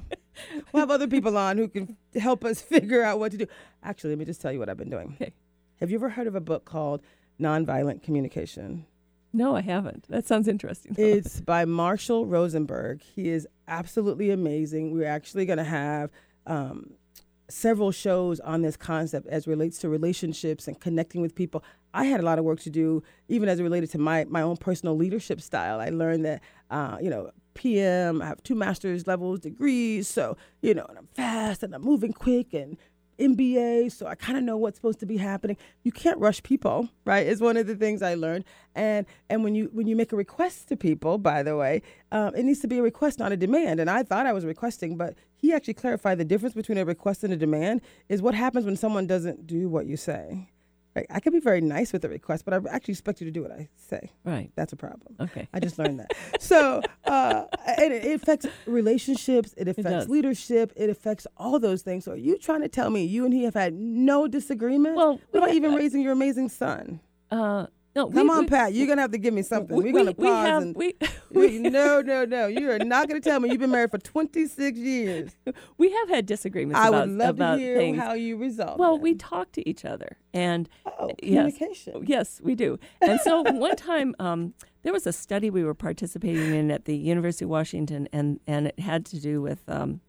We'll 0.72 0.80
have 0.80 0.90
other 0.90 1.08
people 1.08 1.36
on 1.36 1.58
who 1.58 1.68
can 1.68 1.98
help 2.18 2.46
us 2.46 2.62
figure 2.76 3.02
out 3.02 3.18
what 3.18 3.30
to 3.32 3.36
do. 3.38 3.46
Actually, 3.82 4.10
let 4.10 4.20
me 4.20 4.24
just 4.24 4.40
tell 4.40 4.50
you 4.50 4.58
what 4.58 4.70
I've 4.70 4.76
been 4.78 4.88
doing. 4.88 5.12
Okay. 5.20 5.34
Have 5.80 5.90
you 5.90 5.98
ever 5.98 6.08
heard 6.08 6.26
of 6.26 6.34
a 6.34 6.40
book 6.40 6.64
called 6.64 7.02
Nonviolent 7.38 8.02
Communication? 8.02 8.86
No, 9.32 9.56
I 9.56 9.60
haven't. 9.60 10.06
That 10.08 10.26
sounds 10.26 10.48
interesting. 10.48 10.94
though. 10.94 11.02
It's 11.02 11.40
by 11.40 11.64
Marshall 11.64 12.26
Rosenberg. 12.26 13.02
He 13.02 13.28
is 13.28 13.46
absolutely 13.68 14.30
amazing. 14.30 14.92
We're 14.92 15.06
actually 15.06 15.46
going 15.46 15.58
to 15.58 15.64
have 15.64 16.10
um, 16.46 16.94
several 17.48 17.90
shows 17.92 18.40
on 18.40 18.62
this 18.62 18.76
concept 18.76 19.26
as 19.28 19.46
relates 19.46 19.78
to 19.78 19.88
relationships 19.88 20.66
and 20.66 20.80
connecting 20.80 21.20
with 21.20 21.34
people. 21.34 21.62
I 21.92 22.04
had 22.04 22.20
a 22.20 22.22
lot 22.22 22.38
of 22.38 22.44
work 22.44 22.60
to 22.60 22.70
do, 22.70 23.02
even 23.28 23.48
as 23.48 23.58
it 23.60 23.62
related 23.62 23.90
to 23.90 23.98
my 23.98 24.24
my 24.28 24.42
own 24.42 24.56
personal 24.56 24.96
leadership 24.96 25.40
style. 25.40 25.80
I 25.80 25.88
learned 25.90 26.24
that, 26.24 26.42
uh, 26.70 26.98
you 27.00 27.10
know. 27.10 27.30
PM, 27.52 28.22
I 28.22 28.26
have 28.26 28.42
two 28.44 28.54
master's 28.54 29.08
levels 29.08 29.40
degrees, 29.40 30.06
so 30.06 30.36
you 30.62 30.72
know, 30.72 30.86
and 30.88 30.96
I'm 30.96 31.08
fast 31.08 31.64
and 31.64 31.74
I'm 31.74 31.82
moving 31.82 32.12
quick 32.12 32.54
and 32.54 32.78
MBA, 33.20 33.92
so 33.92 34.06
I 34.06 34.14
kind 34.14 34.38
of 34.38 34.44
know 34.44 34.56
what's 34.56 34.78
supposed 34.78 35.00
to 35.00 35.06
be 35.06 35.18
happening. 35.18 35.56
You 35.84 35.92
can't 35.92 36.18
rush 36.18 36.42
people, 36.42 36.88
right? 37.04 37.26
Is 37.26 37.40
one 37.40 37.56
of 37.56 37.66
the 37.66 37.76
things 37.76 38.02
I 38.02 38.14
learned. 38.14 38.44
And 38.74 39.06
and 39.28 39.44
when 39.44 39.54
you 39.54 39.70
when 39.72 39.86
you 39.86 39.94
make 39.94 40.12
a 40.12 40.16
request 40.16 40.68
to 40.68 40.76
people, 40.76 41.18
by 41.18 41.42
the 41.42 41.56
way, 41.56 41.82
um, 42.10 42.34
it 42.34 42.44
needs 42.44 42.60
to 42.60 42.68
be 42.68 42.78
a 42.78 42.82
request, 42.82 43.18
not 43.18 43.32
a 43.32 43.36
demand. 43.36 43.78
And 43.80 43.90
I 43.90 44.02
thought 44.02 44.26
I 44.26 44.32
was 44.32 44.44
requesting, 44.44 44.96
but 44.96 45.14
he 45.36 45.52
actually 45.52 45.74
clarified 45.74 46.18
the 46.18 46.24
difference 46.24 46.54
between 46.54 46.78
a 46.78 46.84
request 46.84 47.22
and 47.24 47.32
a 47.32 47.36
demand 47.36 47.82
is 48.08 48.22
what 48.22 48.34
happens 48.34 48.64
when 48.64 48.76
someone 48.76 49.06
doesn't 49.06 49.46
do 49.46 49.68
what 49.68 49.86
you 49.86 49.96
say. 49.96 50.48
Right? 50.96 51.06
I 51.08 51.20
can 51.20 51.32
be 51.32 51.38
very 51.40 51.60
nice 51.60 51.92
with 51.92 52.02
the 52.02 52.08
request, 52.08 52.44
but 52.44 52.52
I 52.54 52.60
actually 52.70 52.92
expect 52.92 53.20
you 53.20 53.24
to 53.26 53.30
do 53.30 53.42
what 53.42 53.52
I 53.52 53.68
say. 53.76 54.10
right. 54.24 54.50
That's 54.56 54.72
a 54.72 54.76
problem. 54.76 55.14
Okay. 55.20 55.48
I 55.54 55.60
just 55.60 55.78
learned 55.78 56.00
that. 56.00 56.10
So, 56.40 56.82
uh, 57.04 57.44
it, 57.78 57.92
it 57.92 58.20
affects 58.20 58.46
relationships. 58.66 59.54
It 59.56 59.68
affects 59.68 59.90
does. 59.90 60.08
leadership. 60.08 60.72
It 60.74 60.90
affects 60.90 61.26
all 61.36 61.60
those 61.60 61.82
things. 61.82 62.04
So, 62.06 62.12
are 62.12 62.16
you 62.16 62.38
trying 62.38 62.62
to 62.62 62.68
tell 62.68 62.90
me 62.90 63.04
you 63.04 63.24
and 63.24 63.32
he 63.32 63.44
have 63.44 63.54
had 63.54 63.74
no 63.74 64.26
disagreement? 64.26 64.96
Well, 64.96 65.20
what 65.30 65.44
about 65.44 65.54
even 65.54 65.74
raising 65.74 66.02
your 66.02 66.12
amazing 66.12 66.48
son? 66.48 67.00
Uh, 67.30 67.66
no, 67.96 68.08
Come 68.08 68.28
we, 68.28 68.32
on, 68.32 68.40
we, 68.40 68.46
Pat. 68.46 68.72
You're 68.72 68.86
gonna 68.86 69.00
have 69.02 69.10
to 69.10 69.18
give 69.18 69.34
me 69.34 69.42
something. 69.42 69.76
we, 69.76 69.84
We're 69.84 69.92
gonna 69.92 70.14
we 70.16 70.26
pause 70.28 70.46
have, 70.46 70.62
and. 70.62 70.76
we, 70.76 70.94
we, 71.30 71.58
no, 71.58 72.00
no, 72.00 72.24
no. 72.24 72.46
You 72.46 72.70
are 72.70 72.78
not 72.78 73.08
going 73.08 73.20
to 73.20 73.28
tell 73.28 73.40
me 73.40 73.50
you've 73.50 73.60
been 73.60 73.70
married 73.70 73.90
for 73.90 73.98
26 73.98 74.78
years. 74.78 75.36
we 75.78 75.90
have 75.90 76.08
had 76.08 76.26
disagreements 76.26 76.78
I 76.78 76.88
about, 76.88 77.08
would 77.08 77.16
love 77.16 77.34
about 77.36 77.56
to 77.56 77.60
hear 77.60 77.76
things. 77.76 77.98
how 77.98 78.12
you 78.12 78.36
resolve. 78.36 78.78
well, 78.78 78.94
them. 78.94 79.02
we 79.02 79.14
talk 79.14 79.50
to 79.52 79.68
each 79.68 79.84
other, 79.84 80.16
and 80.32 80.68
oh 80.86 81.10
yes. 81.22 81.56
communication. 81.58 82.04
Yes, 82.06 82.40
we 82.42 82.54
do. 82.54 82.78
And 83.00 83.20
so 83.20 83.42
one 83.42 83.76
time, 83.76 84.14
um, 84.20 84.54
there 84.82 84.92
was 84.92 85.06
a 85.06 85.12
study 85.12 85.50
we 85.50 85.64
were 85.64 85.74
participating 85.74 86.54
in 86.54 86.70
at 86.70 86.84
the 86.84 86.96
University 86.96 87.44
of 87.44 87.50
Washington, 87.50 88.08
and, 88.12 88.38
and 88.46 88.68
it 88.68 88.78
had 88.78 89.04
to 89.06 89.20
do 89.20 89.42
with 89.42 89.68
um, 89.68 90.00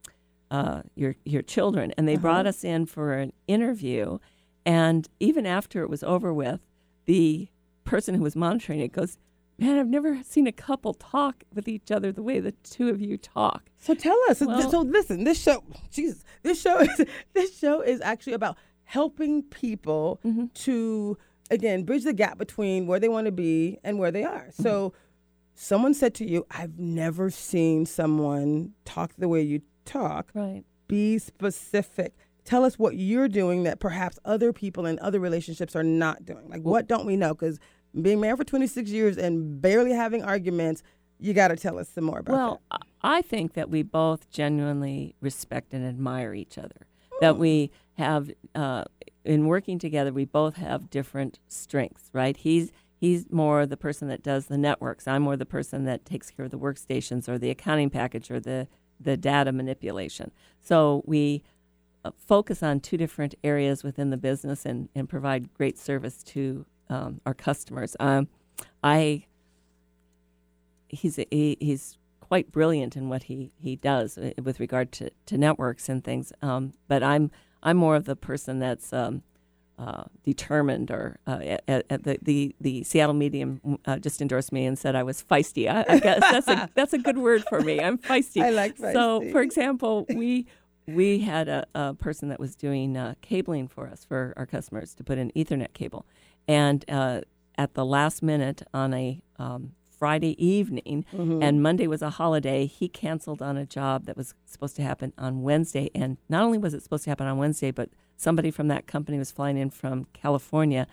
uh, 0.52 0.82
your 0.94 1.16
your 1.24 1.42
children. 1.42 1.92
And 1.96 2.06
they 2.06 2.16
brought 2.16 2.46
us 2.46 2.62
in 2.62 2.86
for 2.86 3.14
an 3.14 3.32
interview, 3.48 4.18
and 4.64 5.08
even 5.18 5.46
after 5.46 5.82
it 5.82 5.90
was 5.90 6.04
over 6.04 6.32
with, 6.32 6.60
the 7.06 7.48
person 7.84 8.14
who 8.14 8.22
was 8.22 8.36
monitoring 8.36 8.80
it 8.80 8.92
goes, 8.92 9.18
"Man, 9.58 9.78
I've 9.78 9.88
never 9.88 10.22
seen 10.22 10.46
a 10.46 10.52
couple 10.52 10.94
talk 10.94 11.44
with 11.54 11.68
each 11.68 11.90
other 11.90 12.12
the 12.12 12.22
way 12.22 12.40
the 12.40 12.52
two 12.62 12.88
of 12.88 13.00
you 13.00 13.16
talk." 13.18 13.70
So 13.78 13.94
tell 13.94 14.18
us. 14.28 14.38
So- 14.38 14.46
Well- 14.46 14.70
so 14.70 14.80
listen, 14.80 15.24
this 15.24 15.40
show, 15.42 15.62
Jesus, 15.90 16.24
this 16.42 16.60
show 16.60 16.78
is 16.80 17.04
this 17.34 17.58
show 17.58 17.80
is 17.80 18.00
actually 18.00 18.34
about 18.34 18.56
helping 18.84 19.42
people 19.44 20.20
Mm-hmm. 20.24 20.46
to 20.54 21.16
again 21.50 21.84
bridge 21.84 22.04
the 22.04 22.12
gap 22.12 22.38
between 22.38 22.86
where 22.86 23.00
they 23.00 23.08
want 23.08 23.26
to 23.26 23.32
be 23.32 23.78
and 23.84 23.98
where 23.98 24.10
they 24.10 24.24
are. 24.24 24.46
Mm-hmm. 24.48 24.62
So 24.62 24.92
someone 25.54 25.94
said 25.94 26.14
to 26.14 26.28
you, 26.28 26.46
"I've 26.50 26.78
never 26.78 27.30
seen 27.30 27.86
someone 27.86 28.72
talk 28.84 29.12
the 29.18 29.28
way 29.28 29.42
you 29.42 29.62
talk." 29.84 30.30
Right. 30.34 30.64
Be 30.88 31.18
specific. 31.18 32.14
Tell 32.44 32.64
us 32.64 32.78
what 32.78 32.96
you're 32.96 33.28
doing 33.28 33.62
that 33.64 33.78
perhaps 33.78 34.18
other 34.24 34.52
people 34.52 34.86
in 34.86 34.98
other 34.98 35.20
relationships 35.20 35.76
are 35.76 35.84
not 35.84 36.24
doing. 36.24 36.48
Like, 36.48 36.62
what 36.62 36.88
don't 36.88 37.06
we 37.06 37.16
know? 37.16 37.34
Because 37.34 37.58
being 38.00 38.20
married 38.20 38.38
for 38.38 38.44
26 38.44 38.90
years 38.90 39.16
and 39.16 39.60
barely 39.60 39.92
having 39.92 40.24
arguments, 40.24 40.82
you 41.20 41.34
got 41.34 41.48
to 41.48 41.56
tell 41.56 41.78
us 41.78 41.88
some 41.88 42.04
more 42.04 42.18
about 42.18 42.32
it. 42.32 42.36
Well, 42.36 42.62
I 43.02 43.22
think 43.22 43.54
that 43.54 43.70
we 43.70 43.82
both 43.82 44.28
genuinely 44.30 45.14
respect 45.20 45.72
and 45.72 45.86
admire 45.86 46.34
each 46.34 46.58
other. 46.58 46.86
That 47.20 47.38
we 47.38 47.70
have, 47.96 48.30
uh, 48.54 48.84
in 49.24 49.46
working 49.46 49.78
together, 49.78 50.12
we 50.12 50.24
both 50.24 50.56
have 50.56 50.90
different 50.90 51.38
strengths, 51.46 52.10
right? 52.12 52.36
He's 52.36 52.72
he's 52.96 53.30
more 53.30 53.66
the 53.66 53.76
person 53.76 54.08
that 54.08 54.22
does 54.22 54.46
the 54.46 54.58
networks. 54.58 55.06
I'm 55.06 55.22
more 55.22 55.36
the 55.36 55.46
person 55.46 55.84
that 55.84 56.04
takes 56.04 56.30
care 56.30 56.44
of 56.44 56.50
the 56.50 56.58
workstations 56.58 57.28
or 57.28 57.38
the 57.38 57.50
accounting 57.50 57.90
package 57.90 58.30
or 58.30 58.40
the 58.40 58.66
the 58.98 59.16
data 59.16 59.52
manipulation. 59.52 60.32
So 60.60 61.02
we 61.06 61.42
focus 62.16 62.62
on 62.62 62.80
two 62.80 62.96
different 62.96 63.34
areas 63.44 63.84
within 63.84 64.10
the 64.10 64.16
business 64.16 64.66
and, 64.66 64.88
and 64.94 65.08
provide 65.08 65.52
great 65.54 65.78
service 65.78 66.22
to 66.24 66.66
um, 66.88 67.20
our 67.24 67.34
customers. 67.34 67.96
Um, 68.00 68.28
I 68.82 69.26
he's 70.88 71.18
a, 71.18 71.26
he, 71.30 71.56
he's 71.60 71.98
quite 72.20 72.52
brilliant 72.52 72.96
in 72.96 73.08
what 73.08 73.24
he, 73.24 73.52
he 73.58 73.76
does 73.76 74.16
uh, 74.18 74.32
with 74.42 74.60
regard 74.60 74.92
to, 74.92 75.10
to 75.26 75.36
networks 75.36 75.88
and 75.88 76.04
things. 76.04 76.32
Um, 76.42 76.72
but 76.88 77.02
I'm 77.02 77.30
I'm 77.62 77.76
more 77.76 77.94
of 77.94 78.06
the 78.06 78.16
person 78.16 78.58
that's 78.58 78.92
um, 78.92 79.22
uh, 79.78 80.04
determined. 80.24 80.90
Or 80.90 81.18
uh, 81.26 81.56
at, 81.68 81.84
at 81.90 82.04
the, 82.04 82.18
the 82.22 82.54
the 82.60 82.84
Seattle 82.84 83.14
Medium 83.14 83.78
uh, 83.84 83.98
just 83.98 84.20
endorsed 84.20 84.52
me 84.52 84.64
and 84.66 84.78
said 84.78 84.96
I 84.96 85.02
was 85.02 85.22
feisty. 85.22 85.70
I, 85.70 85.84
I 85.88 85.98
guess 85.98 86.20
that's 86.20 86.48
a 86.48 86.70
that's 86.74 86.92
a 86.92 86.98
good 86.98 87.18
word 87.18 87.44
for 87.48 87.60
me. 87.60 87.80
I'm 87.80 87.98
feisty. 87.98 88.42
I 88.42 88.50
like 88.50 88.76
feisty. 88.76 88.92
So, 88.92 89.30
for 89.30 89.40
example, 89.40 90.06
we 90.08 90.46
we 90.86 91.20
had 91.20 91.48
a, 91.48 91.66
a 91.74 91.94
person 91.94 92.28
that 92.28 92.40
was 92.40 92.54
doing 92.56 92.96
uh, 92.96 93.14
cabling 93.20 93.68
for 93.68 93.86
us 93.88 94.04
for 94.04 94.32
our 94.36 94.46
customers 94.46 94.94
to 94.94 95.04
put 95.04 95.18
in 95.18 95.30
Ethernet 95.32 95.72
cable, 95.72 96.06
and 96.48 96.84
uh, 96.88 97.20
at 97.56 97.74
the 97.74 97.84
last 97.84 98.22
minute 98.22 98.62
on 98.74 98.92
a 98.94 99.22
um, 99.38 99.72
Friday 99.98 100.34
evening, 100.44 101.04
and 101.42 101.62
Monday 101.62 101.86
was 101.86 102.02
a 102.02 102.10
holiday. 102.10 102.66
He 102.66 102.88
canceled 102.88 103.40
on 103.40 103.56
a 103.56 103.64
job 103.64 104.06
that 104.06 104.16
was 104.16 104.34
supposed 104.46 104.74
to 104.76 104.82
happen 104.82 105.12
on 105.16 105.42
Wednesday, 105.42 105.90
and 105.94 106.16
not 106.28 106.42
only 106.42 106.58
was 106.58 106.74
it 106.74 106.82
supposed 106.82 107.04
to 107.04 107.10
happen 107.10 107.26
on 107.28 107.38
Wednesday, 107.38 107.70
but 107.70 107.90
somebody 108.16 108.50
from 108.50 108.66
that 108.68 108.86
company 108.88 109.18
was 109.18 109.30
flying 109.30 109.56
in 109.56 109.70
from 109.70 110.06
California 110.12 110.86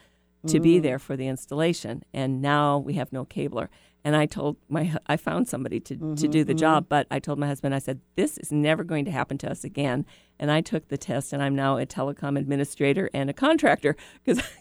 to 0.48 0.60
be 0.62 0.80
there 0.80 1.00
for 1.00 1.18
the 1.18 1.28
installation, 1.28 2.04
and 2.14 2.42
now 2.42 2.78
we 2.78 2.94
have 2.94 3.12
no 3.12 3.26
cabler. 3.26 3.70
And 4.04 4.16
I 4.16 4.26
told 4.26 4.58
my 4.70 4.96
I 5.08 5.18
found 5.18 5.48
somebody 5.48 5.80
to, 5.82 5.96
to 5.96 6.02
mm-hmm, 6.02 6.32
do 6.32 6.44
the 6.44 6.54
job, 6.54 6.84
mm-hmm. 6.84 6.90
but 6.90 7.08
I 7.12 7.20
told 7.20 7.38
my 7.38 7.48
husband 7.48 7.76
I 7.76 7.80
said 7.80 8.00
this 8.16 8.38
is 8.38 8.52
never 8.52 8.84
going 8.84 9.06
to 9.06 9.12
happen 9.12 9.38
to 9.40 9.52
us 9.52 9.64
again. 9.64 10.06
And 10.40 10.52
I 10.52 10.62
took 10.62 10.88
the 10.88 10.98
test, 10.98 11.34
and 11.34 11.44
I'm 11.44 11.56
now 11.56 11.78
a 11.78 11.86
telecom 11.86 12.38
administrator 12.38 13.10
and 13.14 13.30
a 13.30 13.34
contractor 13.34 13.96
because. 14.24 14.44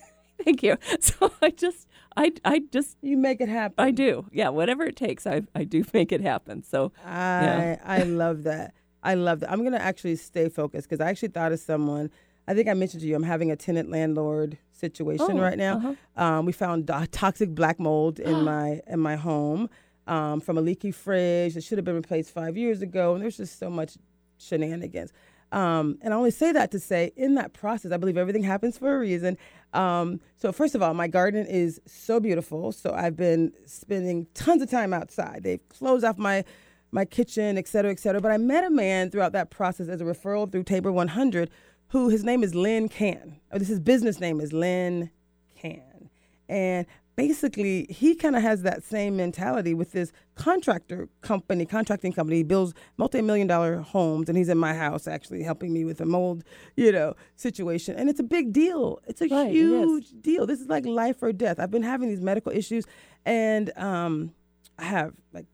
Thank 0.45 0.63
you. 0.63 0.77
So 1.01 1.33
I 1.43 1.51
just, 1.51 1.89
I, 2.17 2.33
I 2.45 2.63
just 2.71 2.97
You 3.03 3.17
make 3.17 3.41
it 3.41 3.49
happen. 3.49 3.75
I 3.79 3.91
do. 3.91 4.27
Yeah, 4.31 4.51
whatever 4.51 4.85
it 4.85 4.97
takes, 4.97 5.27
I, 5.27 5.43
I 5.55 5.65
do 5.65 5.85
make 5.93 6.13
it 6.13 6.21
happen. 6.21 6.63
So, 6.63 6.93
I 7.05 7.79
I 7.85 8.03
love 8.05 8.45
that. 8.45 8.75
I 9.03 9.15
love 9.15 9.41
that. 9.41 9.51
I'm 9.51 9.65
gonna 9.65 9.79
actually 9.79 10.17
stay 10.17 10.49
focused 10.49 10.89
because 10.89 11.01
I 11.05 11.11
actually 11.11 11.29
thought 11.29 11.53
of 11.53 11.61
someone. 11.61 12.11
I 12.49 12.55
think 12.55 12.67
I 12.69 12.75
mentioned 12.75 13.03
to 13.03 13.07
you, 13.07 13.15
I'm 13.15 13.23
having 13.23 13.51
a 13.51 13.57
tenant 13.57 13.91
landlord 13.91 14.57
situation 14.73 15.39
Oh, 15.39 15.41
right 15.41 15.59
now. 15.59 15.77
uh-huh. 15.77 15.95
Um, 16.25 16.47
we 16.47 16.53
found 16.53 16.89
toxic 17.13 17.55
black 17.55 17.79
mold 17.79 18.19
in 18.19 18.43
my 18.53 18.81
in 18.87 19.01
my 19.01 19.17
home 19.17 19.69
um, 20.07 20.41
from 20.41 20.57
a 20.57 20.61
leaky 20.61 20.91
fridge 20.91 21.55
that 21.55 21.63
should 21.63 21.79
have 21.79 21.85
been 21.85 21.95
replaced 21.97 22.31
five 22.33 22.57
years 22.57 22.81
ago, 22.83 23.13
and 23.15 23.23
there's 23.23 23.37
just 23.37 23.59
so 23.59 23.69
much 23.69 23.97
shenanigans. 24.39 25.13
Um, 25.51 25.99
and 26.03 26.13
I 26.13 26.17
only 26.17 26.31
say 26.31 26.53
that 26.53 26.71
to 26.73 26.79
say, 26.79 27.13
in 27.17 27.35
that 27.37 27.53
process, 27.55 27.91
I 27.93 27.97
believe 27.97 28.19
everything 28.19 28.43
happens 28.43 28.77
for 28.79 28.95
a 28.97 28.99
reason. 28.99 29.39
Um, 29.73 30.21
so 30.37 30.53
first 30.53 30.75
of 30.75 30.83
all, 30.83 30.93
my 30.95 31.09
garden 31.09 31.47
is 31.47 31.81
so 31.87 32.21
beautiful. 32.21 32.73
So 32.73 32.93
I've 32.95 33.17
been 33.17 33.53
spending 33.67 34.27
tons 34.35 34.61
of 34.63 34.71
time 34.71 34.93
outside. 34.93 35.43
They've 35.45 35.67
closed 35.69 36.05
off 36.05 36.19
my 36.19 36.45
my 36.91 37.05
kitchen, 37.05 37.59
et 37.59 37.69
cetera, 37.69 37.91
et 37.91 37.99
cetera. 38.01 38.19
But 38.19 38.31
I 38.33 38.39
met 38.39 38.65
a 38.65 38.71
man 38.71 39.11
throughout 39.11 39.33
that 39.33 39.51
process 39.51 39.89
as 39.89 40.01
a 40.01 40.05
referral 40.05 40.51
through 40.51 40.63
Tabor 40.63 40.91
100, 40.91 41.51
who 41.89 42.09
his 42.09 42.25
name 42.25 42.43
is 42.43 42.55
Lynn 42.55 42.89
Can. 42.89 43.41
Or 43.53 43.59
this 43.59 43.69
his 43.69 43.81
business 43.81 44.21
name 44.21 44.41
is 44.41 44.53
Lynn 44.53 45.11
Can, 45.57 46.11
and 46.49 46.87
basically 47.17 47.85
he 47.91 48.15
kind 48.15 48.37
of 48.37 48.43
has 48.43 48.63
that 48.63 48.85
same 48.85 49.17
mentality 49.17 49.75
with 49.75 49.91
this 49.93 50.13
contractor 50.37 51.09
company, 51.21 51.67
contracting 51.67 52.13
company. 52.13 52.37
He 52.37 52.43
builds 52.45 52.75
multi-million 52.97 53.47
dollar 53.49 53.79
homes, 53.81 54.29
and 54.29 54.39
he's 54.39 54.49
in 54.49 54.59
my 54.59 54.75
house 54.75 55.09
actually 55.09 55.43
helping 55.43 55.73
me 55.73 55.85
with 55.85 56.01
a 56.01 56.07
mold, 56.07 56.45
you 56.77 56.93
know, 56.93 57.15
situation. 57.37 57.97
And 57.97 58.09
it's 58.09 58.21
a 58.21 58.25
big 58.25 58.53
deal. 58.53 59.01
It's 59.07 59.21
a 59.21 59.27
Right, 59.29 59.51
huge 59.51 60.13
deal. 60.21 60.47
This 60.47 60.61
is 60.61 60.69
like 60.69 60.87
life 60.87 61.23
or 61.23 61.33
death. 61.33 61.59
I've 61.59 61.71
been 61.71 61.83
having 61.83 62.09
these 62.09 62.21
medical 62.21 62.53
issues, 62.53 62.85
and 63.25 63.77
um, 63.77 64.33
I 64.79 64.85
have 64.85 65.15
like 65.33 65.47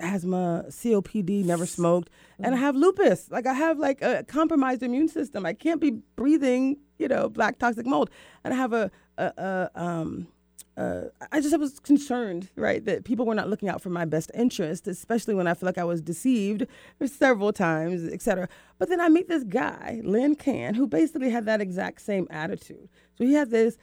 asthma, 0.00 0.64
COPD, 0.68 1.44
never 1.44 1.66
smoked, 1.66 2.10
and 2.38 2.54
I 2.54 2.58
have 2.58 2.76
lupus. 2.76 3.30
Like 3.30 3.46
I 3.46 3.52
have 3.52 3.78
like 3.78 4.02
a 4.02 4.24
compromised 4.24 4.82
immune 4.82 5.08
system. 5.08 5.46
I 5.46 5.52
can't 5.52 5.80
be 5.80 5.90
breathing, 6.16 6.78
you 6.98 7.08
know, 7.08 7.28
black 7.28 7.58
toxic 7.58 7.86
mold, 7.86 8.10
and 8.44 8.54
I 8.54 8.56
have 8.56 8.72
a, 8.72 8.90
a, 9.16 9.24
a 9.24 9.70
um. 9.74 10.28
Uh, 10.76 11.08
I 11.32 11.40
just 11.40 11.58
was 11.58 11.80
concerned, 11.80 12.50
right, 12.54 12.84
that 12.84 13.04
people 13.04 13.26
were 13.26 13.34
not 13.34 13.48
looking 13.50 13.68
out 13.68 13.82
for 13.82 13.90
my 13.90 14.04
best 14.04 14.30
interest, 14.32 14.86
especially 14.86 15.34
when 15.34 15.48
I 15.48 15.54
feel 15.54 15.66
like 15.66 15.76
I 15.76 15.82
was 15.82 16.00
deceived 16.00 16.68
several 17.04 17.52
times, 17.52 18.08
et 18.08 18.22
cetera. 18.22 18.48
But 18.78 18.88
then 18.88 19.00
I 19.00 19.08
meet 19.08 19.26
this 19.26 19.42
guy, 19.42 20.00
Lynn 20.04 20.36
Can, 20.36 20.74
who 20.74 20.86
basically 20.86 21.30
had 21.30 21.46
that 21.46 21.60
exact 21.60 22.00
same 22.02 22.28
attitude. 22.30 22.88
So 23.16 23.24
he 23.24 23.34
had 23.34 23.50
this 23.50 23.76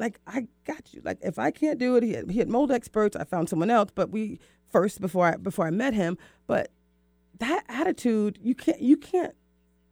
like 0.00 0.18
I 0.26 0.48
got 0.64 0.92
you. 0.92 1.02
Like 1.04 1.18
if 1.20 1.38
I 1.38 1.52
can't 1.52 1.78
do 1.78 1.94
it, 1.96 2.02
he 2.02 2.14
had, 2.14 2.30
he 2.30 2.38
had 2.38 2.48
mold 2.48 2.72
experts. 2.72 3.14
I 3.14 3.24
found 3.24 3.48
someone 3.48 3.70
else, 3.70 3.90
but 3.94 4.10
we 4.10 4.40
first 4.70 5.00
before 5.00 5.26
I 5.26 5.36
before 5.36 5.66
I 5.66 5.70
met 5.70 5.94
him. 5.94 6.18
But 6.46 6.70
that 7.38 7.64
attitude, 7.68 8.38
you 8.42 8.54
can't 8.54 8.80
you 8.80 8.96
can't 8.96 9.34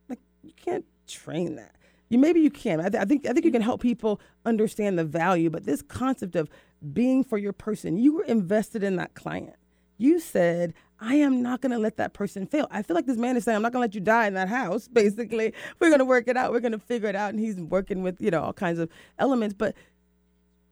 like 0.09 0.21
you 0.43 0.53
can't 0.57 0.85
train 1.07 1.57
that. 1.57 1.75
You 2.11 2.19
maybe 2.19 2.41
you 2.41 2.51
can. 2.51 2.81
I, 2.81 2.89
th- 2.89 3.03
I 3.03 3.05
think 3.05 3.27
I 3.27 3.33
think 3.33 3.45
you 3.45 3.53
can 3.53 3.63
help 3.63 3.81
people 3.83 4.21
understand 4.47 4.99
the 4.99 5.05
value. 5.05 5.51
But 5.51 5.65
this 5.65 5.83
concept 5.83 6.37
of 6.37 6.49
being 6.93 7.23
for 7.25 7.39
your 7.39 7.53
person, 7.53 7.99
you 7.99 8.15
were 8.15 8.25
invested 8.25 8.83
in 8.83 8.97
that 8.97 9.15
client. 9.15 9.57
You 9.99 10.21
said, 10.21 10.75
I 11.01 11.17
am 11.17 11.43
not 11.43 11.61
going 11.61 11.73
to 11.73 11.79
let 11.79 11.97
that 11.97 12.13
person 12.13 12.47
fail. 12.47 12.69
I 12.71 12.83
feel 12.83 12.95
like 12.95 13.07
this 13.07 13.17
man 13.17 13.37
is 13.37 13.45
saying, 13.45 13.57
I'm 13.57 13.63
not 13.63 13.73
going 13.73 13.81
to 13.83 13.87
let 13.87 13.95
you 13.97 14.01
die 14.01 14.27
in 14.29 14.35
that 14.35 14.49
house, 14.49 14.87
basically. 14.93 15.53
We're 15.81 15.89
going 15.89 15.99
to 15.99 16.05
work 16.05 16.29
it 16.29 16.37
out. 16.37 16.53
We're 16.53 16.61
going 16.61 16.73
to 16.73 16.79
figure 16.79 17.09
it 17.09 17.17
out. 17.17 17.31
And 17.31 17.41
he's 17.41 17.57
working 17.57 18.03
with, 18.03 18.21
you 18.21 18.31
know, 18.31 18.43
all 18.43 18.53
kinds 18.53 18.79
of 18.79 18.89
elements. 19.19 19.55
But 19.59 19.75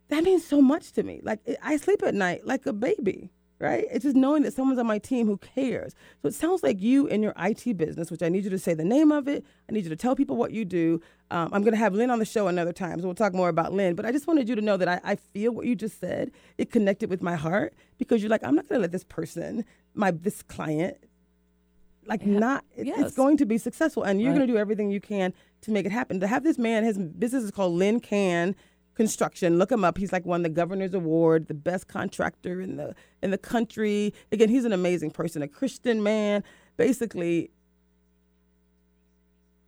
that 0.08 0.22
means 0.22 0.46
so 0.46 0.62
much 0.62 0.92
to 0.92 1.02
me. 1.02 1.20
Like, 1.24 1.40
I- 1.48 1.74
I 1.74 1.76
sleep 1.76 2.02
at 2.04 2.14
night 2.14 2.46
like 2.46 2.66
a 2.66 2.72
baby, 2.72 3.30
right? 3.58 3.86
It's 3.90 4.04
just 4.04 4.16
knowing 4.16 4.42
that 4.42 4.52
someone's 4.52 4.78
on 4.78 4.86
my 4.86 4.98
team 4.98 5.26
who 5.26 5.38
cares. 5.38 5.94
So 6.22 6.28
it 6.28 6.34
sounds 6.34 6.62
like 6.62 6.80
you 6.80 7.08
and 7.08 7.22
your 7.22 7.32
IT 7.38 7.76
business, 7.76 8.10
which 8.10 8.22
I 8.22 8.28
need 8.28 8.44
you 8.44 8.50
to 8.50 8.58
say 8.58 8.74
the 8.74 8.84
name 8.84 9.10
of 9.12 9.28
it. 9.28 9.44
I 9.68 9.72
need 9.72 9.84
you 9.84 9.90
to 9.90 9.96
tell 9.96 10.14
people 10.14 10.36
what 10.36 10.52
you 10.52 10.64
do. 10.64 11.00
Um, 11.30 11.50
I'm 11.52 11.62
going 11.62 11.72
to 11.72 11.78
have 11.78 11.94
Lynn 11.94 12.10
on 12.10 12.18
the 12.18 12.24
show 12.24 12.48
another 12.48 12.72
time, 12.72 13.00
so 13.00 13.06
we'll 13.06 13.14
talk 13.14 13.32
more 13.34 13.48
about 13.48 13.72
Lynn. 13.72 13.94
But 13.94 14.04
I 14.06 14.12
just 14.12 14.26
wanted 14.26 14.48
you 14.48 14.54
to 14.56 14.62
know 14.62 14.76
that 14.76 14.88
I, 14.88 15.00
I 15.04 15.16
feel 15.16 15.52
what 15.52 15.66
you 15.66 15.74
just 15.74 15.98
said. 15.98 16.30
It 16.58 16.70
connected 16.70 17.08
with 17.10 17.22
my 17.22 17.34
heart 17.34 17.74
because 17.98 18.22
you're 18.22 18.30
like, 18.30 18.44
I'm 18.44 18.54
not 18.54 18.68
going 18.68 18.78
to 18.78 18.82
let 18.82 18.92
this 18.92 19.04
person, 19.04 19.64
my 19.94 20.10
this 20.10 20.42
client, 20.42 20.98
like 22.06 22.24
not. 22.24 22.64
It, 22.76 22.86
Yes. 22.86 23.00
It's 23.00 23.16
going 23.16 23.36
to 23.38 23.46
be 23.46 23.58
successful, 23.58 24.02
and 24.04 24.20
you're 24.20 24.30
Right. 24.30 24.36
going 24.38 24.46
to 24.46 24.52
do 24.52 24.58
everything 24.58 24.90
you 24.90 25.00
can 25.00 25.32
to 25.62 25.70
make 25.72 25.86
it 25.86 25.92
happen. 25.92 26.20
To 26.20 26.26
have 26.26 26.44
this 26.44 26.58
man, 26.58 26.84
his 26.84 26.98
business 26.98 27.42
is 27.42 27.50
called 27.50 27.72
Lynn 27.72 27.98
Can 28.00 28.54
construction. 28.96 29.58
Look 29.58 29.70
him 29.70 29.84
up. 29.84 29.98
He's 29.98 30.12
like 30.12 30.26
won 30.26 30.42
the 30.42 30.48
governor's 30.48 30.94
award, 30.94 31.46
the 31.46 31.54
best 31.54 31.86
contractor 31.86 32.60
in 32.60 32.76
the 32.76 32.94
in 33.22 33.30
the 33.30 33.38
country. 33.38 34.12
Again, 34.32 34.48
he's 34.48 34.64
an 34.64 34.72
amazing 34.72 35.10
person, 35.12 35.42
a 35.42 35.48
Christian 35.48 36.02
man, 36.02 36.42
basically 36.76 37.50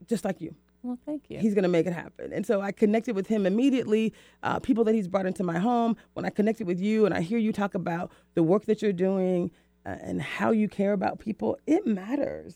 just 0.07 0.25
like 0.25 0.41
you. 0.41 0.55
Well, 0.83 0.99
thank 1.05 1.25
you. 1.29 1.39
He's 1.39 1.55
going 1.55 1.65
to 1.65 1.69
make 1.69 1.87
it 1.87 1.93
happen. 1.93 2.33
And 2.33 2.47
so 2.47 2.61
I 2.61 2.73
connected 2.73 3.15
with 3.15 3.27
him 3.27 3.47
immediately. 3.47 4.15
Uh, 4.43 4.59
people 4.61 4.85
that 4.85 4.95
he's 4.95 5.09
brought 5.09 5.27
into 5.27 5.43
my 5.43 5.59
home. 5.59 5.97
When 6.15 6.25
I 6.25 6.31
connected 6.31 6.67
with 6.67 6.81
you 6.81 7.05
and 7.05 7.13
I 7.15 7.21
hear 7.21 7.39
you 7.39 7.53
talk 7.53 7.75
about 7.75 8.11
the 8.35 8.43
work 8.43 8.65
that 8.67 8.81
you're 8.81 8.93
doing 8.93 9.51
uh, 9.85 9.97
and 10.01 10.23
how 10.23 10.53
you 10.53 10.69
care 10.69 10.93
about 10.93 11.19
people, 11.19 11.59
it 11.67 11.87
matters. 11.87 12.55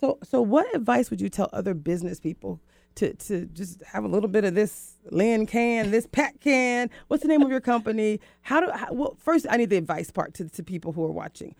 So, 0.00 0.18
so 0.22 0.42
what 0.42 0.72
advice 0.74 1.10
would 1.10 1.20
you 1.20 1.30
tell 1.30 1.48
other 1.52 1.72
business 1.72 2.20
people 2.20 2.60
to, 2.96 3.14
to 3.14 3.46
just 3.46 3.82
have 3.84 4.04
a 4.04 4.08
little 4.08 4.28
bit 4.28 4.44
of 4.44 4.54
this 4.54 4.94
Lynn 5.10 5.46
can, 5.46 5.90
this 5.90 6.06
Pat 6.06 6.40
can? 6.40 6.90
What's 7.08 7.22
the 7.22 7.28
name 7.28 7.42
of 7.42 7.50
your 7.50 7.60
company? 7.60 8.20
How 8.42 8.60
do, 8.60 8.70
how, 8.70 8.92
well, 8.92 9.16
first, 9.20 9.46
I 9.50 9.56
need 9.56 9.70
the 9.70 9.76
advice 9.76 10.10
part 10.10 10.34
to, 10.34 10.48
to 10.48 10.62
people 10.62 10.92
who 10.92 11.04
are 11.04 11.12
watching. 11.12 11.54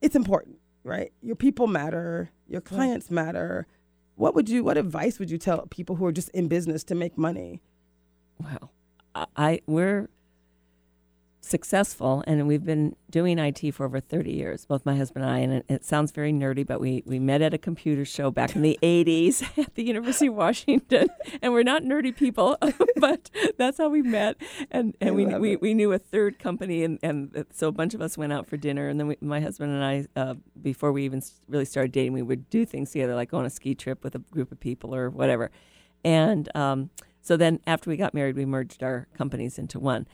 It's 0.00 0.16
important, 0.16 0.58
right? 0.84 1.12
Your 1.22 1.36
people 1.36 1.66
matter, 1.66 2.30
your 2.48 2.60
clients 2.60 3.10
matter. 3.10 3.66
What 4.14 4.34
would 4.34 4.48
you, 4.48 4.64
what 4.64 4.78
advice 4.78 5.18
would 5.18 5.30
you 5.30 5.38
tell 5.38 5.66
people 5.66 5.96
who 5.96 6.06
are 6.06 6.12
just 6.12 6.28
in 6.30 6.48
business 6.48 6.84
to 6.84 6.94
make 6.94 7.18
money? 7.18 7.60
Well, 8.38 8.70
I, 9.14 9.26
I 9.36 9.60
we're 9.66 10.08
successful, 11.46 12.24
and 12.26 12.46
we've 12.48 12.64
been 12.64 12.96
doing 13.08 13.38
IT 13.38 13.72
for 13.72 13.86
over 13.86 14.00
thirty 14.00 14.32
years. 14.32 14.66
Both 14.66 14.84
my 14.84 14.96
husband 14.96 15.24
and 15.24 15.32
I, 15.32 15.38
and 15.38 15.52
it, 15.52 15.64
it 15.68 15.84
sounds 15.84 16.12
very 16.12 16.32
nerdy, 16.32 16.66
but 16.66 16.80
we 16.80 17.02
we 17.06 17.18
met 17.18 17.42
at 17.42 17.54
a 17.54 17.58
computer 17.58 18.04
show 18.04 18.30
back 18.30 18.56
in 18.56 18.62
the 18.62 18.78
'80s 18.82 19.42
at 19.64 19.74
the 19.74 19.84
University 19.84 20.26
of 20.26 20.34
Washington, 20.34 21.08
and 21.42 21.52
we're 21.52 21.62
not 21.62 21.82
nerdy 21.82 22.14
people, 22.14 22.58
but 22.96 23.30
that's 23.56 23.78
how 23.78 23.88
we 23.88 24.02
met. 24.02 24.36
And 24.70 24.96
and 25.00 25.10
I 25.10 25.12
we 25.12 25.26
we, 25.26 25.52
it. 25.52 25.62
we 25.62 25.74
knew 25.74 25.92
a 25.92 25.98
third 25.98 26.38
company, 26.38 26.82
and 26.82 26.98
and 27.02 27.46
so 27.52 27.68
a 27.68 27.72
bunch 27.72 27.94
of 27.94 28.00
us 28.00 28.18
went 28.18 28.32
out 28.32 28.46
for 28.46 28.56
dinner, 28.56 28.88
and 28.88 28.98
then 28.98 29.06
we, 29.06 29.16
my 29.20 29.40
husband 29.40 29.72
and 29.72 29.84
I, 29.84 30.06
uh, 30.20 30.34
before 30.60 30.92
we 30.92 31.04
even 31.04 31.22
really 31.48 31.64
started 31.64 31.92
dating, 31.92 32.12
we 32.12 32.22
would 32.22 32.50
do 32.50 32.66
things 32.66 32.90
together, 32.90 33.14
like 33.14 33.30
go 33.30 33.38
on 33.38 33.46
a 33.46 33.50
ski 33.50 33.74
trip 33.74 34.02
with 34.02 34.14
a 34.14 34.18
group 34.18 34.50
of 34.50 34.60
people 34.60 34.94
or 34.94 35.10
whatever. 35.10 35.50
And 36.04 36.54
um, 36.54 36.90
so 37.20 37.36
then 37.36 37.60
after 37.66 37.90
we 37.90 37.96
got 37.96 38.14
married, 38.14 38.36
we 38.36 38.44
merged 38.44 38.82
our 38.82 39.08
companies 39.16 39.58
into 39.58 39.80
one. 39.80 40.06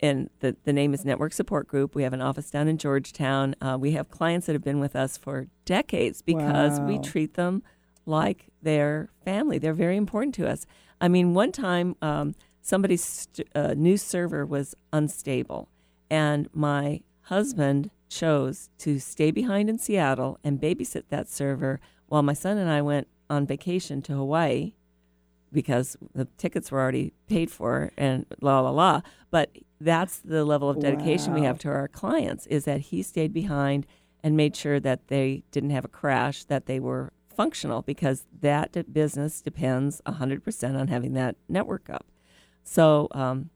And 0.00 0.30
the, 0.40 0.56
the 0.64 0.72
name 0.72 0.94
is 0.94 1.04
Network 1.04 1.32
Support 1.32 1.68
Group. 1.68 1.94
We 1.94 2.02
have 2.02 2.12
an 2.12 2.20
office 2.20 2.50
down 2.50 2.68
in 2.68 2.78
Georgetown. 2.78 3.54
Uh, 3.60 3.76
we 3.78 3.92
have 3.92 4.10
clients 4.10 4.46
that 4.46 4.52
have 4.54 4.64
been 4.64 4.80
with 4.80 4.96
us 4.96 5.16
for 5.16 5.48
decades 5.64 6.22
because 6.22 6.80
we 6.80 6.98
treat 6.98 7.34
them 7.34 7.62
like 8.04 8.46
their 8.62 9.10
family. 9.24 9.58
They're 9.58 9.74
very 9.74 9.96
important 9.96 10.34
to 10.36 10.48
us. 10.48 10.66
I 11.00 11.08
mean, 11.08 11.34
one 11.34 11.52
time 11.52 11.96
um, 12.00 12.34
somebody's 12.62 13.04
st- 13.04 13.48
uh, 13.54 13.74
new 13.76 13.96
server 13.96 14.46
was 14.46 14.74
unstable, 14.92 15.68
and 16.10 16.48
my 16.52 17.02
husband 17.22 17.90
chose 18.08 18.70
to 18.78 18.98
stay 18.98 19.30
behind 19.30 19.68
in 19.68 19.78
Seattle 19.78 20.38
and 20.44 20.60
babysit 20.60 21.04
that 21.08 21.28
server 21.28 21.80
while 22.06 22.22
my 22.22 22.32
son 22.32 22.56
and 22.56 22.70
I 22.70 22.80
went 22.82 23.08
on 23.28 23.46
vacation 23.46 24.00
to 24.02 24.14
Hawaii 24.14 24.74
because 25.56 25.96
the 26.14 26.26
tickets 26.36 26.70
were 26.70 26.78
already 26.78 27.14
paid 27.28 27.50
for 27.50 27.90
and 27.96 28.26
la 28.42 28.60
la 28.60 28.70
la. 28.70 29.00
But 29.30 29.56
that's 29.80 30.18
the 30.18 30.44
level 30.44 30.68
of 30.68 30.78
dedication 30.80 31.32
we 31.32 31.42
have 31.42 31.58
to 31.60 31.68
our 31.68 31.88
clients 31.88 32.46
is 32.48 32.66
that 32.66 32.80
he 32.80 33.02
stayed 33.02 33.32
behind 33.32 33.86
and 34.22 34.36
made 34.36 34.54
sure 34.54 34.78
that 34.80 35.08
they 35.08 35.44
didn't 35.50 35.70
have 35.70 35.86
a 35.86 35.88
crash, 35.88 36.44
that 36.44 36.66
they 36.66 36.78
were 36.78 37.10
functional 37.34 37.80
because 37.80 38.26
that 38.40 38.92
business 38.92 39.40
depends 39.40 40.02
100% 40.06 40.78
on 40.78 40.88
having 40.88 41.14
that 41.14 41.36
network 41.48 41.88
up. 41.88 42.06
So, 42.62 43.08
um, 43.12 43.48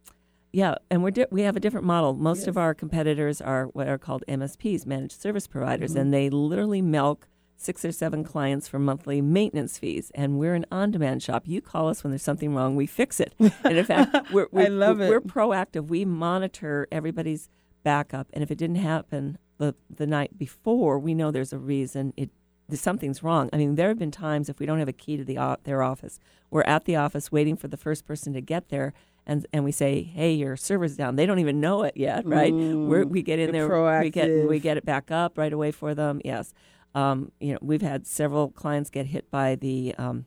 yeah, 0.53 0.77
and 0.91 1.03
we're 1.03 1.11
di- 1.11 1.27
we 1.31 1.43
have 1.43 1.55
a 1.57 1.61
different 1.61 1.87
model. 1.87 2.15
Most 2.15 2.47
of 2.49 2.57
our 2.57 2.73
competitors 2.75 3.43
are 3.43 3.67
what 3.67 3.89
are 3.89 3.99
called 3.99 4.25
MSPs, 4.27 4.87
managed 4.87 5.21
service 5.21 5.47
providers, 5.47 5.95
and 5.95 6.15
they 6.15 6.31
literally 6.31 6.81
milk 6.81 7.29
six 7.61 7.85
or 7.85 7.93
seven 7.93 8.25
clients 8.25 8.67
for 8.69 8.79
monthly 8.79 9.21
maintenance 9.21 9.79
fees. 9.79 10.11
And 10.15 10.39
we're 10.39 10.55
an 10.55 10.65
on-demand 10.73 11.23
shop. 11.23 11.43
You 11.47 11.61
call 11.61 11.89
us 11.89 12.03
when 12.03 12.11
there's 12.11 12.23
something 12.23 12.55
wrong, 12.55 12.75
we 12.75 12.87
fix 12.87 13.21
it. 13.21 13.35
And 13.39 13.77
in 13.77 13.85
fact, 13.85 14.33
we're, 14.33 14.49
we're 14.53 14.67
I 14.67 14.69
love 14.69 14.99
we're, 14.99 15.11
we're 15.11 15.21
proactive. 15.21 15.89
We 15.89 16.05
monitor 16.05 16.89
everybody's 16.91 17.51
backup, 17.83 18.29
and 18.33 18.43
if 18.43 18.51
it 18.51 18.59
didn't 18.59 18.77
happen 18.77 19.39
the 19.59 19.75
the 19.89 20.07
night 20.07 20.39
before, 20.39 20.99
we 20.99 21.15
know 21.15 21.31
there's 21.31 21.53
a 21.53 21.59
reason. 21.59 22.13
It 22.17 22.31
something's 22.73 23.23
wrong. 23.23 23.51
I 23.53 23.57
mean, 23.57 23.75
there 23.75 23.89
have 23.89 23.99
been 23.99 24.13
times 24.13 24.49
if 24.49 24.61
we 24.61 24.67
don't 24.67 24.79
have 24.79 24.89
a 24.89 24.93
key 24.93 25.17
to 25.17 25.25
the 25.25 25.59
their 25.65 25.83
office, 25.83 26.19
we're 26.51 26.63
at 26.63 26.85
the 26.85 26.97
office 26.97 27.33
waiting 27.33 27.57
for 27.57 27.69
the 27.69 27.77
first 27.77 28.07
person 28.07 28.33
to 28.35 28.41
get 28.41 28.69
there, 28.69 28.93
and 29.27 29.47
and 29.53 29.65
we 29.65 29.73
say, 29.73 30.03
"Hey, 30.03 30.33
your 30.33 30.57
server's 30.57 30.97
down." 30.97 31.17
They 31.17 31.27
don't 31.27 31.39
even 31.41 31.61
know 31.61 31.83
it 31.83 31.97
yet, 31.97 32.27
right? 32.27 32.53
We're, 32.53 33.05
we 33.05 33.23
get 33.23 33.39
in 33.39 33.47
there, 33.53 33.69
we 34.03 34.11
get 34.11 34.29
we 34.49 34.61
get 34.61 34.77
it 34.77 34.85
back 34.85 35.11
up 35.11 35.37
right 35.37 35.53
away 35.53 35.73
for 35.73 35.95
them. 35.95 36.21
Yes, 36.25 36.55
um, 36.95 37.33
you 37.41 37.53
know, 37.53 37.59
we've 37.63 37.83
had 37.83 38.07
several 38.07 38.51
clients 38.51 38.91
get 38.91 39.07
hit 39.07 39.31
by 39.31 39.55
the 39.55 39.95
um, 39.97 40.27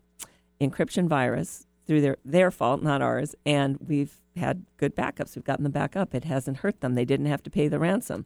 encryption 0.61 1.07
virus 1.07 1.67
through 1.85 2.01
their 2.01 2.17
their 2.23 2.51
fault, 2.51 2.81
not 2.81 3.01
ours, 3.01 3.35
and 3.45 3.77
we've 3.85 4.21
had 4.35 4.65
good 4.77 4.95
backups. 4.95 5.35
We've 5.35 5.43
gotten 5.43 5.63
them 5.63 5.71
back 5.71 5.95
up. 5.95 6.15
It 6.15 6.23
hasn't 6.23 6.57
hurt 6.57 6.81
them. 6.81 6.95
They 6.95 7.05
didn't 7.05 7.27
have 7.27 7.43
to 7.43 7.49
pay 7.49 7.67
the 7.67 7.79
ransom. 7.79 8.25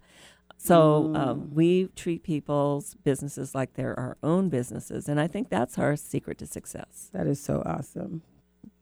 So 0.60 1.14
um, 1.16 1.54
we 1.54 1.88
treat 1.96 2.24
people's 2.24 2.96
businesses 3.04 3.54
like 3.54 3.74
they're 3.74 3.98
our 4.00 4.18
own 4.24 4.50
businesses, 4.50 5.08
and 5.08 5.20
I 5.20 5.28
think 5.28 5.50
that's 5.50 5.78
our 5.78 5.96
secret 5.96 6.40
to 6.40 6.48
success. 6.48 7.10
That 7.14 7.28
is 7.28 7.40
so 7.40 7.62
awesome. 7.66 8.24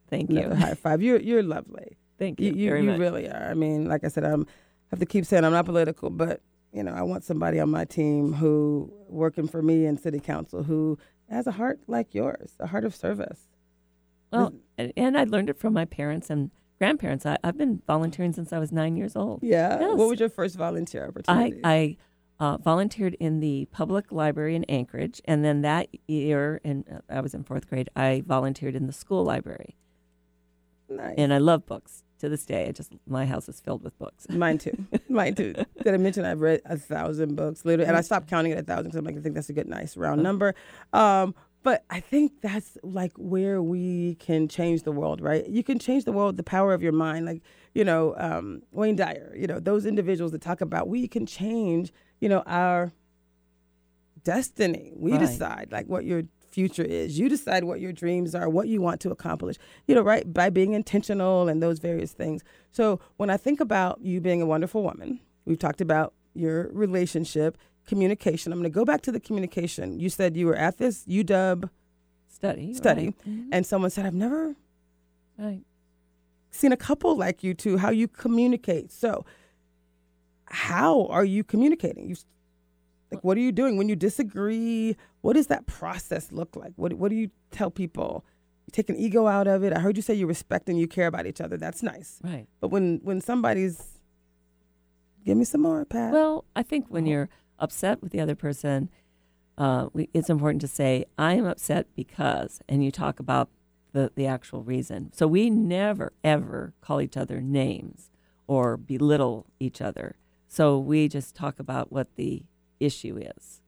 Thank 0.10 0.30
Another 0.30 0.56
you. 0.56 0.62
high 0.62 0.74
five. 0.76 1.02
You're 1.02 1.20
you're 1.20 1.44
lovely. 1.44 1.98
Thank 2.18 2.40
you, 2.40 2.54
You 2.54 2.76
you, 2.76 2.92
you 2.92 2.98
really 2.98 3.28
are. 3.28 3.50
I 3.50 3.54
mean, 3.56 3.90
like 3.90 4.06
I 4.06 4.08
said, 4.08 4.24
I'm 4.24 4.48
have 4.92 5.00
to 5.00 5.06
keep 5.06 5.26
saying 5.26 5.44
I'm 5.44 5.52
not 5.52 5.66
political, 5.66 6.10
but 6.10 6.42
you 6.76 6.84
know, 6.84 6.92
I 6.92 7.04
want 7.04 7.24
somebody 7.24 7.60
on 7.60 7.70
my 7.70 7.86
team 7.86 8.34
who 8.34 8.92
working 9.08 9.48
for 9.48 9.62
me 9.62 9.86
in 9.86 9.98
city 9.98 10.20
council 10.20 10.64
who 10.64 11.00
has 11.30 11.48
a 11.48 11.52
heart 11.52 11.80
like 11.88 12.14
yours, 12.14 12.52
a 12.60 12.68
heart 12.68 12.84
of 12.84 12.94
service. 12.94 13.48
Well, 14.32 14.54
and, 14.78 14.92
and 14.98 15.18
I 15.18 15.24
learned 15.24 15.50
it 15.50 15.58
from 15.58 15.72
my 15.72 15.86
parents 15.86 16.30
and 16.30 16.52
grandparents. 16.78 17.26
I, 17.26 17.38
I've 17.46 17.58
been 17.58 17.82
volunteering 17.88 18.34
since 18.34 18.52
I 18.52 18.60
was 18.60 18.74
nine 18.74 18.98
years 18.98 19.16
old. 19.16 19.40
Yeah. 19.42 19.80
Yes. 19.80 19.98
What 19.98 20.10
was 20.10 20.20
your 20.20 20.28
first 20.28 20.58
volunteer 20.58 21.08
opportunity? 21.08 21.62
I 21.64 21.96
uh, 22.42 22.58
volunteered 22.58 23.14
in 23.22 23.40
the 23.40 23.70
public 23.72 24.12
library 24.12 24.58
in 24.58 24.66
Anchorage, 24.66 25.22
and 25.24 25.46
then 25.46 25.62
that 25.62 25.88
year, 26.10 26.60
and 26.66 26.84
uh, 26.92 27.00
I 27.10 27.22
was 27.22 27.34
in 27.34 27.46
fourth 27.46 27.70
grade, 27.70 27.90
I 27.96 28.22
volunteered 28.28 28.76
in 28.76 28.88
the 28.88 28.94
school 28.94 29.24
library. 29.24 29.78
nice. 30.90 31.16
And 31.18 31.34
I 31.34 31.38
love 31.38 31.66
books 31.66 32.04
to 32.20 32.30
this 32.30 32.46
day. 32.46 32.68
I 32.68 32.72
just 32.72 32.94
my 33.08 33.26
house 33.26 33.48
is 33.50 33.60
filled 33.60 33.84
with 33.84 33.98
books. 34.00 34.28
Mine 34.30 34.58
too. 34.58 34.76
Mine 35.10 35.36
too. 35.36 35.54
Did 35.54 35.94
I 35.94 35.98
mention 35.98 36.26
I've 36.26 36.42
read 36.42 36.62
a 36.66 36.78
thousand 36.78 37.36
books, 37.36 37.66
literally, 37.66 37.88
and 37.88 37.98
I 37.98 38.02
stopped 38.02 38.28
counting 38.28 38.52
at 38.54 38.58
a 38.60 38.64
thousand 38.64 38.86
because 38.86 38.98
I'm 39.00 39.06
like, 39.06 39.18
I 39.18 39.22
think 39.22 39.36
that's 39.36 39.50
a 39.50 39.54
good, 39.54 39.68
nice 39.68 39.96
round 39.98 40.24
number. 40.24 40.56
Um, 40.94 41.36
but 41.64 41.84
I 41.90 42.00
think 42.00 42.42
that's 42.42 42.78
like 42.84 43.12
where 43.18 43.60
we 43.62 44.16
can 44.16 44.48
change 44.48 44.84
the 44.84 44.92
world, 44.92 45.20
right? 45.20 45.48
You 45.48 45.64
can 45.64 45.80
change 45.80 46.04
the 46.06 46.12
world, 46.12 46.38
the 46.38 46.44
power 46.44 46.74
of 46.76 46.84
your 46.84 46.92
mind. 46.92 47.26
Like, 47.26 47.42
you 47.74 47.84
know, 47.84 48.14
um, 48.18 48.62
Wayne 48.72 48.96
Dyer, 48.96 49.34
you 49.36 49.48
know, 49.48 49.60
those 49.60 49.86
individuals 49.88 50.32
that 50.34 50.42
talk 50.42 50.62
about 50.62 50.88
we 50.88 51.08
can 51.08 51.26
change, 51.26 51.92
you 52.22 52.30
know, 52.30 52.44
our 52.46 52.92
destiny. 54.24 54.94
We 54.96 55.12
Right. 55.14 55.20
decide 55.22 55.70
like 55.72 55.88
what 55.88 56.06
your 56.06 56.24
future 56.56 56.84
is. 56.84 57.20
You 57.20 57.28
decide 57.30 57.64
what 57.66 57.80
your 57.84 57.92
dreams 57.92 58.34
are, 58.40 58.48
what 58.50 58.68
you 58.68 58.80
want 58.88 59.00
to 59.02 59.10
accomplish. 59.12 59.58
You 59.88 59.94
know, 59.96 60.02
right? 60.14 60.26
By 60.42 60.50
being 60.50 60.72
intentional 60.74 61.48
and 61.50 61.62
those 61.62 61.80
various 61.80 62.14
things. 62.14 62.40
So 62.72 63.00
when 63.18 63.30
I 63.30 63.38
think 63.38 63.60
about 63.60 64.00
you 64.02 64.22
being 64.22 64.42
a 64.42 64.46
wonderful 64.46 64.82
woman, 64.90 65.20
we've 65.46 65.60
talked 65.60 65.82
about 65.82 66.14
your 66.34 66.70
relationship, 66.86 67.58
communication. 67.86 68.52
I'm 68.52 68.60
going 68.60 68.72
to 68.72 68.80
go 68.82 68.86
back 68.86 69.02
to 69.02 69.12
the 69.12 69.20
communication. 69.20 70.00
You 70.00 70.10
said 70.10 70.36
you 70.36 70.48
were 70.48 70.56
at 70.68 70.78
this 70.78 71.06
UW 71.08 71.70
Study. 72.28 72.74
study, 72.74 73.06
Right. 73.06 73.28
Mhm. 73.28 73.50
and 73.52 73.66
someone 73.66 73.90
said, 73.92 74.06
"I've 74.06 74.14
never 74.28 74.56
right. 75.38 75.62
seen 76.52 76.72
a 76.72 76.78
couple 76.78 77.16
like 77.26 77.44
you 77.44 77.54
two. 77.54 77.78
How 77.78 77.90
you 77.92 78.08
communicate? 78.08 78.92
So, 78.92 79.26
how 80.48 81.06
are 81.08 81.26
you 81.26 81.44
communicating? 81.44 82.08
You 82.10 82.16
like 83.16 83.24
what 83.24 83.38
are 83.38 83.42
you 83.42 83.52
doing 83.52 83.78
when 83.78 83.90
you 83.90 83.96
disagree? 83.96 84.96
What 85.22 85.34
does 85.34 85.48
that 85.48 85.66
process 85.66 86.32
look 86.32 86.56
like? 86.56 86.74
What 86.76 86.94
What 86.94 87.10
do 87.10 87.16
you 87.16 87.30
tell 87.52 87.72
people? 87.72 88.26
You 88.68 88.72
take 88.72 88.90
an 88.90 88.96
ego 88.96 89.28
out 89.28 89.48
of 89.48 89.64
it. 89.64 89.74
I 89.74 89.80
heard 89.80 89.96
you 89.98 90.02
say 90.02 90.14
you 90.14 90.28
respect 90.28 90.70
and 90.70 90.80
you 90.80 90.88
care 90.88 91.08
about 91.08 91.26
each 91.26 91.42
other. 91.42 91.58
That's 91.58 91.84
nice. 91.84 92.20
Right. 92.24 92.48
But 92.60 92.70
when 92.70 93.00
when 93.04 93.22
somebody's 93.22 94.00
give 95.26 95.38
me 95.38 95.46
some 95.46 95.62
more, 95.62 95.84
Pat. 95.86 96.14
Well, 96.14 96.46
I 96.56 96.64
think 96.64 96.88
when 96.90 97.06
you're 97.06 97.30
upset 97.60 98.02
with 98.02 98.12
the 98.12 98.22
other 98.22 98.36
person, 98.36 98.90
uh, 99.58 99.88
we, 99.94 100.10
it's 100.14 100.30
important 100.30 100.62
to 100.62 100.68
say, 100.68 101.06
I 101.18 101.34
am 101.34 101.46
upset 101.46 101.88
because, 101.96 102.62
and 102.70 102.84
you 102.84 102.92
talk 102.92 103.20
about 103.20 103.50
the, 103.94 104.12
the 104.16 104.28
actual 104.28 104.62
reason. 104.62 105.12
So 105.14 105.26
we 105.28 105.50
never, 105.50 106.14
ever 106.24 106.74
call 106.82 107.02
each 107.02 107.18
other 107.18 107.42
names 107.42 108.12
or 108.48 108.78
belittle 108.78 109.48
each 109.60 109.82
other. 109.82 110.18
So 110.48 110.78
we 110.78 111.08
just 111.08 111.36
talk 111.36 111.60
about 111.60 111.92
what 111.92 112.16
the 112.16 112.44
issue 112.86 113.18
is. 113.18 113.62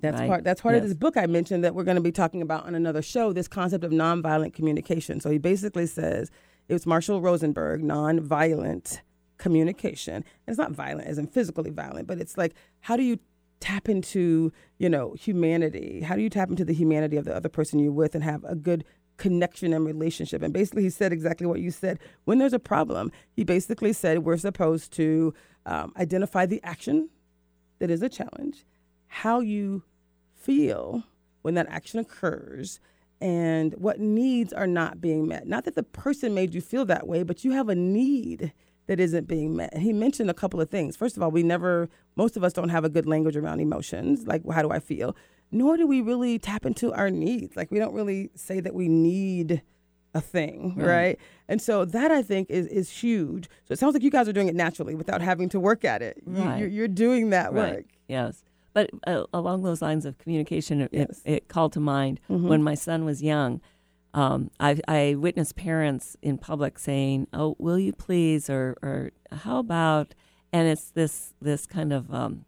That's 0.00 0.20
right? 0.20 0.28
part. 0.28 0.44
That's 0.44 0.60
part 0.60 0.74
of 0.74 0.82
this 0.82 0.94
book 0.94 1.16
I 1.16 1.26
mentioned 1.26 1.64
that 1.64 1.74
we're 1.74 1.84
going 1.84 1.96
to 1.96 2.02
be 2.02 2.12
talking 2.12 2.42
about 2.42 2.66
on 2.66 2.74
another 2.74 3.02
show. 3.02 3.32
This 3.32 3.48
concept 3.48 3.82
of 3.82 3.92
nonviolent 3.92 4.52
communication. 4.52 5.20
So 5.20 5.30
he 5.30 5.38
basically 5.38 5.86
says 5.86 6.30
it 6.68 6.72
was 6.72 6.86
Marshall 6.86 7.20
Rosenberg, 7.20 7.82
nonviolent 7.82 9.00
communication. 9.38 10.16
And 10.16 10.24
it's 10.46 10.58
not 10.58 10.72
violent 10.72 11.08
as 11.08 11.18
in 11.18 11.26
physically 11.26 11.70
violent, 11.70 12.06
but 12.06 12.18
it's 12.18 12.36
like 12.36 12.54
how 12.80 12.96
do 12.96 13.02
you 13.02 13.18
tap 13.60 13.88
into 13.88 14.52
you 14.78 14.88
know 14.88 15.14
humanity? 15.18 16.00
How 16.00 16.16
do 16.16 16.22
you 16.22 16.30
tap 16.30 16.50
into 16.50 16.64
the 16.64 16.74
humanity 16.74 17.16
of 17.16 17.24
the 17.24 17.34
other 17.34 17.48
person 17.48 17.78
you're 17.78 17.92
with 17.92 18.14
and 18.14 18.22
have 18.22 18.44
a 18.44 18.54
good 18.54 18.84
connection 19.16 19.72
and 19.72 19.86
relationship? 19.86 20.42
And 20.42 20.52
basically, 20.52 20.82
he 20.82 20.90
said 20.90 21.12
exactly 21.12 21.46
what 21.46 21.60
you 21.60 21.70
said. 21.70 21.98
When 22.24 22.38
there's 22.38 22.52
a 22.52 22.58
problem, 22.58 23.12
he 23.32 23.44
basically 23.44 23.94
said 23.94 24.20
we're 24.20 24.36
supposed 24.36 24.92
to 24.94 25.32
um, 25.64 25.92
identify 25.96 26.44
the 26.44 26.62
action 26.62 27.08
that 27.78 27.90
is 27.90 28.02
a 28.02 28.08
challenge, 28.08 28.64
how 29.08 29.40
you 29.40 29.82
feel 30.34 31.04
when 31.42 31.54
that 31.54 31.68
action 31.68 32.00
occurs, 32.00 32.80
and 33.20 33.74
what 33.74 34.00
needs 34.00 34.52
are 34.52 34.66
not 34.66 35.00
being 35.00 35.26
met. 35.26 35.46
Not 35.46 35.64
that 35.64 35.74
the 35.74 35.82
person 35.82 36.34
made 36.34 36.54
you 36.54 36.60
feel 36.60 36.84
that 36.86 37.06
way, 37.06 37.22
but 37.22 37.44
you 37.44 37.52
have 37.52 37.68
a 37.68 37.74
need 37.74 38.52
that 38.86 39.00
isn't 39.00 39.26
being 39.26 39.56
met. 39.56 39.76
He 39.76 39.92
mentioned 39.92 40.30
a 40.30 40.34
couple 40.34 40.60
of 40.60 40.70
things. 40.70 40.96
First 40.96 41.16
of 41.16 41.22
all, 41.22 41.30
we 41.30 41.42
never, 41.42 41.88
most 42.14 42.36
of 42.36 42.44
us 42.44 42.52
don't 42.52 42.68
have 42.68 42.84
a 42.84 42.88
good 42.88 43.06
language 43.06 43.36
around 43.36 43.60
emotions, 43.60 44.26
like 44.26 44.42
how 44.50 44.62
do 44.62 44.70
I 44.70 44.80
feel? 44.80 45.16
Nor 45.50 45.76
do 45.76 45.86
we 45.86 46.00
really 46.00 46.38
tap 46.38 46.66
into 46.66 46.92
our 46.92 47.10
needs. 47.10 47.56
Like 47.56 47.70
we 47.70 47.78
don't 47.78 47.94
really 47.94 48.30
say 48.34 48.60
that 48.60 48.74
we 48.74 48.88
need 48.88 49.62
a 50.16 50.20
thing, 50.20 50.74
right? 50.76 50.86
Right. 50.86 51.18
And 51.48 51.60
so 51.62 51.84
that 51.84 52.10
I 52.10 52.22
think 52.22 52.50
is 52.50 52.66
is 52.80 52.88
huge. 52.90 53.44
So 53.66 53.72
it 53.72 53.78
sounds 53.78 53.94
like 53.94 54.02
you 54.02 54.10
guys 54.10 54.26
are 54.28 54.32
doing 54.32 54.48
it 54.48 54.56
naturally 54.56 54.94
without 54.94 55.20
having 55.30 55.48
to 55.50 55.60
work 55.60 55.84
at 55.84 56.00
it. 56.02 56.14
You, 56.26 56.42
Right. 56.42 56.58
you're, 56.60 56.68
you're 56.76 56.88
doing 57.06 57.30
that 57.30 57.52
work. 57.54 57.84
Yes. 58.08 58.42
But 58.72 58.90
uh, 59.06 59.24
along 59.32 59.62
those 59.62 59.80
lines 59.80 60.04
of 60.04 60.18
communication, 60.18 60.80
it, 60.82 60.90
Yes. 60.92 61.22
it, 61.24 61.32
it 61.32 61.48
called 61.48 61.72
to 61.74 61.80
mind 61.80 62.20
Mhm. 62.28 62.48
when 62.50 62.62
my 62.62 62.74
son 62.74 63.04
was 63.04 63.22
young. 63.22 63.60
Um, 64.14 64.50
I, 64.60 64.70
I 64.88 65.14
witnessed 65.26 65.56
parents 65.56 66.16
in 66.22 66.38
public 66.38 66.78
saying, 66.78 67.26
"Oh, 67.32 67.54
will 67.58 67.78
you 67.78 67.92
please?" 67.92 68.48
or 68.50 68.76
or 68.82 69.10
"How 69.44 69.58
about?" 69.58 70.14
And 70.52 70.66
it's 70.68 70.90
this 70.90 71.34
this 71.40 71.66
kind 71.66 71.92
of 71.92 72.02
um, 72.12 72.44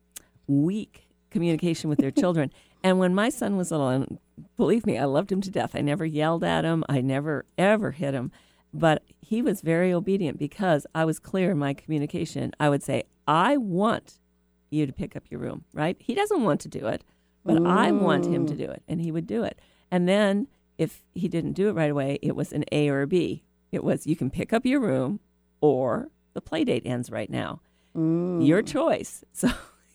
weak 0.46 1.08
communication 1.30 1.90
with 1.90 1.98
their 1.98 2.10
children. 2.22 2.50
And 2.82 2.98
when 2.98 3.14
my 3.14 3.28
son 3.28 3.56
was 3.56 3.70
little, 3.70 3.88
and 3.88 4.18
believe 4.56 4.86
me, 4.86 4.98
I 4.98 5.04
loved 5.04 5.30
him 5.32 5.40
to 5.42 5.50
death. 5.50 5.72
I 5.74 5.80
never 5.80 6.04
yelled 6.04 6.44
at 6.44 6.64
him. 6.64 6.84
I 6.88 7.00
never 7.00 7.46
ever 7.56 7.92
hit 7.92 8.14
him, 8.14 8.30
but 8.72 9.02
he 9.20 9.42
was 9.42 9.60
very 9.60 9.92
obedient 9.92 10.38
because 10.38 10.86
I 10.94 11.04
was 11.04 11.18
clear 11.18 11.50
in 11.50 11.58
my 11.58 11.74
communication. 11.74 12.52
I 12.58 12.68
would 12.68 12.82
say, 12.82 13.04
"I 13.26 13.56
want 13.56 14.18
you 14.70 14.86
to 14.86 14.92
pick 14.92 15.16
up 15.16 15.24
your 15.30 15.40
room." 15.40 15.64
Right? 15.72 15.96
He 16.00 16.14
doesn't 16.14 16.42
want 16.42 16.60
to 16.62 16.68
do 16.68 16.86
it, 16.86 17.04
but 17.44 17.64
I 17.66 17.90
want 17.92 18.26
him 18.26 18.46
to 18.46 18.54
do 18.54 18.64
it, 18.70 18.82
and 18.88 19.00
he 19.00 19.10
would 19.12 19.26
do 19.26 19.42
it. 19.44 19.60
And 19.90 20.08
then 20.08 20.48
if 20.76 21.02
he 21.14 21.28
didn't 21.28 21.52
do 21.52 21.68
it 21.68 21.72
right 21.74 21.90
away, 21.90 22.18
it 22.22 22.36
was 22.36 22.52
an 22.52 22.64
A 22.72 22.88
or 22.88 23.02
a 23.02 23.06
B. 23.06 23.42
It 23.72 23.82
was 23.82 24.06
you 24.06 24.16
can 24.16 24.30
pick 24.30 24.52
up 24.52 24.64
your 24.64 24.80
room, 24.80 25.20
or 25.60 26.08
the 26.34 26.40
play 26.40 26.64
date 26.64 26.82
ends 26.86 27.10
right 27.10 27.30
now. 27.30 27.60
Your 28.42 28.62
choice. 28.62 29.24
So 29.32 29.48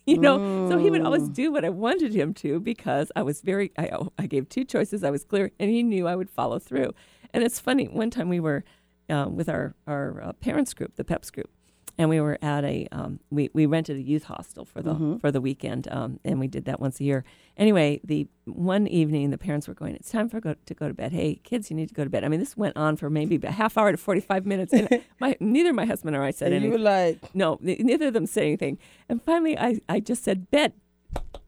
you 0.05 0.17
know, 0.17 0.69
so 0.69 0.77
he 0.77 0.89
would 0.89 1.01
always 1.01 1.29
do 1.29 1.51
what 1.51 1.63
I 1.63 1.69
wanted 1.69 2.13
him 2.13 2.33
to 2.35 2.59
because 2.59 3.09
I 3.15 3.21
was 3.21 3.41
very. 3.41 3.71
I 3.77 3.91
I 4.17 4.27
gave 4.27 4.49
two 4.49 4.65
choices. 4.65 5.03
I 5.03 5.11
was 5.11 5.23
clear, 5.23 5.51
and 5.59 5.69
he 5.69 5.81
knew 5.81 6.07
I 6.07 6.15
would 6.15 6.29
follow 6.29 6.59
through. 6.59 6.93
And 7.33 7.43
it's 7.43 7.59
funny. 7.59 7.85
One 7.87 8.09
time 8.09 8.27
we 8.27 8.41
were 8.41 8.65
um, 9.09 9.35
with 9.37 9.47
our 9.47 9.75
our 9.87 10.21
uh, 10.21 10.33
parents 10.33 10.73
group, 10.73 10.95
the 10.95 11.05
Peps 11.05 11.31
group, 11.31 11.49
and 11.97 12.09
we 12.09 12.19
were 12.19 12.37
at 12.41 12.63
a 12.63 12.87
um, 12.91 13.19
we 13.29 13.49
we 13.53 13.65
rented 13.65 13.97
a 13.97 14.01
youth 14.01 14.23
hostel 14.23 14.65
for 14.65 14.81
the 14.81 15.17
for 15.21 15.31
the 15.31 15.41
weekend, 15.41 15.87
um, 15.91 16.19
and 16.25 16.39
we 16.39 16.47
did 16.47 16.65
that 16.65 16.79
once 16.79 16.99
a 16.99 17.03
year. 17.03 17.23
Anyway, 17.55 18.01
the 18.03 18.27
one 18.45 18.87
evening 18.87 19.29
the 19.29 19.37
parents 19.37 19.67
were 19.67 19.75
going. 19.75 19.95
It's 19.95 20.11
time 20.11 20.27
for 20.27 20.39
go, 20.39 20.55
to 20.65 20.73
go 20.73 20.87
to 20.87 20.93
bed. 20.93 21.11
Hey, 21.11 21.39
kids, 21.43 21.69
you 21.69 21.75
need 21.75 21.89
to 21.89 21.93
go 21.93 22.03
to 22.03 22.09
bed. 22.09 22.23
I 22.23 22.29
mean, 22.29 22.39
this 22.39 22.57
went 22.57 22.75
on 22.77 22.97
for 22.97 23.09
maybe 23.09 23.39
a 23.43 23.51
half 23.51 23.77
hour 23.77 23.91
to 23.91 23.97
forty 23.97 24.21
five 24.21 24.45
minutes, 24.45 24.73
and 24.73 24.89
my 25.19 25.35
neither 25.39 25.71
my 25.73 25.85
husband 25.85 26.15
or 26.15 26.23
I 26.23 26.31
said 26.31 26.51
anything. 26.51 26.71
you 26.71 26.77
were 26.77 26.83
like, 26.83 27.35
No, 27.35 27.59
neither 27.61 28.07
of 28.07 28.13
them 28.13 28.25
said 28.25 28.43
anything. 28.43 28.79
And 29.07 29.21
finally, 29.21 29.57
I, 29.57 29.79
I 29.87 29.99
just 29.99 30.23
said, 30.23 30.49
bed. 30.49 30.73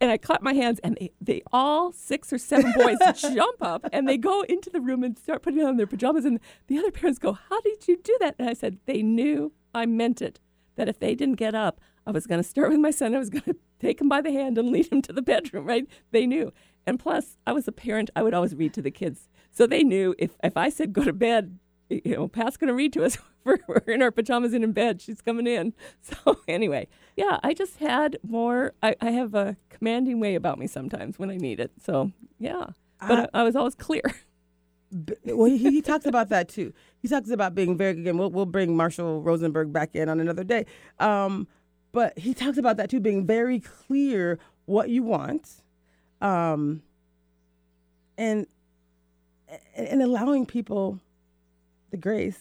And 0.01 0.11
I 0.11 0.17
clapped 0.17 0.43
my 0.43 0.53
hands, 0.53 0.79
and 0.83 0.97
they, 0.99 1.11
they 1.21 1.41
all 1.51 1.91
six 1.91 2.31
or 2.31 2.37
seven 2.37 2.71
boys 2.75 2.97
jump 3.33 3.61
up 3.61 3.87
and 3.93 4.07
they 4.07 4.17
go 4.17 4.41
into 4.43 4.69
the 4.69 4.81
room 4.81 5.03
and 5.03 5.17
start 5.17 5.41
putting 5.41 5.63
on 5.63 5.77
their 5.77 5.87
pajamas. 5.87 6.25
And 6.25 6.39
the 6.67 6.77
other 6.77 6.91
parents 6.91 7.17
go, 7.17 7.33
How 7.33 7.61
did 7.61 7.87
you 7.87 7.97
do 7.97 8.15
that? 8.19 8.35
And 8.37 8.49
I 8.49 8.53
said, 8.53 8.77
They 8.85 9.01
knew 9.01 9.53
I 9.75 9.85
meant 9.85 10.21
it. 10.21 10.39
That 10.75 10.89
if 10.89 10.99
they 10.99 11.15
didn't 11.15 11.35
get 11.35 11.55
up, 11.55 11.79
I 12.05 12.11
was 12.11 12.27
going 12.27 12.41
to 12.41 12.47
start 12.47 12.69
with 12.69 12.79
my 12.79 12.91
son. 12.91 13.15
I 13.15 13.19
was 13.19 13.29
going 13.29 13.43
to 13.45 13.55
take 13.79 14.01
him 14.01 14.09
by 14.09 14.21
the 14.21 14.31
hand 14.31 14.57
and 14.57 14.69
lead 14.69 14.91
him 14.91 15.01
to 15.03 15.13
the 15.13 15.21
bedroom, 15.21 15.65
right? 15.65 15.87
They 16.11 16.25
knew. 16.25 16.51
And 16.85 16.99
plus, 16.99 17.37
I 17.47 17.53
was 17.53 17.67
a 17.67 17.71
parent, 17.71 18.09
I 18.15 18.23
would 18.23 18.33
always 18.33 18.55
read 18.55 18.73
to 18.73 18.81
the 18.81 18.91
kids. 18.91 19.29
So 19.51 19.65
they 19.65 19.83
knew 19.83 20.15
if, 20.17 20.31
if 20.43 20.57
I 20.57 20.69
said 20.69 20.93
go 20.93 21.03
to 21.03 21.13
bed, 21.13 21.59
you 21.89 22.15
know, 22.15 22.27
Pat's 22.27 22.57
going 22.57 22.67
to 22.67 22.73
read 22.73 22.93
to 22.93 23.03
us. 23.03 23.17
We're, 23.45 23.59
we're 23.67 23.93
in 23.93 24.01
our 24.01 24.09
pajamas 24.09 24.53
and 24.53 24.63
in 24.63 24.71
bed. 24.71 25.03
She's 25.03 25.21
coming 25.21 25.45
in. 25.45 25.73
So 26.01 26.39
anyway, 26.47 26.87
yeah, 27.15 27.39
I 27.43 27.53
just 27.53 27.77
had 27.77 28.17
more. 28.27 28.73
I, 28.81 28.95
I 28.99 29.11
have 29.11 29.35
a 29.35 29.55
commanding 29.69 30.19
way 30.19 30.33
about 30.33 30.57
me 30.57 30.65
sometimes 30.65 31.19
when 31.19 31.29
I 31.29 31.37
need 31.37 31.59
it. 31.59 31.71
So 31.79 32.11
yeah, 32.39 32.65
but 32.99 33.29
I, 33.35 33.41
I 33.41 33.43
was 33.43 33.55
always 33.55 33.75
clear. 33.75 34.01
Well, 35.25 35.49
he, 35.49 35.57
he 35.57 35.81
talks 35.81 36.05
about 36.05 36.29
that 36.29 36.47
too. 36.49 36.73
He 37.01 37.07
talks 37.07 37.29
about 37.29 37.55
being 37.55 37.77
very 37.77 37.91
again. 37.91 38.17
We'll 38.17 38.31
we'll 38.31 38.45
bring 38.45 38.75
Marshall 38.75 39.21
Rosenberg 39.21 39.73
back 39.73 39.95
in 39.95 40.09
on 40.09 40.19
another 40.19 40.43
day. 40.43 40.65
Um, 40.99 41.47
but 41.91 42.17
he 42.17 42.33
talks 42.33 42.57
about 42.57 42.77
that 42.77 42.89
too, 42.89 42.99
being 42.99 43.25
very 43.25 43.59
clear 43.59 44.39
what 44.65 44.89
you 44.89 45.03
want, 45.03 45.49
um, 46.21 46.81
and 48.17 48.47
and 49.75 50.01
allowing 50.01 50.45
people 50.45 50.99
the 51.91 51.97
grace 51.97 52.39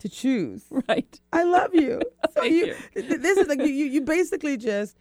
to 0.00 0.08
choose. 0.08 0.64
Right. 0.88 1.20
I 1.32 1.44
love 1.44 1.74
you. 1.74 2.00
So 2.36 2.42
you, 2.42 2.74
th- 2.92 3.22
this 3.22 3.38
is 3.38 3.48
like 3.48 3.60
you, 3.60 3.68
you 3.68 3.86
you 3.86 4.00
basically 4.02 4.58
just 4.58 4.94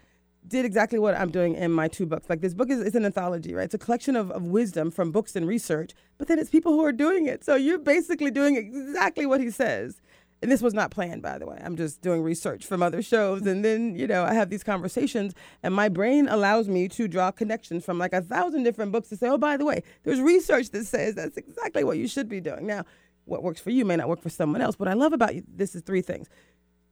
did 0.48 0.66
exactly 0.66 1.00
what 1.00 1.16
I'm 1.16 1.32
doing 1.32 1.56
in 1.56 1.72
my 1.72 1.88
two 1.88 2.06
books. 2.06 2.30
Like 2.30 2.42
this 2.42 2.54
book 2.54 2.70
is 2.70 2.80
it's 2.80 2.96
an 2.96 3.06
anthology, 3.06 3.54
right? 3.54 3.66
It's 3.66 3.74
a 3.74 3.80
collection 3.80 4.16
of, 4.16 4.32
of 4.32 4.44
wisdom 4.44 4.92
from 4.92 5.12
books 5.12 5.36
and 5.36 5.48
research, 5.48 5.94
but 6.18 6.28
then 6.28 6.40
it's 6.40 6.50
people 6.50 6.74
who 6.74 6.84
are 6.86 6.92
doing 6.92 7.26
it. 7.26 7.44
So 7.44 7.56
you're 7.56 7.80
basically 7.80 8.32
doing 8.32 8.56
exactly 8.56 9.26
what 9.26 9.42
he 9.42 9.50
says. 9.50 10.02
And 10.42 10.52
this 10.52 10.62
was 10.62 10.74
not 10.74 10.92
planned, 10.92 11.22
by 11.22 11.40
the 11.40 11.48
way. 11.48 11.60
I'm 11.64 11.76
just 11.76 12.02
doing 12.02 12.22
research 12.22 12.66
from 12.66 12.84
other 12.84 13.02
shows. 13.02 13.48
And 13.48 13.66
then, 13.66 13.96
you 13.96 14.06
know, 14.06 14.24
I 14.24 14.34
have 14.34 14.50
these 14.50 14.64
conversations, 14.64 15.34
and 15.64 15.74
my 15.74 15.90
brain 15.90 16.28
allows 16.28 16.68
me 16.68 16.88
to 16.90 17.08
draw 17.08 17.32
connections 17.32 17.86
from 17.86 17.98
like 17.98 18.14
a 18.14 18.22
thousand 18.22 18.64
different 18.64 18.92
books 18.92 19.10
to 19.10 19.18
say, 19.18 19.28
oh, 19.28 19.38
by 19.38 19.58
the 19.58 19.66
way, 19.66 19.82
there's 20.04 20.20
research 20.20 20.70
that 20.72 20.86
says 20.86 21.16
that's 21.16 21.38
exactly 21.38 21.84
what 21.84 21.98
you 21.98 22.08
should 22.08 22.30
be 22.30 22.42
doing. 22.42 22.68
Now, 22.68 22.84
what 23.24 23.44
works 23.44 23.60
for 23.60 23.72
you 23.72 23.86
may 23.86 23.96
not 23.96 24.08
work 24.08 24.22
for 24.22 24.30
someone 24.30 24.62
else. 24.62 24.78
What 24.78 24.90
I 24.90 24.94
love 24.94 25.14
about 25.14 25.34
you, 25.36 25.44
this 25.48 25.74
is 25.74 25.82
three 25.82 26.02
things. 26.02 26.28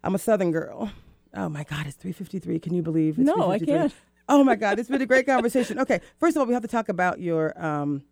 I'm 0.03 0.15
a 0.15 0.19
Southern 0.19 0.51
girl. 0.51 0.91
Oh 1.33 1.49
my 1.49 1.63
God, 1.63 1.87
it's 1.87 1.97
3:53. 1.97 2.61
Can 2.61 2.73
you 2.73 2.81
believe? 2.81 3.17
It's 3.19 3.25
No, 3.25 3.49
I 3.51 3.59
can't. 3.59 3.93
Oh 4.29 4.43
my 4.43 4.55
God, 4.55 4.79
it's 4.79 4.89
been 4.89 5.01
a 5.01 5.05
great 5.05 5.25
conversation. 5.25 5.79
Okay, 5.79 5.99
first 6.17 6.35
of 6.35 6.41
all, 6.41 6.45
we 6.45 6.53
have 6.53 6.61
to 6.61 6.67
talk 6.67 6.89
about 6.89 7.19
your. 7.19 7.53
Um, 7.61 8.03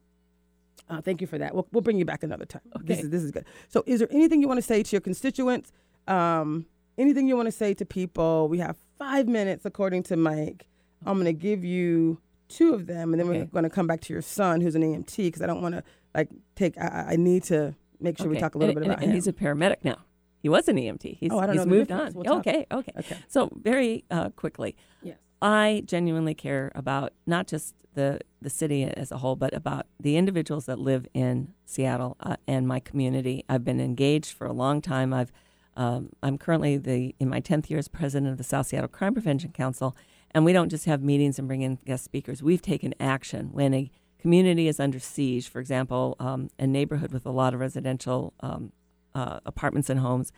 uh, 0.89 0.99
thank 1.01 1.21
you 1.21 1.27
for 1.27 1.37
that. 1.37 1.53
We'll, 1.53 1.67
we'll 1.71 1.81
bring 1.81 1.97
you 1.97 2.03
back 2.05 2.21
another 2.23 2.45
time. 2.45 2.61
This 2.81 2.97
Okay. 2.97 3.05
is 3.05 3.09
this 3.09 3.23
is 3.23 3.31
good. 3.31 3.45
So, 3.69 3.83
is 3.85 3.99
there 3.99 4.09
anything 4.11 4.41
you 4.41 4.47
want 4.47 4.57
to 4.57 4.61
say 4.63 4.83
to 4.83 4.91
your 4.91 5.01
constituents? 5.01 5.71
Um, 6.07 6.65
anything 6.97 7.27
you 7.27 7.37
want 7.37 7.47
to 7.47 7.51
say 7.51 7.73
to 7.75 7.85
people? 7.85 8.49
We 8.49 8.57
have 8.57 8.75
five 8.99 9.27
minutes, 9.27 9.65
according 9.65 10.03
to 10.03 10.17
Mike. 10.17 10.67
I'm 11.05 11.13
going 11.13 11.25
to 11.25 11.33
give 11.33 11.63
you 11.63 12.19
two 12.49 12.73
of 12.73 12.87
them, 12.87 13.13
and 13.13 13.19
then 13.19 13.27
we're 13.27 13.45
going 13.45 13.63
to 13.63 13.69
come 13.69 13.87
back 13.87 14.01
to 14.01 14.13
your 14.13 14.21
son, 14.21 14.59
who's 14.61 14.75
an 14.75 14.81
EMT, 14.83 15.15
because 15.15 15.41
I 15.41 15.47
don't 15.47 15.61
want 15.61 15.75
to 15.75 15.83
like 16.13 16.29
take. 16.55 16.77
I, 16.77 17.11
I 17.11 17.15
need 17.15 17.43
to 17.43 17.73
make 18.01 18.17
sure 18.17 18.27
we 18.27 18.37
talk 18.37 18.55
a 18.55 18.57
little 18.57 18.75
and, 18.75 18.79
bit 18.81 18.87
about 18.87 19.01
and 19.01 19.11
him. 19.11 19.15
he's 19.15 19.27
a 19.27 19.33
paramedic 19.33 19.77
now. 19.83 19.97
He 20.41 20.49
was 20.49 20.67
an 20.67 20.75
EMT. 20.77 21.17
He's, 21.19 21.31
Oh, 21.31 21.39
he's 21.51 21.65
moved 21.65 21.91
on. 21.91 22.13
We'll 22.13 22.37
okay, 22.39 22.65
okay. 22.71 22.91
okay. 22.97 23.17
So 23.27 23.49
very 23.61 24.03
uh, 24.09 24.29
quickly, 24.31 24.75
Yes. 25.03 25.17
I 25.41 25.83
genuinely 25.85 26.33
care 26.33 26.71
about 26.75 27.13
not 27.25 27.47
just 27.47 27.75
the 27.93 28.19
the 28.41 28.49
city 28.49 28.83
as 28.83 29.11
a 29.11 29.17
whole, 29.17 29.35
but 29.35 29.53
about 29.53 29.85
the 29.99 30.15
individuals 30.17 30.65
that 30.65 30.79
live 30.79 31.07
in 31.13 31.53
Seattle 31.65 32.15
uh, 32.21 32.37
and 32.47 32.67
my 32.67 32.79
community. 32.79 33.43
I've 33.49 33.63
been 33.63 33.79
engaged 33.81 34.31
for 34.31 34.47
a 34.47 34.53
long 34.53 34.81
time. 34.81 35.13
I've 35.13 35.31
um, 35.77 36.09
I'm 36.23 36.37
currently 36.37 36.77
the 36.77 37.15
in 37.19 37.29
my 37.29 37.39
tenth 37.39 37.69
year 37.69 37.79
as 37.79 37.87
president 37.87 38.31
of 38.31 38.37
the 38.37 38.43
South 38.43 38.67
Seattle 38.67 38.87
Crime 38.87 39.13
Prevention 39.13 39.51
Council, 39.51 39.95
and 40.31 40.45
we 40.45 40.53
don't 40.53 40.69
just 40.69 40.85
have 40.85 41.01
meetings 41.03 41.37
and 41.39 41.47
bring 41.47 41.61
in 41.61 41.77
guest 41.85 42.03
speakers. 42.03 42.41
We've 42.41 42.61
taken 42.61 42.93
action 42.99 43.49
when 43.51 43.73
a 43.73 43.91
community 44.19 44.67
is 44.67 44.79
under 44.79 44.99
siege. 44.99 45.47
For 45.49 45.59
example, 45.59 46.15
um, 46.19 46.49
a 46.59 46.67
neighborhood 46.67 47.11
with 47.11 47.25
a 47.25 47.31
lot 47.31 47.53
of 47.53 47.59
residential 47.59 48.33
um, 48.41 48.71
uh, 49.15 49.39
apartments 49.45 49.89
and 49.89 49.99
homes 49.99 50.31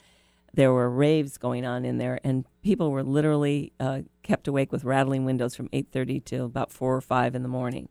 there 0.53 0.71
were 0.71 0.89
raves 0.89 1.37
going 1.37 1.65
on 1.65 1.83
in 1.83 1.97
there, 1.97 2.19
and 2.23 2.45
people 2.61 2.91
were 2.91 3.03
literally 3.03 3.73
uh, 3.79 4.01
kept 4.21 4.47
awake 4.47 4.71
with 4.71 4.83
rattling 4.83 5.25
windows 5.25 5.55
from 5.55 5.67
8:30 5.69 6.23
till 6.23 6.45
about 6.45 6.71
four 6.71 6.95
or 6.95 7.01
five 7.01 7.33
in 7.33 7.41
the 7.41 7.49
morning. 7.49 7.89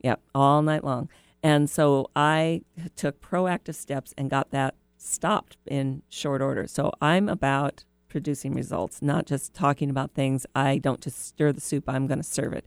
Yep, 0.00 0.20
all 0.34 0.62
night 0.62 0.84
long. 0.84 1.08
And 1.42 1.68
so 1.68 2.10
I 2.14 2.62
took 2.96 3.20
proactive 3.20 3.74
steps 3.74 4.14
and 4.16 4.30
got 4.30 4.50
that 4.50 4.76
stopped 4.96 5.58
in 5.66 6.02
short 6.08 6.40
order. 6.40 6.66
So 6.66 6.92
I'm 7.02 7.28
about 7.28 7.84
producing 8.08 8.54
results, 8.54 9.02
not 9.02 9.26
just 9.26 9.52
talking 9.52 9.90
about 9.90 10.12
things. 10.12 10.46
I 10.54 10.78
don't 10.78 11.00
just 11.00 11.26
stir 11.26 11.52
the 11.52 11.60
soup; 11.60 11.88
I'm 11.88 12.06
going 12.06 12.20
to 12.20 12.24
serve 12.24 12.52
it. 12.52 12.64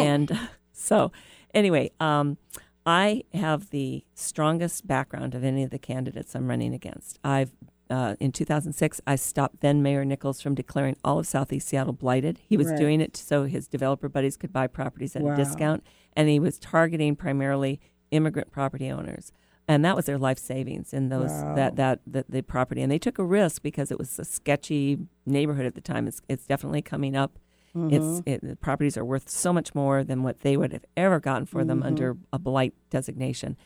And 0.00 0.36
so, 0.72 1.12
anyway, 1.54 1.92
um, 2.00 2.38
I 2.86 3.22
have 3.34 3.70
the 3.70 4.04
strongest 4.14 4.86
background 4.86 5.34
of 5.34 5.44
any 5.44 5.62
of 5.62 5.70
the 5.70 5.78
candidates 5.78 6.34
I'm 6.34 6.48
running 6.48 6.74
against. 6.74 7.18
I've 7.24 7.50
uh, 7.90 8.14
in 8.20 8.30
2006, 8.30 9.00
I 9.04 9.16
stopped 9.16 9.62
then 9.62 9.82
Mayor 9.82 10.04
Nickels 10.04 10.40
from 10.40 10.54
declaring 10.54 10.96
all 11.02 11.18
of 11.18 11.26
Southeast 11.26 11.66
Seattle 11.66 11.92
blighted. 11.92 12.38
He 12.48 12.56
was 12.56 12.68
Right. 12.68 12.78
doing 12.78 13.00
it 13.00 13.16
so 13.16 13.46
his 13.46 13.66
developer 13.66 14.08
buddies 14.08 14.36
could 14.36 14.52
buy 14.52 14.68
properties 14.68 15.16
at 15.16 15.22
Wow. 15.22 15.32
a 15.32 15.36
discount, 15.36 15.82
and 16.14 16.28
he 16.28 16.38
was 16.38 16.56
targeting 16.60 17.16
primarily 17.16 17.80
immigrant 18.12 18.52
property 18.52 18.88
owners. 18.92 19.32
And 19.66 19.84
that 19.84 19.96
was 19.96 20.06
their 20.06 20.18
life 20.18 20.38
savings 20.38 20.92
in 20.94 21.08
those 21.08 21.30
Wow. 21.30 21.54
that, 21.56 21.74
that 21.76 22.00
that 22.06 22.30
the 22.30 22.42
property, 22.42 22.80
and 22.80 22.92
they 22.92 22.98
took 23.00 23.18
a 23.18 23.24
risk 23.24 23.60
because 23.60 23.90
it 23.90 23.98
was 23.98 24.16
a 24.20 24.24
sketchy 24.24 24.98
neighborhood 25.26 25.66
at 25.66 25.74
the 25.74 25.80
time. 25.80 26.06
It's 26.06 26.22
it's 26.28 26.46
definitely 26.46 26.82
coming 26.82 27.16
up. 27.16 27.40
Mm-hmm. 27.76 27.94
It's 27.94 28.22
it, 28.26 28.40
the 28.48 28.56
properties 28.56 28.96
are 28.96 29.04
worth 29.04 29.28
so 29.28 29.52
much 29.52 29.74
more 29.74 30.02
than 30.02 30.22
what 30.22 30.40
they 30.40 30.56
would 30.56 30.72
have 30.72 30.84
ever 30.96 31.20
gotten 31.20 31.46
for 31.46 31.64
them 31.64 31.82
Mhm. 31.82 31.86
under 31.86 32.16
a 32.32 32.38
blight 32.38 32.74
designation. 32.90 33.56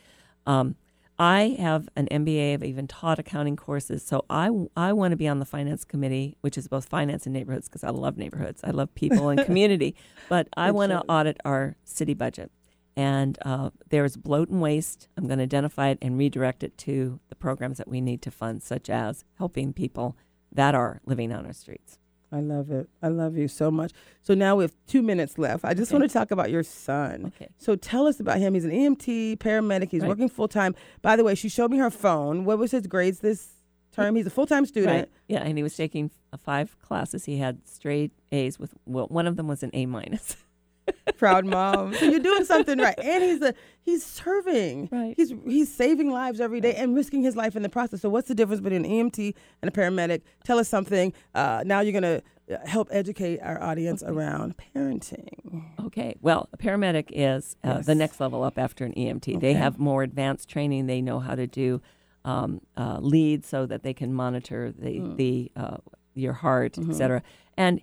Um, 0.45 0.75
I 1.17 1.55
have 1.59 1.87
an 1.95 2.07
MBA. 2.11 2.53
I've 2.53 2.63
even 2.63 2.87
taught 2.87 3.19
accounting 3.19 3.55
courses, 3.55 4.03
so 4.05 4.25
I 4.29 4.49
I 4.75 4.91
want 4.93 5.11
to 5.13 5.15
be 5.15 5.27
on 5.27 5.39
the 5.39 5.45
finance 5.45 5.85
committee, 5.85 6.35
which 6.41 6.57
is 6.57 6.67
both 6.67 6.85
finance 6.89 7.25
and 7.25 7.33
neighborhoods, 7.33 7.67
because 7.69 7.83
I 7.83 7.89
love 7.89 8.17
neighborhoods. 8.17 8.61
I 8.63 8.71
love 8.71 8.93
people 8.95 9.29
and 9.29 9.39
community, 9.45 9.95
but 10.29 10.49
I 10.57 10.71
want 10.71 10.91
to 10.91 10.99
audit 11.07 11.37
our 11.45 11.77
city 11.85 12.13
budget. 12.13 12.51
And 12.97 13.37
uh, 13.43 13.71
there's 13.89 14.15
bloat 14.17 14.49
and 14.49 14.61
waste. 14.61 15.07
I'm 15.17 15.25
going 15.27 15.39
to 15.39 15.43
identify 15.43 15.89
it 15.89 15.97
and 16.01 16.17
redirect 16.17 16.63
it 16.63 16.77
to 16.79 17.19
the 17.29 17.35
programs 17.35 17.77
that 17.77 17.87
we 17.89 17.99
need 18.01 18.21
to 18.21 18.31
fund, 18.31 18.61
such 18.63 18.89
as 18.89 19.25
helping 19.37 19.73
people 19.73 20.15
that 20.51 20.75
are 20.75 21.01
living 21.05 21.31
on 21.33 21.45
our 21.45 21.51
streets. 21.53 21.97
I 22.35 22.41
love 22.41 22.69
it. 22.71 22.89
I 23.01 23.07
love 23.07 23.37
you 23.37 23.47
so 23.47 23.71
much. 23.71 23.91
So 24.21 24.33
now 24.33 24.57
we 24.57 24.63
have 24.65 24.73
two 24.87 25.01
minutes 25.01 25.37
left. 25.37 25.63
I 25.63 25.73
just 25.73 25.89
Okay. 25.91 25.99
want 25.99 26.09
to 26.09 26.13
talk 26.13 26.31
about 26.31 26.51
your 26.51 26.63
son. 26.63 27.27
Okay. 27.27 27.47
So 27.57 27.75
tell 27.75 28.07
us 28.07 28.19
about 28.19 28.39
him. 28.39 28.53
He's 28.55 28.65
an 28.65 28.71
EMT, 28.71 29.37
paramedic. 29.37 29.89
He's 29.89 30.01
Right. 30.01 30.09
working 30.09 30.27
full 30.27 30.47
time. 30.49 30.75
By 31.01 31.15
the 31.15 31.23
way, 31.23 31.33
she 31.35 31.47
showed 31.47 31.71
me 31.71 31.77
her 31.77 31.89
phone. 31.89 32.43
What 32.43 32.57
was 32.57 32.71
his 32.71 32.87
grades 32.87 33.19
this 33.19 33.53
term? 33.93 34.15
He's 34.15 34.27
a 34.27 34.29
full 34.29 34.45
time 34.47 34.65
student. 34.65 34.93
Right. 34.93 35.09
Yeah, 35.29 35.39
and 35.43 35.57
he 35.57 35.63
was 35.63 35.75
taking 35.77 36.11
five 36.43 36.77
classes. 36.81 37.23
He 37.25 37.37
had 37.37 37.65
straight 37.65 38.11
A's 38.33 38.59
with 38.59 38.73
well, 38.85 39.07
one 39.07 39.27
of 39.27 39.37
them 39.37 39.47
was 39.47 39.63
an 39.63 39.71
A 39.73 39.85
minus. 39.85 40.35
Proud 41.17 41.45
mom. 41.45 41.93
So 41.95 42.05
you're 42.05 42.19
doing 42.19 42.45
something 42.45 42.77
right. 42.79 42.95
And 43.01 43.23
he's 43.23 43.41
a 43.41 43.53
he's 43.81 44.03
serving. 44.05 44.89
Right. 44.91 45.13
He's 45.17 45.33
he's 45.45 45.73
saving 45.73 46.11
lives 46.11 46.39
every 46.39 46.61
day 46.61 46.75
and 46.75 46.95
risking 46.95 47.23
his 47.23 47.35
life 47.35 47.55
in 47.55 47.63
the 47.63 47.69
process. 47.69 48.01
So 48.01 48.09
what's 48.09 48.27
the 48.27 48.35
difference 48.35 48.61
between 48.61 48.85
an 48.85 48.91
EMT 48.91 49.33
and 49.61 49.69
a 49.69 49.71
paramedic? 49.71 50.21
Tell 50.43 50.59
us 50.59 50.67
something. 50.69 51.13
Uh, 51.33 51.63
now 51.65 51.79
you're 51.81 51.93
gonna 51.93 52.21
uh, 52.51 52.57
help 52.67 52.89
educate 52.91 53.39
our 53.39 53.61
audience 53.61 54.03
around 54.03 54.55
parenting. 54.57 55.63
Okay. 55.85 56.15
Well, 56.21 56.49
a 56.53 56.57
paramedic 56.57 57.05
is 57.11 57.55
uh, 57.63 57.81
the 57.81 57.95
next 57.95 58.19
level 58.19 58.43
up 58.43 58.57
after 58.57 58.85
an 58.85 58.93
EMT. 58.93 59.39
They 59.39 59.53
have 59.53 59.79
more 59.79 60.03
advanced 60.03 60.49
training. 60.49 60.87
They 60.87 61.01
know 61.01 61.19
how 61.19 61.35
to 61.35 61.47
do 61.47 61.81
um, 62.23 62.61
uh, 62.75 62.97
leads 63.01 63.47
so 63.47 63.65
that 63.67 63.83
they 63.83 63.93
can 63.93 64.13
monitor 64.13 64.71
the 64.71 64.99
Mm. 64.99 65.17
the 65.17 65.51
uh, 65.55 65.77
your 66.15 66.33
heart, 66.33 66.73
Mhm. 66.73 66.89
et 66.91 66.93
cetera. 66.95 67.21
And 67.57 67.81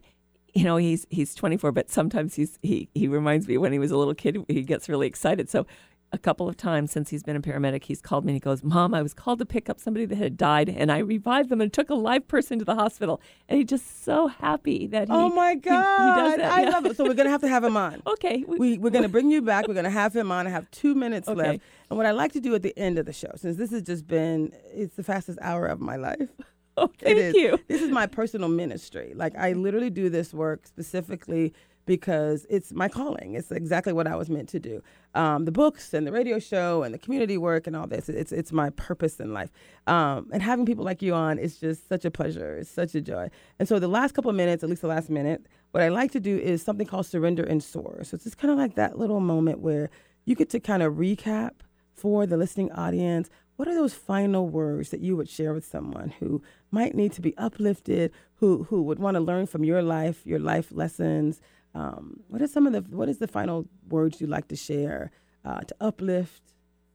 you 0.54 0.64
know 0.64 0.76
he's 0.76 1.06
he's 1.10 1.34
24, 1.34 1.72
but 1.72 1.90
sometimes 1.90 2.34
he's 2.34 2.58
he 2.62 2.88
he 2.94 3.08
reminds 3.08 3.48
me 3.48 3.56
when 3.58 3.72
he 3.72 3.78
was 3.78 3.90
a 3.90 3.96
little 3.96 4.14
kid. 4.14 4.38
He 4.48 4.62
gets 4.62 4.88
really 4.88 5.06
excited. 5.06 5.48
So. 5.50 5.66
A 6.14 6.18
couple 6.18 6.46
of 6.46 6.58
times 6.58 6.90
since 6.92 7.08
he's 7.08 7.22
been 7.22 7.36
a 7.36 7.40
paramedic, 7.40 7.84
he's 7.84 8.02
called 8.02 8.26
me 8.26 8.32
and 8.32 8.36
he 8.36 8.40
goes, 8.40 8.62
Mom, 8.62 8.92
I 8.92 9.00
was 9.00 9.14
called 9.14 9.38
to 9.38 9.46
pick 9.46 9.70
up 9.70 9.80
somebody 9.80 10.04
that 10.04 10.16
had 10.18 10.36
died 10.36 10.68
and 10.68 10.92
I 10.92 10.98
revived 10.98 11.48
them 11.48 11.62
and 11.62 11.72
took 11.72 11.88
a 11.88 11.94
live 11.94 12.28
person 12.28 12.58
to 12.58 12.66
the 12.66 12.74
hospital. 12.74 13.18
And 13.48 13.58
he's 13.58 13.68
just 13.70 14.04
so 14.04 14.26
happy 14.26 14.86
that 14.88 15.08
he. 15.08 15.14
oh 15.14 15.30
my 15.30 15.52
he- 15.52 15.54
he 15.54 15.60
God. 15.70 16.16
does 16.16 16.36
that, 16.36 16.52
I 16.52 16.62
yeah. 16.64 16.68
love 16.68 16.84
it. 16.84 16.98
So 16.98 17.04
we're 17.04 17.14
gonna 17.14 17.30
have 17.30 17.40
to 17.40 17.48
have 17.48 17.64
him 17.64 17.78
on. 17.78 18.02
Okay. 18.06 18.44
we, 18.46 18.76
we're 18.76 18.90
going 18.90 19.04
to 19.04 19.08
bring 19.08 19.30
you 19.30 19.40
back. 19.52 19.66
We're 19.66 19.72
going 19.72 19.84
to 19.84 19.90
have 19.90 20.14
him 20.14 20.30
on. 20.30 20.46
I 20.46 20.50
have 20.50 20.70
two 20.70 20.94
minutes 20.94 21.28
Okay. 21.28 21.40
left. 21.52 21.60
And 21.88 21.96
what 21.96 22.04
I 22.04 22.10
like 22.10 22.32
to 22.32 22.40
do 22.40 22.54
at 22.54 22.60
the 22.60 22.78
end 22.78 22.98
of 22.98 23.06
the 23.06 23.14
show, 23.14 23.30
since 23.36 23.56
this 23.56 23.70
has 23.70 23.80
just 23.80 24.06
been, 24.06 24.52
it's 24.66 24.96
the 24.96 25.02
fastest 25.02 25.38
hour 25.40 25.64
of 25.64 25.80
my 25.80 25.96
life. 25.96 26.28
Oh, 26.78 26.90
thank 26.98 27.18
is. 27.18 27.34
you. 27.34 27.58
This 27.68 27.82
is 27.82 27.90
my 27.90 28.06
personal 28.06 28.48
ministry. 28.48 29.12
Like, 29.14 29.36
I 29.36 29.52
literally 29.52 29.90
do 29.90 30.08
this 30.08 30.32
work 30.32 30.66
specifically 30.66 31.52
because 31.84 32.46
it's 32.48 32.72
my 32.72 32.88
calling. 32.88 33.34
It's 33.34 33.50
exactly 33.50 33.92
what 33.92 34.06
I 34.06 34.16
was 34.16 34.30
meant 34.30 34.48
to 34.50 34.60
do. 34.60 34.82
Um, 35.14 35.44
the 35.44 35.52
books 35.52 35.92
and 35.92 36.06
the 36.06 36.12
radio 36.12 36.38
show 36.38 36.82
and 36.82 36.94
the 36.94 36.98
community 36.98 37.36
work 37.36 37.66
and 37.66 37.74
all 37.74 37.86
this, 37.86 38.08
it's, 38.08 38.32
it's 38.32 38.52
my 38.52 38.70
purpose 38.70 39.18
in 39.20 39.32
life. 39.32 39.50
Um, 39.86 40.30
and 40.32 40.42
having 40.42 40.64
people 40.64 40.84
like 40.84 41.02
you 41.02 41.12
on 41.12 41.38
is 41.38 41.58
just 41.58 41.88
such 41.88 42.04
a 42.04 42.10
pleasure. 42.10 42.56
It's 42.56 42.70
such 42.70 42.94
a 42.94 43.00
joy. 43.00 43.28
And 43.58 43.68
so 43.68 43.78
the 43.78 43.88
last 43.88 44.14
couple 44.14 44.30
of 44.30 44.36
minutes, 44.36 44.62
at 44.62 44.70
least 44.70 44.82
the 44.82 44.88
last 44.88 45.10
minute, 45.10 45.46
what 45.72 45.82
I 45.82 45.88
like 45.88 46.12
to 46.12 46.20
do 46.20 46.38
is 46.38 46.62
something 46.62 46.86
called 46.86 47.06
surrender 47.06 47.42
and 47.42 47.62
soar. 47.62 48.00
So 48.04 48.14
it's 48.14 48.24
just 48.24 48.38
kind 48.38 48.52
of 48.52 48.58
like 48.58 48.76
that 48.76 48.98
little 48.98 49.20
moment 49.20 49.58
where 49.58 49.90
you 50.24 50.36
get 50.36 50.50
to 50.50 50.60
kind 50.60 50.82
of 50.82 50.94
recap 50.94 51.50
for 51.94 52.26
the 52.26 52.36
listening 52.36 52.70
audience 52.72 53.28
what 53.56 53.68
are 53.68 53.74
those 53.74 53.94
final 53.94 54.48
words 54.48 54.90
that 54.90 55.00
you 55.00 55.16
would 55.16 55.28
share 55.28 55.52
with 55.52 55.64
someone 55.64 56.12
who 56.20 56.42
might 56.70 56.94
need 56.94 57.12
to 57.12 57.20
be 57.20 57.36
uplifted 57.36 58.10
who 58.36 58.64
who 58.64 58.82
would 58.82 58.98
want 58.98 59.14
to 59.14 59.20
learn 59.20 59.46
from 59.46 59.64
your 59.64 59.82
life 59.82 60.26
your 60.26 60.38
life 60.38 60.68
lessons 60.72 61.40
um, 61.74 62.20
what 62.28 62.42
are 62.42 62.46
some 62.46 62.66
of 62.66 62.72
the 62.72 62.96
what 62.96 63.08
is 63.08 63.18
the 63.18 63.28
final 63.28 63.66
words 63.88 64.20
you'd 64.20 64.30
like 64.30 64.48
to 64.48 64.56
share 64.56 65.10
uh, 65.44 65.60
to 65.60 65.74
uplift 65.80 66.42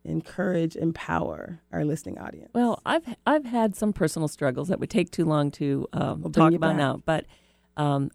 encourage, 0.07 0.75
empower 0.75 1.59
our 1.71 1.85
listening 1.85 2.17
audience? 2.17 2.51
Well, 2.53 2.81
I've 2.85 3.15
I've 3.25 3.45
had 3.45 3.75
some 3.75 3.93
personal 3.93 4.27
struggles 4.27 4.69
that 4.69 4.79
would 4.79 4.89
take 4.89 5.11
too 5.11 5.25
long 5.25 5.51
to 5.51 5.87
um, 5.93 6.21
We'll 6.21 6.31
talk 6.31 6.53
about 6.53 6.69
back. 6.69 6.77
now, 6.77 7.01
but 7.05 7.25
um, 7.75 8.11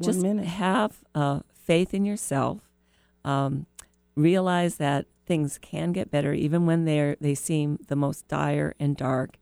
just 0.00 0.20
minute. 0.20 0.44
have 0.46 0.98
uh, 1.14 1.40
faith 1.54 1.94
in 1.94 2.04
yourself. 2.04 2.60
Um, 3.24 3.66
realize 4.14 4.76
that 4.76 5.06
things 5.26 5.58
can 5.58 5.92
get 5.92 6.10
better, 6.10 6.32
even 6.32 6.66
when 6.66 6.84
they 6.84 7.16
they 7.20 7.34
seem 7.34 7.78
the 7.88 7.96
most 7.96 8.26
dire 8.28 8.74
and 8.78 8.96
dark, 8.96 9.36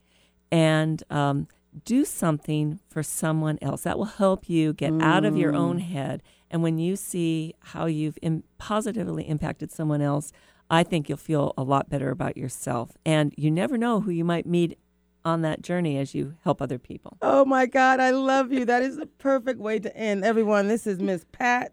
and 0.50 1.02
um, 1.10 1.46
do 1.84 2.04
something 2.04 2.80
for 2.88 3.02
someone 3.02 3.58
else. 3.60 3.82
That 3.82 3.98
will 3.98 4.04
help 4.06 4.48
you 4.48 4.72
get 4.72 4.92
out 5.00 5.24
of 5.24 5.36
your 5.36 5.54
own 5.54 5.78
Mm. 5.78 5.82
head. 5.82 6.22
And 6.50 6.62
when 6.62 6.78
you 6.78 6.94
see 6.96 7.54
how 7.60 7.86
you've 7.86 8.18
Im- 8.22 8.44
positively 8.58 9.28
impacted 9.28 9.72
someone 9.72 10.00
else, 10.00 10.30
I 10.70 10.84
think 10.84 11.08
you'll 11.08 11.18
feel 11.18 11.52
a 11.58 11.62
lot 11.64 11.90
better 11.90 12.10
about 12.10 12.36
yourself. 12.36 12.92
And 13.04 13.34
you 13.36 13.50
never 13.50 13.76
know 13.76 14.00
who 14.00 14.10
you 14.12 14.24
might 14.24 14.46
meet 14.46 14.78
on 15.24 15.42
that 15.42 15.62
journey 15.62 15.98
as 15.98 16.14
you 16.14 16.34
help 16.44 16.62
other 16.62 16.78
people. 16.78 17.16
Oh 17.22 17.44
my 17.44 17.66
God, 17.66 17.98
I 17.98 18.10
love 18.10 18.52
you. 18.52 18.64
That 18.66 18.82
is 18.82 18.96
the 18.96 19.06
perfect 19.06 19.58
way 19.58 19.78
to 19.80 19.94
end. 19.96 20.24
Everyone, 20.24 20.68
this 20.68 20.86
is 20.86 21.00
Miss 21.00 21.24
Pat. 21.32 21.72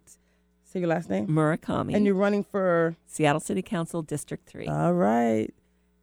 Say 0.72 0.80
your 0.80 0.88
last 0.88 1.10
name. 1.10 1.28
Murakami, 1.28 1.94
And 1.94 2.06
you're 2.06 2.16
running 2.16 2.46
for. 2.46 2.96
Seattle 3.06 3.42
City 3.42 3.62
Council, 3.62 4.02
District 4.02 4.48
3. 4.48 4.68
All 4.68 4.94
right. 4.94 5.54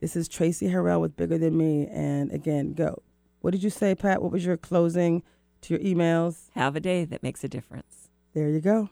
This 0.00 0.14
is 0.14 0.28
Traci 0.28 0.70
Harrell 0.70 1.00
with 1.00 1.16
Bigger 1.16 1.38
Than 1.38 1.56
Me. 1.56 1.88
And 1.90 2.30
again, 2.30 2.74
go. 2.74 3.02
What 3.40 3.52
did 3.52 3.62
you 3.62 3.70
say, 3.70 3.94
Pat? 3.94 4.20
What 4.20 4.30
was 4.30 4.44
your 4.44 4.58
closing 4.58 5.22
to 5.62 5.74
your 5.74 5.82
emails? 5.82 6.50
Have 6.54 6.76
a 6.76 6.80
day 6.80 7.06
that 7.06 7.22
makes 7.22 7.42
a 7.44 7.48
difference. 7.48 8.10
There 8.34 8.50
you 8.50 8.60
go. 8.60 8.90